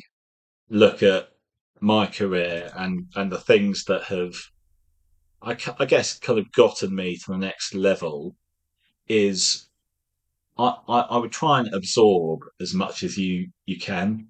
look 0.68 1.04
at 1.04 1.28
my 1.80 2.06
career 2.06 2.72
and 2.74 3.06
and 3.14 3.30
the 3.30 3.38
things 3.38 3.84
that 3.84 4.04
have 4.04 4.34
I, 5.42 5.56
I 5.78 5.84
guess 5.84 6.18
kind 6.18 6.38
of 6.38 6.50
gotten 6.52 6.94
me 6.94 7.16
to 7.16 7.32
the 7.32 7.38
next 7.38 7.74
level 7.74 8.36
is 9.08 9.68
I, 10.58 10.76
I, 10.88 11.00
I 11.00 11.16
would 11.18 11.32
try 11.32 11.60
and 11.60 11.72
absorb 11.72 12.40
as 12.60 12.74
much 12.74 13.02
as 13.02 13.16
you 13.16 13.48
you 13.66 13.78
can 13.78 14.28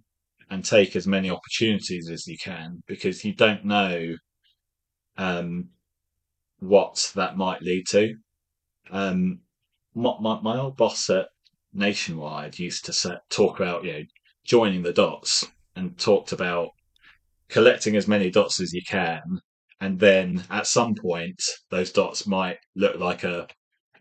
and 0.51 0.65
take 0.65 0.95
as 0.95 1.07
many 1.07 1.31
opportunities 1.31 2.09
as 2.11 2.27
you 2.27 2.37
can 2.39 2.83
because 2.87 3.25
you 3.25 3.35
don't 3.35 3.65
know 3.65 4.15
um, 5.17 5.71
what 6.59 7.13
that 7.17 7.37
might 7.37 7.63
lead 7.63 7.85
to. 7.91 8.15
Um, 8.91 9.41
my, 9.95 10.15
my, 10.21 10.41
my 10.41 10.59
old 10.59 10.77
boss 10.77 11.09
at 11.11 11.29
Nationwide 11.73 12.59
used 12.59 12.85
to 12.87 12.93
set, 12.93 13.29
talk 13.31 13.59
about 13.59 13.85
you 13.85 13.93
know 13.93 14.03
joining 14.45 14.83
the 14.83 14.93
dots 14.93 15.47
and 15.75 15.99
talked 15.99 16.33
about 16.33 16.71
collecting 17.49 17.97
as 17.97 18.09
many 18.09 18.31
dots 18.31 18.61
as 18.61 18.73
you 18.73 18.83
can 18.89 19.41
and 19.81 19.99
then 20.01 20.45
at 20.51 20.67
some 20.67 20.95
point 20.95 21.41
those 21.71 21.93
dots 21.93 22.27
might 22.27 22.59
look 22.75 22.99
like 22.99 23.25
a 23.25 23.47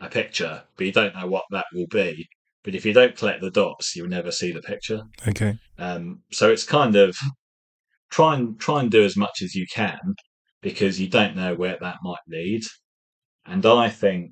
a 0.01 0.09
picture, 0.09 0.63
but 0.75 0.85
you 0.85 0.91
don't 0.91 1.15
know 1.15 1.27
what 1.27 1.45
that 1.51 1.65
will 1.73 1.87
be. 1.87 2.27
But 2.63 2.75
if 2.75 2.85
you 2.85 2.93
don't 2.93 3.15
collect 3.15 3.41
the 3.41 3.51
dots, 3.51 3.95
you'll 3.95 4.07
never 4.07 4.31
see 4.31 4.51
the 4.51 4.61
picture. 4.61 5.03
Okay. 5.27 5.57
Um, 5.77 6.21
so 6.31 6.51
it's 6.51 6.63
kind 6.63 6.95
of 6.95 7.15
try 8.09 8.35
and 8.35 8.59
try 8.59 8.81
and 8.81 8.91
do 8.91 9.03
as 9.03 9.15
much 9.15 9.41
as 9.41 9.55
you 9.55 9.65
can 9.73 9.99
because 10.61 10.99
you 10.99 11.07
don't 11.07 11.35
know 11.35 11.53
where 11.53 11.77
that 11.79 11.97
might 12.03 12.17
lead. 12.27 12.63
And 13.45 13.65
I 13.65 13.89
think, 13.89 14.31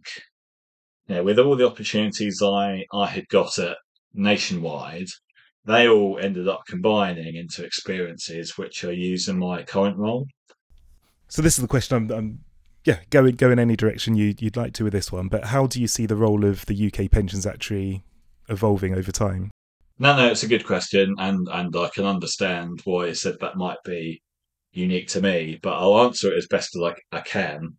you 1.07 1.15
know, 1.15 1.23
with 1.23 1.37
all 1.39 1.55
the 1.55 1.67
opportunities 1.67 2.41
I 2.43 2.83
I 2.91 3.07
had 3.07 3.27
got 3.29 3.57
at 3.59 3.77
nationwide, 4.13 5.07
they 5.65 5.87
all 5.87 6.19
ended 6.19 6.47
up 6.47 6.61
combining 6.67 7.35
into 7.35 7.63
experiences 7.63 8.57
which 8.57 8.83
are 8.83 8.93
used 8.93 9.29
in 9.29 9.37
my 9.37 9.63
current 9.63 9.97
role. 9.97 10.25
So 11.33 11.41
this 11.41 11.57
is 11.57 11.63
the 11.63 11.67
question 11.67 11.97
I'm, 11.97 12.11
I'm 12.11 12.39
yeah, 12.85 12.99
go 13.09 13.25
in, 13.25 13.35
go 13.35 13.49
in 13.49 13.57
any 13.57 13.75
direction 13.75 14.15
you, 14.15 14.35
you'd 14.37 14.55
like 14.55 14.73
to 14.73 14.83
with 14.83 14.93
this 14.93 15.11
one. 15.11 15.29
But 15.29 15.45
how 15.45 15.65
do 15.65 15.81
you 15.81 15.87
see 15.87 16.05
the 16.05 16.15
role 16.15 16.45
of 16.45 16.63
the 16.67 16.75
UK 16.85 17.09
Pensions 17.09 17.47
Actuary 17.47 18.03
evolving 18.49 18.93
over 18.93 19.11
time? 19.11 19.49
No, 19.97 20.15
no, 20.15 20.27
it's 20.27 20.43
a 20.43 20.47
good 20.47 20.63
question, 20.63 21.15
and 21.17 21.47
and 21.51 21.75
I 21.75 21.89
can 21.89 22.05
understand 22.05 22.81
why 22.83 23.07
you 23.07 23.15
said 23.15 23.37
that 23.39 23.57
might 23.57 23.79
be 23.83 24.21
unique 24.73 25.07
to 25.07 25.21
me, 25.21 25.59
but 25.63 25.73
I'll 25.73 26.03
answer 26.03 26.31
it 26.31 26.37
as 26.37 26.45
best 26.45 26.75
as 26.75 26.83
I, 26.83 27.17
I 27.17 27.21
can. 27.21 27.77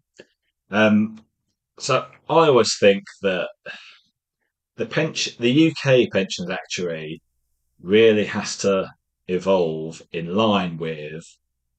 Um, 0.73 1.21
so 1.79 2.07
I 2.29 2.49
always 2.49 2.77
think 2.81 3.05
that 3.23 3.51
the 4.75 4.87
pension, 4.87 5.35
the 5.39 5.71
UK 5.71 6.11
pensions 6.11 6.51
actuary, 6.51 7.23
really 7.81 8.25
has 8.25 8.57
to 8.59 8.91
evolve 9.29 10.03
in 10.11 10.35
line 10.35 10.77
with 10.77 11.25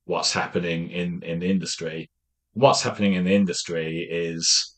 what's 0.06 0.32
happening 0.32 0.89
in 0.89 1.22
in 1.24 1.39
the 1.39 1.49
industry. 1.49 2.10
What's 2.53 2.82
happening 2.84 3.14
in 3.14 3.26
the 3.26 3.36
industry 3.36 4.08
is 4.10 4.76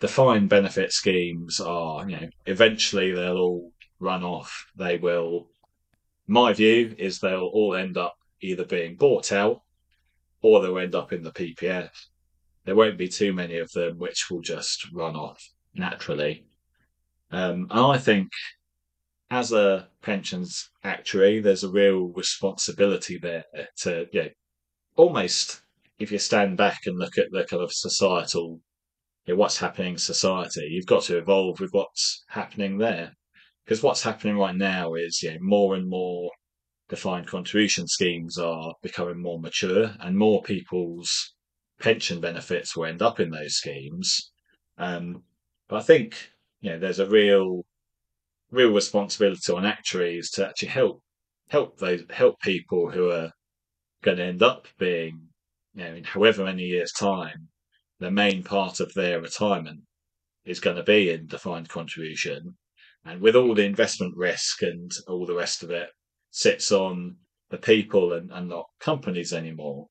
defined 0.00 0.48
benefit 0.48 0.92
schemes 0.92 1.60
are, 1.60 2.08
you 2.08 2.16
know, 2.16 2.28
eventually 2.46 3.12
they'll 3.12 3.36
all 3.36 3.72
run 4.00 4.24
off. 4.24 4.66
They 4.76 4.96
will. 4.98 5.48
My 6.26 6.52
view 6.52 6.94
is 6.98 7.18
they'll 7.18 7.50
all 7.52 7.76
end 7.76 7.96
up 7.96 8.16
either 8.40 8.64
being 8.64 8.96
bought 8.96 9.30
out 9.30 9.60
or 10.40 10.60
they'll 10.60 10.78
end 10.78 10.94
up 10.94 11.12
in 11.12 11.22
the 11.22 11.32
PPF. 11.32 11.90
There 12.64 12.74
won't 12.74 12.98
be 12.98 13.08
too 13.08 13.32
many 13.32 13.58
of 13.58 13.70
them 13.72 13.98
which 13.98 14.30
will 14.30 14.40
just 14.40 14.90
run 14.92 15.16
off 15.16 15.46
naturally. 15.74 16.46
Um, 17.30 17.68
and 17.70 17.80
I 17.80 17.98
think 17.98 18.30
as 19.30 19.52
a 19.52 19.88
pensions 20.02 20.70
actuary, 20.84 21.40
there's 21.40 21.64
a 21.64 21.70
real 21.70 22.08
responsibility 22.08 23.18
there 23.18 23.44
to, 23.78 24.06
you 24.12 24.22
know, 24.22 24.28
almost 24.96 25.62
if 25.98 26.12
you 26.12 26.18
stand 26.18 26.56
back 26.56 26.86
and 26.86 26.98
look 26.98 27.18
at 27.18 27.30
the 27.30 27.44
kind 27.44 27.62
of 27.62 27.72
societal, 27.72 28.60
you 29.26 29.34
know, 29.34 29.38
what's 29.38 29.58
happening 29.58 29.94
in 29.94 29.98
society, 29.98 30.68
you've 30.70 30.86
got 30.86 31.04
to 31.04 31.18
evolve 31.18 31.60
with 31.60 31.72
what's 31.72 32.24
happening 32.28 32.78
there. 32.78 33.14
Because 33.64 33.82
what's 33.82 34.02
happening 34.02 34.38
right 34.38 34.56
now 34.56 34.94
is, 34.94 35.22
you 35.22 35.32
know, 35.32 35.38
more 35.40 35.74
and 35.76 35.88
more 35.88 36.30
defined 36.88 37.26
contribution 37.26 37.88
schemes 37.88 38.38
are 38.38 38.74
becoming 38.82 39.20
more 39.22 39.40
mature 39.40 39.94
and 40.00 40.18
more 40.18 40.42
people's 40.42 41.34
pension 41.80 42.20
benefits 42.20 42.76
will 42.76 42.86
end 42.86 43.02
up 43.02 43.18
in 43.20 43.30
those 43.30 43.54
schemes. 43.56 44.32
Um, 44.78 45.24
but 45.68 45.76
I 45.76 45.82
think 45.82 46.30
you 46.60 46.70
know 46.70 46.78
there's 46.78 46.98
a 46.98 47.08
real 47.08 47.64
real 48.50 48.72
responsibility 48.72 49.52
on 49.52 49.64
actuaries 49.66 50.30
to 50.32 50.48
actually 50.48 50.68
help 50.68 51.02
help 51.48 51.78
those 51.78 52.02
help 52.10 52.40
people 52.40 52.90
who 52.90 53.10
are 53.10 53.32
going 54.02 54.18
to 54.18 54.24
end 54.24 54.42
up 54.42 54.66
being 54.78 55.20
you 55.74 55.84
know 55.84 55.94
in 55.94 56.04
however 56.04 56.44
many 56.44 56.64
years 56.64 56.92
time 56.92 57.48
the 58.00 58.10
main 58.10 58.42
part 58.42 58.80
of 58.80 58.92
their 58.94 59.20
retirement 59.20 59.80
is 60.44 60.60
going 60.60 60.76
to 60.76 60.82
be 60.82 61.10
in 61.10 61.26
defined 61.26 61.68
contribution 61.68 62.56
and 63.04 63.20
with 63.20 63.36
all 63.36 63.54
the 63.54 63.64
investment 63.64 64.16
risk 64.16 64.62
and 64.62 64.90
all 65.08 65.26
the 65.26 65.34
rest 65.34 65.62
of 65.62 65.70
it 65.70 65.88
sits 66.30 66.72
on 66.72 67.16
the 67.50 67.58
people 67.58 68.14
and, 68.14 68.30
and 68.32 68.48
not 68.48 68.66
companies 68.80 69.32
anymore. 69.32 69.86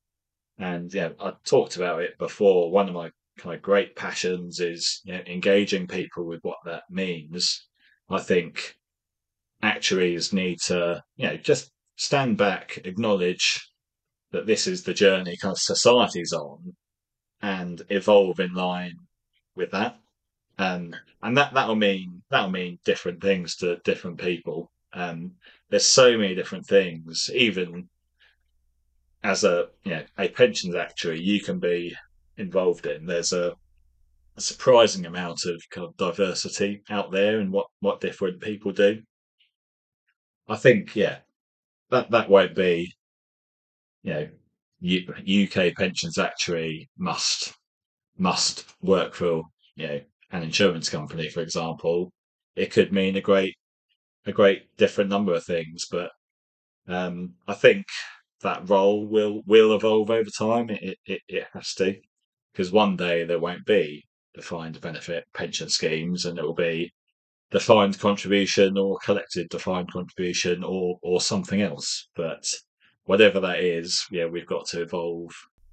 And 0.57 0.93
yeah, 0.93 1.09
I 1.19 1.33
talked 1.45 1.75
about 1.75 2.01
it 2.01 2.17
before. 2.17 2.71
One 2.71 2.87
of 2.87 2.95
my 2.95 3.11
kind 3.37 3.55
of 3.55 3.61
great 3.61 3.95
passions 3.95 4.59
is 4.59 5.01
you 5.05 5.13
know, 5.13 5.21
engaging 5.25 5.87
people 5.87 6.25
with 6.25 6.39
what 6.43 6.57
that 6.65 6.83
means. 6.89 7.67
I 8.09 8.19
think 8.19 8.75
actuaries 9.61 10.33
need 10.33 10.59
to, 10.65 11.01
you 11.15 11.27
know, 11.27 11.37
just 11.37 11.71
stand 11.95 12.37
back, 12.37 12.79
acknowledge 12.83 13.70
that 14.31 14.45
this 14.45 14.67
is 14.67 14.83
the 14.83 14.93
journey 14.93 15.37
kind 15.37 15.51
of 15.51 15.59
society's 15.59 16.33
on, 16.33 16.75
and 17.41 17.81
evolve 17.89 18.39
in 18.39 18.53
line 18.53 18.95
with 19.55 19.71
that. 19.71 19.97
Um, 20.57 20.93
and 21.23 21.37
that 21.37 21.53
that'll 21.53 21.75
mean 21.75 22.21
that'll 22.29 22.49
mean 22.49 22.79
different 22.85 23.21
things 23.21 23.55
to 23.57 23.77
different 23.77 24.19
people. 24.19 24.71
Um, 24.93 25.31
there's 25.69 25.85
so 25.85 26.17
many 26.17 26.35
different 26.35 26.65
things. 26.65 27.29
Even 27.33 27.89
as 29.23 29.43
a 29.43 29.67
you 29.83 29.91
know 29.91 30.03
a 30.17 30.27
pensions 30.29 30.75
actuary, 30.75 31.21
you 31.21 31.41
can 31.41 31.59
be 31.59 31.95
involved 32.37 32.85
in. 32.85 33.05
There's 33.05 33.33
a, 33.33 33.55
a 34.37 34.41
surprising 34.41 35.05
amount 35.05 35.45
of 35.45 35.61
kind 35.69 35.87
of 35.87 35.97
diversity 35.97 36.83
out 36.89 37.11
there 37.11 37.39
and 37.39 37.51
what 37.51 37.67
what 37.79 38.01
different 38.01 38.41
people 38.41 38.71
do. 38.71 39.01
I 40.47 40.57
think 40.57 40.95
yeah, 40.95 41.19
that 41.89 42.11
that 42.11 42.29
won't 42.29 42.55
be 42.55 42.93
you 44.03 44.13
know 44.13 44.29
UK 45.25 45.73
pensions 45.75 46.17
actuary 46.17 46.89
must 46.97 47.53
must 48.17 48.65
work 48.81 49.13
for 49.13 49.43
you 49.75 49.87
know 49.87 50.01
an 50.31 50.43
insurance 50.43 50.89
company, 50.89 51.29
for 51.29 51.41
example. 51.41 52.11
It 52.55 52.71
could 52.71 52.91
mean 52.93 53.15
a 53.17 53.21
great 53.21 53.55
a 54.25 54.31
great 54.31 54.75
different 54.77 55.09
number 55.09 55.33
of 55.33 55.45
things, 55.45 55.85
but 55.91 56.11
um, 56.87 57.35
I 57.47 57.53
think 57.53 57.85
that 58.41 58.69
role 58.69 59.07
will 59.07 59.41
will 59.45 59.75
evolve 59.75 60.09
over 60.11 60.29
time. 60.37 60.69
It 60.69 60.97
it, 61.05 61.21
it 61.27 61.47
has 61.53 61.73
to, 61.75 61.95
because 62.53 62.71
one 62.71 62.95
day 62.97 63.23
there 63.25 63.39
won't 63.39 63.65
be 63.65 64.05
defined 64.33 64.81
benefit 64.81 65.25
pension 65.33 65.69
schemes, 65.69 66.25
and 66.25 66.37
it 66.39 66.43
will 66.43 66.53
be 66.55 66.91
defined 67.51 67.99
contribution 67.99 68.77
or 68.77 68.99
collective 69.03 69.49
defined 69.49 69.91
contribution 69.91 70.63
or 70.63 70.97
or 71.03 71.21
something 71.21 71.61
else. 71.61 72.09
But 72.15 72.45
whatever 73.05 73.39
that 73.39 73.59
is, 73.59 74.05
yeah, 74.11 74.25
we've 74.25 74.47
got 74.47 74.65
to 74.67 74.81
evolve 74.81 75.31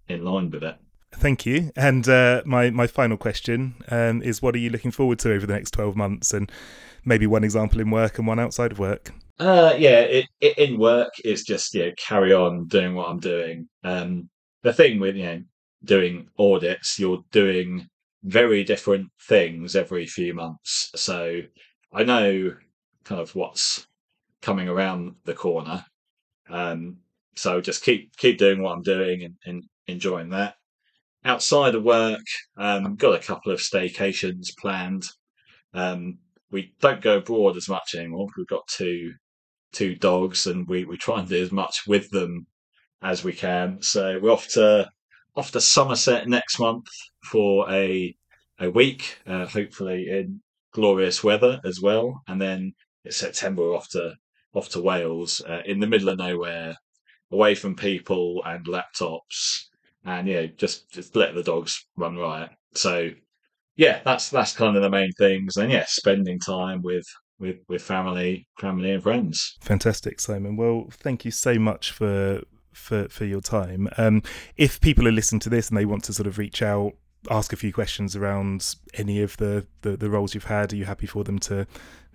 in 0.08 0.24
line 0.24 0.50
with 0.50 0.62
it. 0.62 0.76
Thank 1.12 1.46
you. 1.46 1.70
And 1.74 2.06
uh, 2.08 2.42
my 2.44 2.70
my 2.70 2.86
final 2.86 3.16
question 3.16 3.74
um, 3.90 4.22
is: 4.22 4.42
What 4.42 4.54
are 4.54 4.58
you 4.58 4.70
looking 4.70 4.90
forward 4.90 5.18
to 5.20 5.32
over 5.32 5.46
the 5.46 5.54
next 5.54 5.70
twelve 5.70 5.96
months? 5.96 6.34
And 6.34 6.50
maybe 7.04 7.26
one 7.26 7.44
example 7.44 7.80
in 7.80 7.90
work 7.90 8.18
and 8.18 8.26
one 8.26 8.38
outside 8.38 8.72
of 8.72 8.78
work. 8.78 9.12
Uh, 9.38 9.74
yeah, 9.78 10.00
it, 10.00 10.26
it, 10.40 10.58
in 10.58 10.78
work 10.78 11.12
is 11.24 11.44
just 11.44 11.72
you 11.74 11.86
know 11.86 11.92
carry 11.96 12.32
on 12.32 12.66
doing 12.66 12.94
what 12.94 13.08
I'm 13.08 13.20
doing. 13.20 13.68
Um, 13.84 14.28
the 14.62 14.72
thing 14.72 15.00
with 15.00 15.16
you 15.16 15.24
know 15.24 15.42
doing 15.84 16.28
audits, 16.38 16.98
you're 16.98 17.24
doing 17.30 17.88
very 18.24 18.64
different 18.64 19.08
things 19.28 19.76
every 19.76 20.06
few 20.06 20.34
months. 20.34 20.90
So 20.94 21.40
I 21.92 22.04
know 22.04 22.54
kind 23.04 23.20
of 23.20 23.34
what's 23.34 23.86
coming 24.42 24.68
around 24.68 25.14
the 25.24 25.34
corner. 25.34 25.84
Um, 26.50 26.98
so 27.36 27.60
just 27.60 27.84
keep 27.84 28.16
keep 28.16 28.38
doing 28.38 28.62
what 28.62 28.72
I'm 28.72 28.82
doing 28.82 29.22
and, 29.24 29.36
and 29.46 29.62
enjoying 29.86 30.30
that. 30.30 30.54
Outside 31.24 31.74
of 31.74 31.82
work, 31.82 32.24
um, 32.56 32.96
got 32.96 33.14
a 33.14 33.26
couple 33.26 33.52
of 33.52 33.58
staycations 33.58 34.56
planned. 34.58 35.04
Um, 35.74 36.18
we 36.50 36.72
don't 36.80 37.02
go 37.02 37.18
abroad 37.18 37.56
as 37.56 37.68
much 37.68 37.94
anymore. 37.94 38.28
We've 38.36 38.46
got 38.46 38.66
two 38.68 39.12
two 39.72 39.94
dogs, 39.94 40.46
and 40.46 40.66
we, 40.66 40.84
we 40.84 40.96
try 40.96 41.20
and 41.20 41.28
do 41.28 41.42
as 41.42 41.52
much 41.52 41.86
with 41.86 42.10
them 42.10 42.46
as 43.02 43.22
we 43.24 43.32
can. 43.32 43.82
So 43.82 44.18
we're 44.20 44.32
off 44.32 44.48
to 44.48 44.88
off 45.36 45.52
to 45.52 45.60
Somerset 45.60 46.28
next 46.28 46.58
month 46.58 46.86
for 47.24 47.70
a 47.70 48.14
a 48.60 48.70
week, 48.70 49.18
uh, 49.26 49.46
hopefully 49.46 50.08
in 50.10 50.40
glorious 50.72 51.22
weather 51.22 51.60
as 51.64 51.80
well. 51.80 52.22
And 52.26 52.40
then 52.40 52.72
it's 53.04 53.16
September 53.16 53.62
we're 53.62 53.76
off 53.76 53.88
to 53.90 54.14
off 54.54 54.68
to 54.70 54.80
Wales 54.80 55.42
uh, 55.48 55.62
in 55.64 55.80
the 55.80 55.86
middle 55.86 56.08
of 56.08 56.18
nowhere, 56.18 56.76
away 57.32 57.54
from 57.54 57.74
people 57.74 58.42
and 58.44 58.66
laptops, 58.66 59.64
and 60.04 60.28
you 60.28 60.34
know 60.34 60.46
just 60.56 60.90
just 60.90 61.14
let 61.16 61.34
the 61.34 61.42
dogs 61.42 61.86
run 61.96 62.16
riot. 62.16 62.50
So 62.74 63.10
yeah, 63.76 64.00
that's 64.04 64.30
that's 64.30 64.54
kind 64.54 64.76
of 64.76 64.82
the 64.82 64.90
main 64.90 65.12
things. 65.12 65.56
And 65.56 65.70
yeah, 65.70 65.84
spending 65.86 66.38
time 66.38 66.82
with 66.82 67.06
with 67.38 67.58
with 67.68 67.82
family, 67.82 68.46
family 68.58 68.92
and 68.92 69.02
friends. 69.02 69.56
Fantastic, 69.60 70.20
Simon. 70.20 70.56
Well, 70.56 70.88
thank 70.90 71.24
you 71.24 71.30
so 71.30 71.58
much 71.58 71.92
for 71.92 72.42
for 72.72 73.08
for 73.08 73.24
your 73.24 73.40
time. 73.40 73.88
Um, 73.96 74.22
if 74.56 74.80
people 74.80 75.06
are 75.06 75.12
listening 75.12 75.40
to 75.40 75.50
this 75.50 75.68
and 75.68 75.78
they 75.78 75.84
want 75.84 76.04
to 76.04 76.12
sort 76.12 76.26
of 76.26 76.38
reach 76.38 76.62
out, 76.62 76.94
ask 77.30 77.52
a 77.52 77.56
few 77.56 77.72
questions 77.72 78.16
around 78.16 78.74
any 78.94 79.22
of 79.22 79.36
the 79.36 79.66
the, 79.82 79.96
the 79.96 80.10
roles 80.10 80.34
you've 80.34 80.44
had, 80.44 80.72
are 80.72 80.76
you 80.76 80.84
happy 80.84 81.06
for 81.06 81.24
them 81.24 81.38
to? 81.40 81.66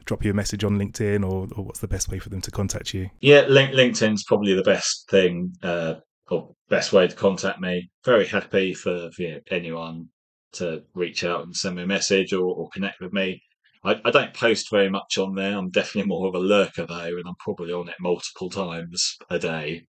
drop 0.06 0.24
you 0.24 0.32
a 0.32 0.34
message 0.34 0.66
on 0.66 0.78
LinkedIn, 0.78 1.24
or, 1.24 1.47
or 1.56 1.64
what's 1.64 1.80
the 1.80 1.88
best 1.88 2.10
way 2.10 2.20
for 2.20 2.30
them 2.30 2.41
to 2.41 2.51
contact 2.51 2.93
you? 2.93 3.10
Yeah, 3.22 3.45
link, 3.47 3.72
LinkedIn's 3.72 4.24
probably 4.26 4.54
the 4.54 4.64
best 4.64 5.10
thing 5.10 5.54
uh, 5.64 5.95
or 6.30 6.54
best 6.70 6.93
way 6.93 7.08
to 7.08 7.16
contact 7.16 7.60
me. 7.60 7.89
Very 8.06 8.28
happy 8.28 8.74
for, 8.74 9.10
for 9.12 9.39
anyone 9.49 10.10
to 10.54 10.84
reach 10.93 11.24
out 11.24 11.43
and 11.43 11.56
send 11.56 11.76
me 11.76 11.84
a 11.84 11.88
message 11.88 12.34
or, 12.34 12.45
or 12.45 12.70
connect 12.74 12.99
with 13.01 13.14
me. 13.14 13.41
I, 13.84 13.99
I, 14.06 14.12
don't 14.12 14.34
post 14.34 14.70
very 14.72 14.89
much 14.89 15.18
on 15.18 15.36
there. 15.36 15.58
I'm 15.58 15.70
definitely 15.70 16.08
more 16.08 16.28
of 16.28 16.36
a 16.36 16.39
lurker 16.39 16.86
though, 16.86 17.18
and 17.18 17.24
I'm 17.28 17.36
probably 17.39 17.74
on 17.74 17.89
it 17.89 17.95
multiple 17.99 18.49
times 18.49 19.18
a 19.30 19.39
day. 19.39 19.88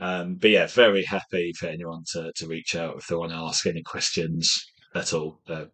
Um, 0.00 0.36
but 0.36 0.50
yeah, 0.50 0.66
very 0.66 1.04
happy 1.04 1.52
for 1.52 1.66
anyone 1.66 2.04
to, 2.12 2.32
to 2.36 2.46
reach 2.46 2.74
out 2.74 2.96
if 2.96 3.06
they 3.06 3.16
want 3.16 3.32
to 3.32 3.38
ask 3.38 3.66
any 3.66 3.82
questions 3.82 4.66
at 4.94 5.12
all. 5.12 5.38
Uh, 5.48 5.66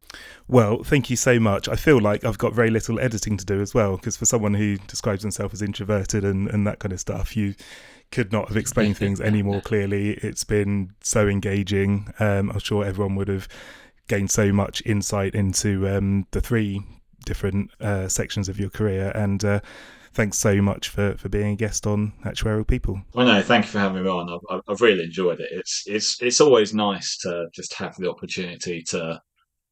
well, 0.49 0.83
thank 0.83 1.09
you 1.11 1.17
so 1.17 1.39
much. 1.41 1.69
I 1.69 1.77
feel 1.77 2.01
like 2.01 2.25
I've 2.25 2.39
got 2.39 2.53
very 2.53 2.71
little 2.71 3.01
editing 3.01 3.37
to 3.37 3.45
do 3.45 3.61
as 3.61 3.73
well, 3.73 3.97
because 3.97 4.17
for 4.17 4.27
someone 4.27 4.55
who 4.55 4.77
describes 4.77 5.23
himself 5.23 5.55
as 5.55 5.63
introverted 5.63 6.25
and, 6.25 6.49
and 6.49 6.67
that 6.67 6.81
kind 6.81 6.93
of 6.93 7.01
stuff, 7.01 7.37
you 7.37 7.55
could 8.11 8.33
not 8.33 8.49
have 8.49 8.57
explained 8.57 8.97
things 8.99 9.21
any 9.21 9.43
more 9.43 9.61
clearly. 9.61 10.13
It's 10.15 10.45
been 10.45 10.93
so 11.03 11.29
engaging. 11.29 12.13
Um, 12.19 12.51
I'm 12.51 12.59
sure 12.59 12.85
everyone 12.85 13.17
would 13.17 13.29
have 13.29 13.49
gained 14.09 14.31
so 14.31 14.53
much 14.53 14.83
insight 14.85 15.35
into 15.35 15.89
um, 15.89 16.27
the 16.31 16.41
three 16.41 16.83
different 17.25 17.71
uh, 17.81 18.09
sections 18.09 18.49
of 18.49 18.59
your 18.59 18.71
career. 18.71 19.11
And 19.15 19.45
uh, 19.45 19.61
thanks 20.17 20.39
so 20.39 20.61
much 20.63 20.89
for, 20.89 21.15
for 21.19 21.29
being 21.29 21.53
a 21.53 21.57
guest 21.57 21.87
on 21.87 22.13
Actuarial 22.25 22.67
People. 22.67 23.03
Well, 23.15 23.27
no, 23.27 23.43
thank 23.43 23.67
you 23.67 23.71
for 23.71 23.79
having 23.79 24.03
me 24.03 24.09
on. 24.09 24.41
I've, 24.51 24.61
I've 24.67 24.81
really 24.81 25.05
enjoyed 25.05 25.41
it. 25.41 25.49
It's 25.53 25.85
it's 25.87 26.21
it's 26.23 26.41
always 26.41 26.75
nice 26.75 27.19
to 27.19 27.47
just 27.55 27.75
have 27.75 27.95
the 27.97 28.11
opportunity 28.11 28.83
to 28.89 29.21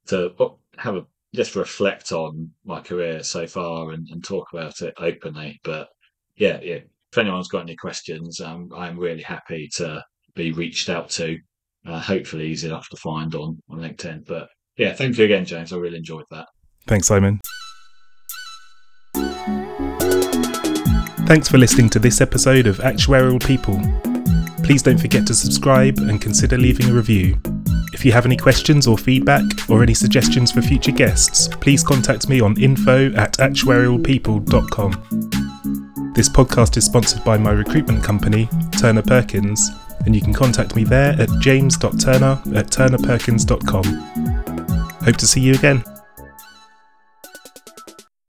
to 0.06 0.30
have 0.76 0.96
a 0.96 1.06
just 1.34 1.56
reflect 1.56 2.12
on 2.12 2.50
my 2.64 2.80
career 2.80 3.22
so 3.24 3.44
far 3.46 3.90
and, 3.90 4.06
and 4.10 4.22
talk 4.22 4.46
about 4.52 4.80
it 4.82 4.94
openly. 4.98 5.58
But 5.64 5.88
yeah, 6.36 6.60
yeah. 6.62 6.78
If 7.10 7.18
anyone's 7.18 7.48
got 7.48 7.62
any 7.62 7.76
questions, 7.76 8.40
um, 8.40 8.68
I'm 8.76 8.98
really 8.98 9.22
happy 9.22 9.68
to 9.76 10.04
be 10.34 10.52
reached 10.52 10.88
out 10.88 11.10
to. 11.10 11.38
Uh, 11.86 12.00
hopefully, 12.00 12.46
easy 12.46 12.68
enough 12.68 12.88
to 12.90 12.96
find 12.96 13.34
on 13.34 13.58
on 13.70 13.78
LinkedIn. 13.78 14.26
But 14.26 14.48
yeah, 14.76 14.92
thank 14.92 15.16
you 15.16 15.24
again, 15.24 15.44
James. 15.44 15.72
I 15.72 15.76
really 15.76 15.98
enjoyed 15.98 16.24
that. 16.30 16.46
Thanks, 16.86 17.06
Simon. 17.06 17.40
Thanks 21.26 21.48
for 21.48 21.56
listening 21.56 21.88
to 21.90 21.98
this 21.98 22.20
episode 22.20 22.66
of 22.66 22.76
Actuarial 22.78 23.44
People. 23.44 23.80
Please 24.62 24.82
don't 24.82 25.00
forget 25.00 25.26
to 25.26 25.34
subscribe 25.34 25.98
and 25.98 26.20
consider 26.20 26.58
leaving 26.58 26.90
a 26.90 26.92
review. 26.92 27.40
If 27.94 28.04
you 28.04 28.12
have 28.12 28.26
any 28.26 28.36
questions 28.36 28.86
or 28.86 28.98
feedback 28.98 29.42
or 29.70 29.82
any 29.82 29.94
suggestions 29.94 30.52
for 30.52 30.60
future 30.60 30.92
guests, 30.92 31.48
please 31.48 31.82
contact 31.82 32.28
me 32.28 32.40
on 32.40 32.60
info 32.60 33.10
at 33.14 33.38
actuarialpeople.com. 33.38 36.12
This 36.14 36.28
podcast 36.28 36.76
is 36.76 36.84
sponsored 36.84 37.24
by 37.24 37.38
my 37.38 37.52
recruitment 37.52 38.04
company, 38.04 38.50
Turner 38.78 39.02
Perkins, 39.02 39.70
and 40.04 40.14
you 40.14 40.20
can 40.20 40.34
contact 40.34 40.76
me 40.76 40.84
there 40.84 41.18
at 41.18 41.30
james.turner 41.40 42.42
at 42.54 42.66
turnerperkins.com. 42.66 43.84
Hope 45.04 45.16
to 45.16 45.26
see 45.26 45.40
you 45.40 45.54
again. 45.54 45.82